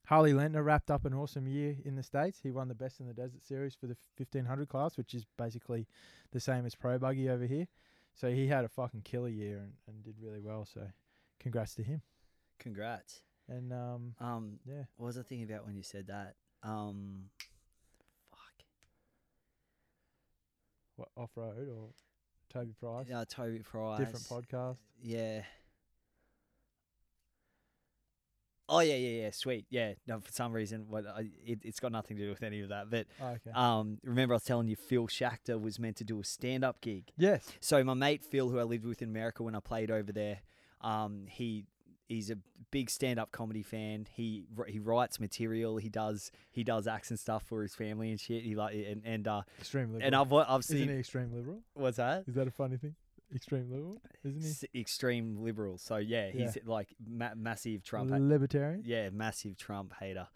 Harley 0.08 0.34
Letner 0.34 0.64
wrapped 0.66 0.92
up 0.92 1.06
an 1.06 1.14
awesome 1.14 1.48
year 1.48 1.78
in 1.86 1.96
the 1.96 2.04
States. 2.04 2.40
He 2.44 2.52
won 2.52 2.68
the 2.68 2.76
Best 2.76 3.00
in 3.00 3.08
the 3.08 3.14
Desert 3.14 3.44
Series 3.44 3.74
for 3.74 3.88
the 3.88 3.96
1500 4.18 4.68
class, 4.68 4.98
which 4.98 5.14
is 5.14 5.26
basically 5.38 5.88
the 6.32 6.40
same 6.40 6.66
as 6.66 6.76
Pro 6.76 7.00
Buggy 7.00 7.30
over 7.30 7.46
here. 7.46 7.68
So 8.14 8.30
he 8.30 8.48
had 8.48 8.66
a 8.66 8.68
fucking 8.70 9.02
killer 9.04 9.30
year 9.30 9.58
and, 9.60 9.74
and 9.88 10.04
did 10.04 10.16
really 10.22 10.42
well. 10.42 10.66
So 10.66 10.82
congrats 11.40 11.74
to 11.76 11.84
him. 11.84 12.02
Congrats. 12.60 13.22
And 13.48 13.72
um, 13.74 14.14
Um, 14.20 14.60
yeah, 14.66 14.84
what 14.98 15.08
was 15.08 15.18
I 15.18 15.22
thinking 15.24 15.50
about 15.50 15.66
when 15.66 15.76
you 15.76 15.84
said 15.84 16.08
that? 16.08 16.36
Um, 16.64 17.30
fuck. 18.30 18.66
what 20.96 21.10
off 21.18 21.32
road 21.36 21.68
or 21.70 21.90
Toby 22.50 22.74
Price, 22.80 23.08
Yeah, 23.10 23.24
Toby 23.28 23.60
Price. 23.60 24.00
different 24.00 24.26
podcast. 24.26 24.78
Yeah. 25.02 25.44
Oh 28.70 28.80
yeah, 28.80 28.96
yeah, 28.96 29.24
yeah. 29.24 29.30
Sweet. 29.32 29.66
Yeah. 29.70 29.94
No, 30.08 30.20
for 30.20 30.32
some 30.32 30.54
reason, 30.54 30.86
what 30.90 31.06
I, 31.06 31.30
it, 31.46 31.60
it's 31.64 31.80
got 31.80 31.92
nothing 31.92 32.18
to 32.18 32.24
do 32.24 32.30
with 32.30 32.44
any 32.44 32.62
of 32.62 32.70
that. 32.70 32.90
But 32.90 33.08
Oh, 33.22 33.28
okay. 33.28 33.52
um, 33.54 33.98
remember 34.04 34.34
I 34.34 34.38
was 34.38 34.44
telling 34.44 34.68
you 34.68 34.76
Phil 34.76 35.08
Schachter 35.08 35.60
was 35.62 35.80
meant 35.80 35.98
to 35.98 36.04
do 36.04 36.20
a 36.20 36.24
stand-up 36.24 36.80
gig. 36.82 37.12
yes. 37.18 37.46
So 37.60 37.84
my 37.84 37.94
mate 37.94 38.24
Phil, 38.24 38.50
who 38.50 38.60
I 38.60 38.64
lived 38.64 38.86
with 38.86 39.02
in 39.02 39.10
America 39.10 39.44
when 39.44 39.56
I 39.56 39.60
played 39.60 39.92
over 39.92 40.12
there, 40.12 40.40
um, 40.82 41.26
he 41.30 41.66
he's 42.08 42.30
a 42.30 42.38
big 42.72 42.90
stand-up 42.90 43.32
comedy 43.32 43.64
fan. 43.64 44.08
He 44.14 44.46
he 44.68 44.80
writes 44.80 45.20
material. 45.20 45.78
He 45.78 45.90
does 45.90 46.32
he 46.52 46.64
does 46.64 46.88
acts 46.88 47.10
and 47.10 47.20
stuff 47.20 47.44
for 47.44 47.62
his 47.64 47.76
family 47.76 48.12
and 48.12 48.20
shit. 48.20 48.44
He 48.44 48.56
like 48.56 48.74
and 48.76 49.02
and 49.06 49.28
uh 49.28 49.42
Extreme 49.60 49.94
liberal. 49.94 50.06
and 50.06 50.16
I've 50.16 50.32
I've 50.50 50.60
Isn't 50.62 50.78
seen 50.78 50.88
he 50.90 50.96
extreme 50.96 51.34
liberal? 51.34 51.60
what's 51.74 51.98
that? 51.98 52.24
Is 52.28 52.36
that 52.36 52.48
a 52.48 52.52
funny 52.52 52.78
thing? 52.78 52.96
Extreme 53.34 53.70
liberal, 53.72 54.02
isn't 54.24 54.42
he? 54.42 54.48
S- 54.48 54.66
extreme 54.76 55.38
liberal. 55.44 55.78
So 55.78 55.98
yeah, 55.98 56.30
he's 56.30 56.58
like 56.66 56.96
ma- 57.06 57.34
massive 57.36 57.84
Trump. 57.84 58.12
ha- 58.12 58.18
Libertarian. 58.20 58.84
yeah, 58.86 59.10
massive 59.10 59.58
Trump 59.58 59.94
hater. 60.00 60.28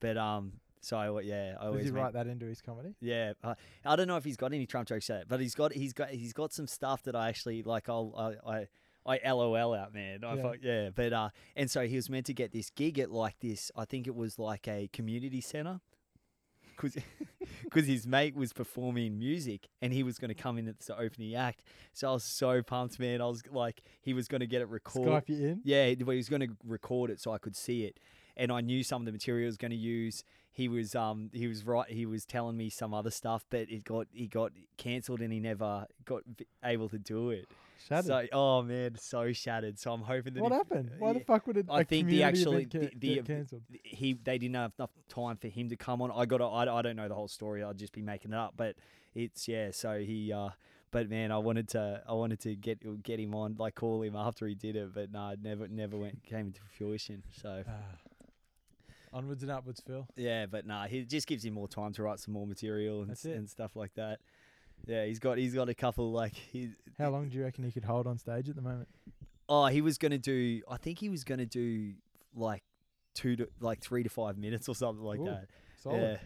But 0.00 0.16
um, 0.16 0.54
so 0.80 0.96
I, 0.96 1.20
yeah, 1.22 1.54
I 1.58 1.64
Does 1.64 1.68
always 1.70 1.84
he 1.86 1.90
write 1.90 2.12
that 2.12 2.26
into 2.26 2.46
his 2.46 2.60
comedy? 2.60 2.94
Yeah, 3.00 3.32
uh, 3.42 3.54
I 3.84 3.96
don't 3.96 4.06
know 4.08 4.16
if 4.16 4.24
he's 4.24 4.36
got 4.36 4.52
any 4.52 4.66
Trump 4.66 4.86
jokes 4.88 5.08
yet, 5.08 5.24
but 5.28 5.40
he's 5.40 5.54
got 5.54 5.72
he's 5.72 5.92
got 5.92 6.10
he's 6.10 6.32
got 6.32 6.52
some 6.52 6.66
stuff 6.66 7.02
that 7.04 7.16
I 7.16 7.28
actually 7.28 7.62
like. 7.62 7.88
I'll 7.88 8.36
I 8.46 8.68
I, 9.06 9.18
I 9.24 9.32
LOL 9.32 9.74
out, 9.74 9.92
man. 9.94 10.24
I 10.24 10.34
Yeah. 10.34 10.42
yeah. 10.42 10.52
yeah, 10.82 10.90
but 10.94 11.12
uh, 11.12 11.28
and 11.56 11.70
so 11.70 11.86
he 11.86 11.96
was 11.96 12.08
meant 12.10 12.26
to 12.26 12.34
get 12.34 12.52
this 12.52 12.70
gig 12.70 12.98
at 12.98 13.10
like 13.10 13.38
this. 13.40 13.70
I 13.76 13.84
think 13.84 14.06
it 14.06 14.14
was 14.14 14.38
like 14.38 14.68
a 14.68 14.88
community 14.92 15.40
center. 15.40 15.80
Because 16.76 17.86
his 17.86 18.06
mate 18.06 18.34
was 18.36 18.52
performing 18.52 19.18
music 19.18 19.68
and 19.82 19.92
he 19.92 20.02
was 20.02 20.18
going 20.18 20.28
to 20.28 20.34
come 20.34 20.58
in 20.58 20.68
as 20.68 20.86
the 20.86 20.98
opening 20.98 21.34
act. 21.34 21.62
So 21.92 22.10
I 22.10 22.12
was 22.12 22.24
so 22.24 22.62
pumped, 22.62 22.98
man. 22.98 23.20
I 23.20 23.26
was 23.26 23.42
like, 23.50 23.82
he 24.02 24.14
was 24.14 24.28
going 24.28 24.40
to 24.40 24.46
get 24.46 24.62
it 24.62 24.68
recorded. 24.68 25.12
Skype 25.12 25.28
you 25.28 25.46
in. 25.46 25.60
Yeah, 25.64 25.86
he 25.86 25.96
he 25.96 26.04
was 26.04 26.28
going 26.28 26.42
to 26.42 26.56
record 26.64 27.10
it 27.10 27.20
so 27.20 27.32
I 27.32 27.38
could 27.38 27.56
see 27.56 27.84
it, 27.84 27.98
and 28.36 28.52
I 28.52 28.60
knew 28.60 28.82
some 28.82 29.02
of 29.02 29.06
the 29.06 29.12
material 29.12 29.42
he 29.42 29.46
was 29.46 29.56
going 29.56 29.70
to 29.70 29.76
use. 29.76 30.24
He 30.52 30.68
was 30.68 30.94
um 30.94 31.30
he 31.32 31.48
was 31.48 31.66
right. 31.66 31.90
He 31.90 32.06
was 32.06 32.24
telling 32.24 32.56
me 32.56 32.70
some 32.70 32.94
other 32.94 33.10
stuff, 33.10 33.44
but 33.50 33.68
it 33.70 33.84
got 33.84 34.06
he 34.12 34.28
got 34.28 34.52
cancelled 34.76 35.20
and 35.20 35.32
he 35.32 35.40
never 35.40 35.86
got 36.04 36.22
able 36.62 36.88
to 36.90 36.98
do 36.98 37.30
it. 37.30 37.48
Shattered. 37.88 38.06
So 38.06 38.26
oh 38.32 38.62
man, 38.62 38.96
so 38.98 39.32
shattered. 39.32 39.78
So 39.78 39.92
I'm 39.92 40.02
hoping 40.02 40.34
that 40.34 40.42
what 40.42 40.52
if- 40.52 40.58
happened? 40.58 40.90
Why 40.98 41.12
the 41.12 41.20
fuck 41.20 41.46
would 41.46 41.56
it? 41.56 41.66
I 41.70 41.84
think 41.84 42.08
the 42.08 42.22
actually 42.22 42.66
ca- 42.66 42.90
the, 42.96 43.20
the 43.20 43.42
he 43.82 44.14
they 44.14 44.38
didn't 44.38 44.56
have 44.56 44.72
enough 44.78 44.90
time 45.08 45.36
for 45.36 45.48
him 45.48 45.68
to 45.68 45.76
come 45.76 46.00
on. 46.02 46.10
I 46.10 46.24
got 46.26 46.38
to, 46.38 46.44
I, 46.44 46.78
I 46.78 46.82
don't 46.82 46.96
know 46.96 47.08
the 47.08 47.14
whole 47.14 47.28
story. 47.28 47.62
I'll 47.62 47.74
just 47.74 47.92
be 47.92 48.02
making 48.02 48.32
it 48.32 48.38
up, 48.38 48.54
but 48.56 48.76
it's 49.14 49.46
yeah. 49.48 49.70
So 49.72 49.98
he 49.98 50.32
uh. 50.32 50.50
But 50.90 51.10
man, 51.10 51.32
I 51.32 51.38
wanted 51.38 51.70
to, 51.70 52.02
I 52.08 52.12
wanted 52.12 52.38
to 52.42 52.54
get 52.54 53.02
get 53.02 53.18
him 53.18 53.34
on, 53.34 53.56
like 53.58 53.74
call 53.74 54.00
him 54.02 54.14
after 54.14 54.46
he 54.46 54.54
did 54.54 54.76
it, 54.76 54.94
but 54.94 55.10
no, 55.10 55.30
it 55.30 55.40
never, 55.42 55.66
never 55.66 55.96
went 55.98 56.22
came 56.22 56.46
into 56.46 56.60
fruition. 56.78 57.24
So 57.32 57.64
Ah. 57.66 57.72
Onwards 59.12 59.42
and 59.42 59.50
upwards, 59.52 59.80
Phil. 59.84 60.06
yeah, 60.16 60.46
but 60.46 60.66
nah, 60.66 60.86
he 60.86 61.02
just 61.04 61.26
gives 61.26 61.44
him 61.44 61.54
more 61.54 61.68
time 61.68 61.92
to 61.94 62.02
write 62.02 62.18
some 62.20 62.34
more 62.34 62.46
material 62.46 63.02
and, 63.02 63.16
and 63.24 63.48
stuff 63.50 63.76
like 63.76 63.94
that. 63.94 64.20
Yeah, 64.86 65.04
he's 65.06 65.18
got 65.18 65.38
he's 65.38 65.54
got 65.54 65.68
a 65.68 65.74
couple 65.74 66.12
like 66.12 66.34
he. 66.34 66.70
How 66.98 67.10
long 67.10 67.28
do 67.28 67.36
you 67.36 67.44
reckon 67.44 67.64
he 67.64 67.72
could 67.72 67.84
hold 67.84 68.06
on 68.06 68.18
stage 68.18 68.48
at 68.48 68.56
the 68.56 68.62
moment? 68.62 68.88
Oh, 69.48 69.66
he 69.66 69.80
was 69.80 69.98
gonna 69.98 70.18
do. 70.18 70.62
I 70.68 70.76
think 70.76 70.98
he 70.98 71.08
was 71.08 71.24
gonna 71.24 71.46
do 71.46 71.92
like 72.34 72.62
two 73.14 73.36
to 73.36 73.48
like 73.60 73.80
three 73.80 74.02
to 74.02 74.08
five 74.08 74.36
minutes 74.36 74.68
or 74.68 74.74
something 74.74 75.04
like 75.04 75.20
Ooh, 75.20 75.26
that. 75.26 75.46
Solid. 75.82 76.00
Yeah, 76.00 76.16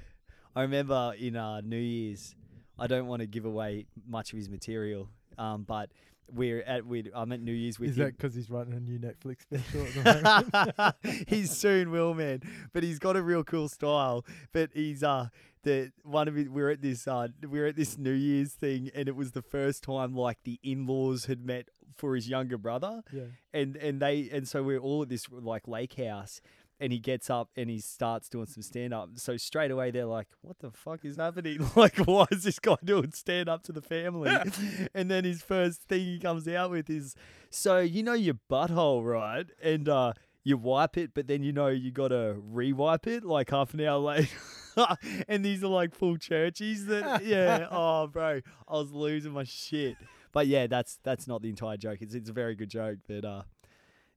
I 0.55 0.63
remember 0.63 1.15
in 1.19 1.37
uh, 1.37 1.61
New 1.61 1.77
Year's. 1.77 2.35
I 2.81 2.87
don't 2.87 3.09
want 3.09 3.21
to 3.21 3.27
give 3.27 3.45
away 3.45 3.87
much 4.07 4.33
of 4.33 4.39
his 4.39 4.49
material, 4.49 5.09
um, 5.37 5.65
but 5.65 5.91
we're 6.33 6.63
at 6.63 6.87
we 6.87 7.11
I'm 7.15 7.33
at 7.33 7.41
New 7.41 7.53
Year's 7.53 7.79
with 7.79 7.91
Is 7.91 7.97
him. 7.99 8.05
that 8.05 8.17
because 8.17 8.35
he's 8.35 8.51
writing 8.51 8.75
a 8.75 8.81
new 8.81 8.99
Netflix 8.99 9.43
special 9.43 9.83
at 9.87 9.95
the 9.95 10.95
moment? 11.05 11.29
he 11.29 11.45
soon 11.47 11.91
will, 11.91 12.15
man. 12.15 12.43
But 12.73 12.83
he's 12.83 12.99
got 12.99 13.17
a 13.17 13.23
real 13.23 13.45
cool 13.45 13.69
style. 13.69 14.25
But 14.53 14.71
he's 14.75 15.03
uh 15.03 15.29
the 15.63 15.93
one 16.03 16.29
of 16.29 16.35
his, 16.35 16.49
we're 16.49 16.71
at 16.71 16.83
this 16.83 17.09
uh 17.09 17.29
we're 17.49 17.67
at 17.67 17.77
this 17.77 17.99
New 17.99 18.13
Year's 18.13 18.53
thing, 18.53 18.91
and 18.95 19.09
it 19.09 19.17
was 19.17 19.33
the 19.33 19.43
first 19.43 19.83
time 19.83 20.15
like 20.15 20.39
the 20.45 20.59
in 20.63 20.87
laws 20.87 21.27
had 21.27 21.45
met 21.45 21.69
for 21.97 22.15
his 22.15 22.29
younger 22.29 22.57
brother, 22.59 23.03
yeah. 23.13 23.23
and 23.53 23.77
and 23.77 24.01
they 24.01 24.29
and 24.33 24.47
so 24.47 24.63
we're 24.63 24.79
all 24.79 25.03
at 25.03 25.09
this 25.09 25.27
like 25.31 25.67
lake 25.67 25.95
house. 25.95 26.41
And 26.81 26.93
he 26.93 26.99
gets 26.99 27.29
up 27.29 27.51
and 27.57 27.69
he 27.69 27.81
starts 27.81 28.29
doing 28.29 28.47
some 28.47 28.63
stand 28.63 28.95
up. 28.95 29.11
So 29.17 29.37
straight 29.37 29.71
away 29.71 29.91
they're 29.91 30.05
like, 30.05 30.29
"What 30.43 30.61
the 30.61 30.71
fuck 30.71 31.05
is 31.05 31.17
happening? 31.17 31.59
Like, 31.77 31.97
why 31.99 32.27
is 32.31 32.45
this 32.45 32.59
guy 32.59 32.77
doing 32.85 33.13
stand 33.13 33.49
up 33.49 33.63
to 33.65 33.73
the 33.73 33.83
family?" 33.83 34.31
and 34.95 35.11
then 35.11 35.25
his 35.25 35.43
first 35.43 35.83
thing 35.83 36.05
he 36.05 36.19
comes 36.19 36.47
out 36.47 36.71
with 36.71 36.89
is, 36.89 37.15
"So 37.51 37.79
you 37.81 38.03
know 38.03 38.15
your 38.15 38.37
butthole, 38.51 39.05
right? 39.05 39.47
And 39.63 39.89
uh, 39.89 40.13
you 40.45 40.57
wipe 40.57 40.97
it, 40.97 41.11
but 41.15 41.27
then 41.27 41.43
you 41.43 41.53
know 41.53 41.67
you 41.69 41.91
gotta 41.91 42.37
re-wipe 42.39 43.07
it 43.07 43.25
like 43.25 43.51
half 43.51 43.75
an 43.75 43.81
hour 43.81 43.99
later." 43.99 44.29
and 45.29 45.45
these 45.45 45.65
are 45.65 45.69
like 45.69 45.95
full 45.95 46.17
churchies 46.17 46.87
that, 46.87 47.25
yeah. 47.25 47.67
Oh, 47.71 48.07
bro, 48.07 48.41
I 48.69 48.73
was 48.73 48.93
losing 48.93 49.33
my 49.33 49.45
shit. 49.45 49.97
But 50.33 50.47
yeah, 50.47 50.67
that's 50.67 50.99
that's 51.03 51.27
not 51.27 51.43
the 51.43 51.49
entire 51.49 51.77
joke. 51.77 51.99
It's 52.01 52.15
it's 52.15 52.31
a 52.31 52.33
very 52.33 52.55
good 52.55 52.71
joke, 52.71 52.99
but 53.09 53.25
uh, 53.25 53.43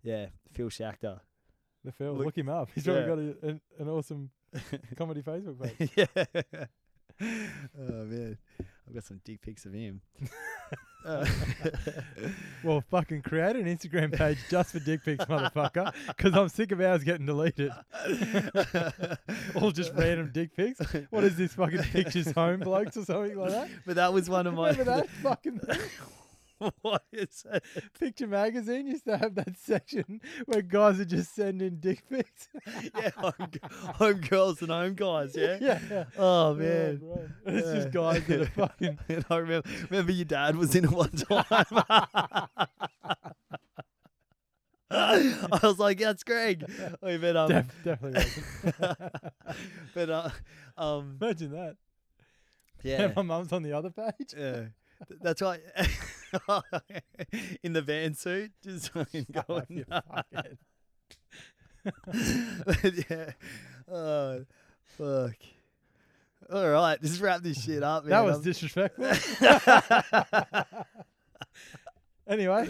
yeah, 0.03 0.27
Phil 0.53 0.69
Schachter. 0.69 1.19
The 1.83 1.91
Phil. 1.91 2.13
Look- 2.13 2.25
Look, 2.27 2.37
him 2.37 2.49
up. 2.49 2.69
He's 2.75 2.85
yeah. 2.85 3.03
probably 3.05 3.33
got 3.33 3.43
a, 3.43 3.47
an, 3.49 3.61
an 3.79 3.89
awesome 3.89 4.29
comedy 4.97 5.21
Facebook 5.21 5.77
page. 5.77 5.91
yeah. 5.95 6.05
Oh 7.79 8.05
man, 8.05 8.37
I've 8.87 8.93
got 8.95 9.03
some 9.03 9.21
dick 9.23 9.41
pics 9.41 9.65
of 9.65 9.73
him. 9.73 10.01
Uh, 11.05 11.25
Well, 12.63 12.81
fucking 12.89 13.21
create 13.23 13.55
an 13.55 13.65
Instagram 13.65 14.15
page 14.15 14.37
just 14.49 14.71
for 14.71 14.79
dick 14.79 15.03
pics, 15.03 15.25
motherfucker. 15.25 15.93
Because 16.07 16.33
I'm 16.35 16.49
sick 16.49 16.71
of 16.71 16.81
ours 16.81 17.03
getting 17.03 17.25
deleted. 17.25 17.71
All 19.55 19.71
just 19.71 19.93
random 19.93 20.31
dick 20.33 20.55
pics. 20.55 20.79
What 21.09 21.23
is 21.23 21.37
this 21.37 21.53
fucking 21.53 21.81
pictures 21.83 22.31
home 22.31 22.59
blokes 22.61 22.97
or 22.97 23.05
something 23.05 23.37
like 23.37 23.51
that? 23.51 23.69
but 23.85 23.95
that 23.95 24.13
was 24.13 24.29
one 24.29 24.45
of 24.47 24.53
my. 24.53 24.69
Remember 24.71 24.95
that 24.95 25.09
fucking? 25.09 25.59
what 26.81 27.03
is 27.11 27.45
it? 27.51 27.63
Picture 27.99 28.27
magazine 28.27 28.87
used 28.87 29.05
to 29.05 29.17
have 29.17 29.35
that 29.35 29.57
section 29.57 30.21
where 30.45 30.61
guys 30.61 30.99
are 30.99 31.05
just 31.05 31.33
sending 31.35 31.77
dick 31.77 32.03
pics. 32.09 32.49
Yeah, 32.95 33.09
home, 33.17 33.51
home 33.95 34.21
girls 34.21 34.61
and 34.61 34.69
home 34.71 34.93
guys. 34.95 35.35
Yeah. 35.35 35.57
yeah. 35.61 35.79
yeah. 35.89 36.03
Oh 36.17 36.53
Yeah, 36.55 36.59
man. 36.93 37.33
It's 37.45 37.67
Yeah. 37.67 37.73
just 37.75 37.91
guys 37.91 38.23
that 38.27 38.41
are 38.41 38.45
fucking. 38.67 38.99
And 39.09 39.25
I 39.29 39.37
remember, 39.37 39.69
remember 39.89 40.11
your 40.11 40.25
dad 40.25 40.55
was 40.55 40.75
in 40.75 40.85
it 40.85 40.91
one 40.91 41.09
time. 41.11 41.45
I 44.93 45.59
was 45.63 45.79
like, 45.79 45.99
"That's 45.99 46.23
Greg." 46.23 46.65
I 47.01 47.17
mean, 47.17 47.35
um, 47.37 47.47
Def- 47.47 47.83
definitely. 47.83 48.25
but 49.93 50.09
uh, 50.09 50.29
um, 50.77 51.17
Imagine 51.21 51.51
that. 51.51 51.77
yeah, 52.83 53.11
My 53.15 53.21
mum's 53.21 53.53
on 53.53 53.63
the 53.63 53.71
other 53.73 53.89
page. 53.89 54.33
yeah, 54.37 54.65
that's 55.21 55.41
right. 55.41 55.61
in 57.63 57.73
the 57.73 57.81
van 57.81 58.13
suit, 58.13 58.51
just 58.63 58.89
fucking 58.93 59.27
going. 59.47 59.85
But 61.83 63.09
yeah. 63.09 63.31
Oh, 63.91 64.45
fuck. 64.85 65.35
All 66.51 66.69
right, 66.69 67.01
just 67.01 67.21
wrap 67.21 67.41
this 67.41 67.63
shit 67.63 67.81
up, 67.83 68.03
man. 68.03 68.11
That 68.11 68.25
was 68.25 68.35
I'm- 68.35 68.43
disrespectful. 68.43 69.05
anyway, 72.27 72.67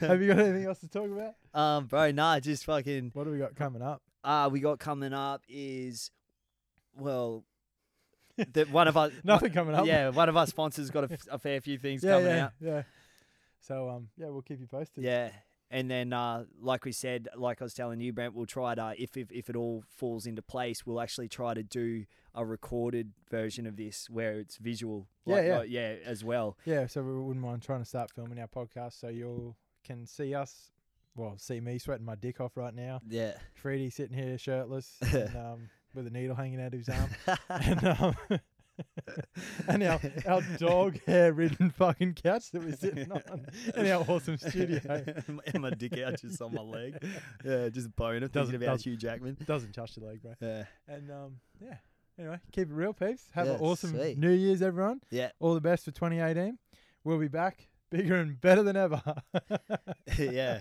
have 0.00 0.22
you 0.22 0.28
got 0.28 0.38
anything 0.38 0.64
else 0.66 0.78
to 0.80 0.88
talk 0.88 1.10
about? 1.10 1.34
Um, 1.52 1.86
bro, 1.86 2.10
nah, 2.12 2.38
just 2.40 2.64
fucking. 2.64 3.10
What 3.14 3.24
do 3.24 3.30
we 3.30 3.38
got 3.38 3.56
coming 3.56 3.82
up? 3.82 4.02
Uh, 4.22 4.48
we 4.52 4.60
got 4.60 4.78
coming 4.78 5.12
up 5.12 5.42
is, 5.48 6.10
well, 6.94 7.44
the, 8.52 8.64
one 8.70 8.88
of 8.88 8.96
us 8.96 9.12
Nothing 9.24 9.52
coming 9.52 9.74
up. 9.74 9.86
Yeah, 9.86 10.10
one 10.10 10.28
of 10.28 10.36
our 10.36 10.46
sponsors 10.46 10.90
got 10.90 11.10
a, 11.10 11.12
f- 11.12 11.26
a 11.30 11.38
fair 11.38 11.60
few 11.60 11.78
things 11.78 12.02
yeah, 12.04 12.10
coming 12.12 12.26
yeah, 12.28 12.44
out. 12.44 12.52
yeah. 12.60 12.82
So 13.60 13.88
um, 13.90 14.08
yeah, 14.16 14.28
we'll 14.28 14.42
keep 14.42 14.60
you 14.60 14.66
posted. 14.66 15.04
Yeah. 15.04 15.30
And 15.72 15.88
then, 15.88 16.12
uh, 16.12 16.46
like 16.60 16.84
we 16.84 16.90
said, 16.90 17.28
like 17.36 17.62
I 17.62 17.64
was 17.64 17.74
telling 17.74 18.00
you, 18.00 18.12
Brent, 18.12 18.34
we'll 18.34 18.44
try 18.46 18.74
to, 18.74 18.92
if, 18.98 19.16
if 19.16 19.30
if 19.30 19.48
it 19.48 19.54
all 19.54 19.84
falls 19.88 20.26
into 20.26 20.42
place, 20.42 20.84
we'll 20.84 21.00
actually 21.00 21.28
try 21.28 21.54
to 21.54 21.62
do 21.62 22.06
a 22.34 22.44
recorded 22.44 23.12
version 23.30 23.66
of 23.68 23.76
this 23.76 24.08
where 24.10 24.32
it's 24.40 24.56
visual. 24.56 25.06
Yeah, 25.26 25.34
like- 25.36 25.44
yeah. 25.46 25.58
like- 25.58 25.70
yeah, 25.70 25.94
as 26.04 26.24
well. 26.24 26.56
Yeah, 26.64 26.86
so 26.88 27.02
we 27.02 27.12
wouldn't 27.12 27.44
mind 27.44 27.62
trying 27.62 27.80
to 27.82 27.84
start 27.84 28.10
filming 28.10 28.40
our 28.40 28.48
podcast 28.48 28.98
so 28.98 29.08
you 29.08 29.28
all 29.28 29.56
can 29.84 30.06
see 30.06 30.34
us. 30.34 30.72
Well, 31.14 31.34
see 31.38 31.60
me 31.60 31.78
sweating 31.78 32.04
my 32.06 32.14
dick 32.16 32.40
off 32.40 32.56
right 32.56 32.74
now. 32.74 33.00
Yeah. 33.08 33.34
Freddie 33.54 33.90
sitting 33.90 34.16
here 34.16 34.38
shirtless 34.38 34.96
and, 35.12 35.36
um, 35.36 35.70
with 35.94 36.06
a 36.06 36.10
needle 36.10 36.34
hanging 36.36 36.60
out 36.60 36.72
of 36.74 36.78
his 36.80 36.88
arm. 36.88 37.10
and 37.48 37.84
um, 37.84 38.16
and 39.68 39.82
our, 39.82 40.00
our 40.26 40.42
dog 40.58 40.98
hair 41.06 41.32
ridden 41.32 41.70
fucking 41.70 42.14
couch 42.14 42.50
that 42.52 42.62
we're 42.64 42.76
sitting 42.76 43.10
on 43.12 43.46
in 43.76 43.86
our 43.90 44.04
awesome 44.08 44.38
studio. 44.38 44.80
and 45.46 45.60
my 45.62 45.70
dick 45.70 45.98
out 45.98 46.18
just 46.20 46.40
on 46.40 46.54
my 46.54 46.62
leg. 46.62 46.94
Yeah, 47.44 47.68
just 47.68 47.94
boner 47.94 48.20
Doesn't- 48.20 48.32
thinking 48.52 48.54
about 48.66 48.72
doesn't- 48.78 48.90
Hugh 48.90 48.96
Jackman. 48.96 49.36
Doesn't 49.46 49.72
touch 49.72 49.96
your 49.96 50.08
leg, 50.08 50.22
bro. 50.22 50.32
Yeah. 50.40 50.64
And 50.88 51.10
um, 51.10 51.36
yeah. 51.60 51.76
Anyway, 52.18 52.38
keep 52.52 52.68
it 52.70 52.74
real, 52.74 52.92
peeps. 52.92 53.24
Have 53.32 53.46
Yeah, 53.46 53.54
an 53.54 53.60
awesome 53.60 53.90
sweet. 53.90 54.18
New 54.18 54.30
Year's, 54.32 54.60
everyone. 54.62 55.00
Yeah. 55.10 55.30
All 55.40 55.54
the 55.54 55.60
best 55.60 55.84
for 55.86 55.90
2018. 55.90 56.58
We'll 57.04 57.18
be 57.18 57.28
back 57.28 57.68
bigger 57.90 58.16
and 58.16 58.38
better 58.40 58.62
than 58.62 58.76
ever. 58.76 59.02
yeah. 60.18 60.60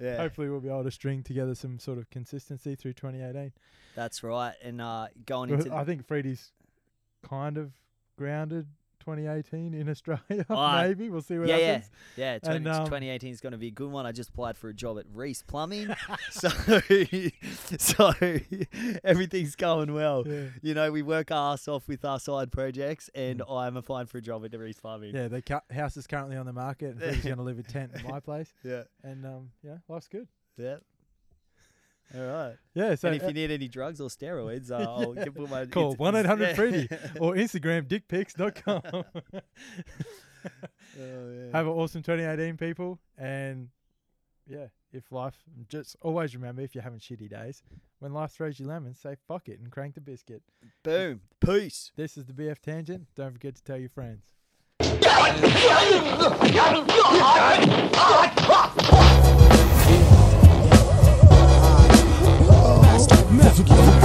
Yeah. 0.00 0.16
Hopefully, 0.16 0.48
we'll 0.48 0.60
be 0.60 0.68
able 0.68 0.84
to 0.84 0.90
string 0.90 1.22
together 1.22 1.54
some 1.54 1.78
sort 1.78 1.98
of 1.98 2.08
consistency 2.10 2.74
through 2.74 2.94
2018. 2.94 3.52
That's 3.94 4.22
right. 4.22 4.54
And 4.62 4.80
uh, 4.80 5.08
going 5.26 5.50
into 5.50 5.74
I 5.74 5.84
think 5.84 6.06
Freddie's 6.06 6.52
kind 7.22 7.58
of 7.58 7.72
grounded 8.16 8.66
2018 9.00 9.74
in 9.74 9.88
Australia. 9.88 10.44
Maybe 10.48 11.10
we'll 11.10 11.20
see 11.22 11.38
what 11.38 11.48
yeah, 11.48 11.56
yeah, 11.56 11.66
happens. 11.72 11.90
yeah. 12.16 12.38
20, 12.38 12.56
And, 12.56 12.68
um, 12.68 12.84
2018 12.86 13.32
is 13.32 13.40
going 13.40 13.52
to 13.52 13.58
be 13.58 13.68
a 13.68 13.70
good 13.72 13.90
one. 13.90 14.06
I 14.06 14.12
just 14.12 14.30
applied 14.30 14.56
for 14.56 14.68
a 14.68 14.74
job 14.74 14.98
at 14.98 15.04
Reese 15.12 15.42
Plumbing, 15.42 15.88
so 16.30 16.48
so 17.78 18.12
everything's 19.04 19.56
going 19.56 19.92
well. 19.94 20.24
Yeah. 20.26 20.44
You 20.62 20.74
know, 20.74 20.92
we 20.92 21.02
work 21.02 21.30
our 21.30 21.54
ass 21.54 21.68
off 21.68 21.88
with 21.88 22.04
our 22.04 22.20
side 22.20 22.52
projects, 22.52 23.10
and 23.14 23.42
I'm 23.48 23.76
applying 23.76 24.06
for 24.06 24.18
a 24.18 24.22
job 24.22 24.44
at 24.44 24.58
Reese 24.58 24.80
Plumbing. 24.80 25.12
Mm. 25.12 25.16
Yeah, 25.16 25.28
the 25.28 25.42
cu- 25.42 25.74
house 25.74 25.96
is 25.96 26.06
currently 26.06 26.36
on 26.36 26.46
the 26.46 26.52
market, 26.52 26.90
and 26.90 27.00
Freddie's 27.00 27.24
going 27.24 27.36
to 27.36 27.42
live 27.42 27.58
in 27.58 27.64
tent 27.64 27.92
in 27.94 28.06
my 28.10 28.20
place. 28.20 28.52
yeah, 28.64 28.82
And 29.02 29.24
um, 29.26 29.50
yeah, 29.62 29.78
life's 29.88 30.08
good. 30.08 30.28
yeah. 30.56 30.76
All 32.14 32.20
right. 32.22 32.56
Yeah, 32.74 32.94
so 32.96 33.08
and 33.08 33.16
if 33.16 33.22
uh, 33.24 33.28
you 33.28 33.34
need 33.34 33.50
any 33.50 33.68
drugs 33.68 34.00
or 34.00 34.08
steroids, 34.08 34.70
uh, 34.70 34.76
I'll 34.76 35.14
Yeah. 35.16 35.24
give 35.24 35.34
put 35.36 35.48
my 35.50 35.66
call 35.66 35.92
it's- 35.92 35.98
one 35.98 36.16
eight 36.16 36.26
hundred 36.26 36.48
yeah. 36.48 36.54
Freddie 36.54 36.88
or 37.20 37.34
Instagram 37.34 37.86
dickpics.com. 37.86 38.82
Oh, 38.94 39.04
yeah. 40.98 41.52
Have 41.52 41.66
an 41.66 41.72
awesome 41.72 42.02
2018, 42.02 42.56
people. 42.56 42.98
And 43.16 43.68
yeah, 44.48 44.66
if 44.92 45.12
life, 45.12 45.36
just 45.68 45.96
always 46.02 46.34
remember 46.34 46.62
if 46.62 46.74
you're 46.74 46.82
having 46.82 46.98
shitty 46.98 47.30
days, 47.30 47.62
when 48.00 48.12
life 48.12 48.32
throws 48.32 48.58
you 48.58 48.66
lemons, 48.66 48.98
say 48.98 49.14
fuck 49.28 49.48
it 49.48 49.60
and 49.60 49.70
crank 49.70 49.94
the 49.94 50.00
biscuit. 50.00 50.42
Boom. 50.82 51.20
Peace. 51.40 51.92
This 51.94 52.16
is 52.16 52.24
the 52.24 52.32
BF 52.32 52.58
Tangent. 52.58 53.06
Don't 53.14 53.32
forget 53.32 53.54
to 53.54 53.62
tell 53.62 53.78
your 53.78 53.90
friends. 53.90 54.24
Magic 63.30 63.99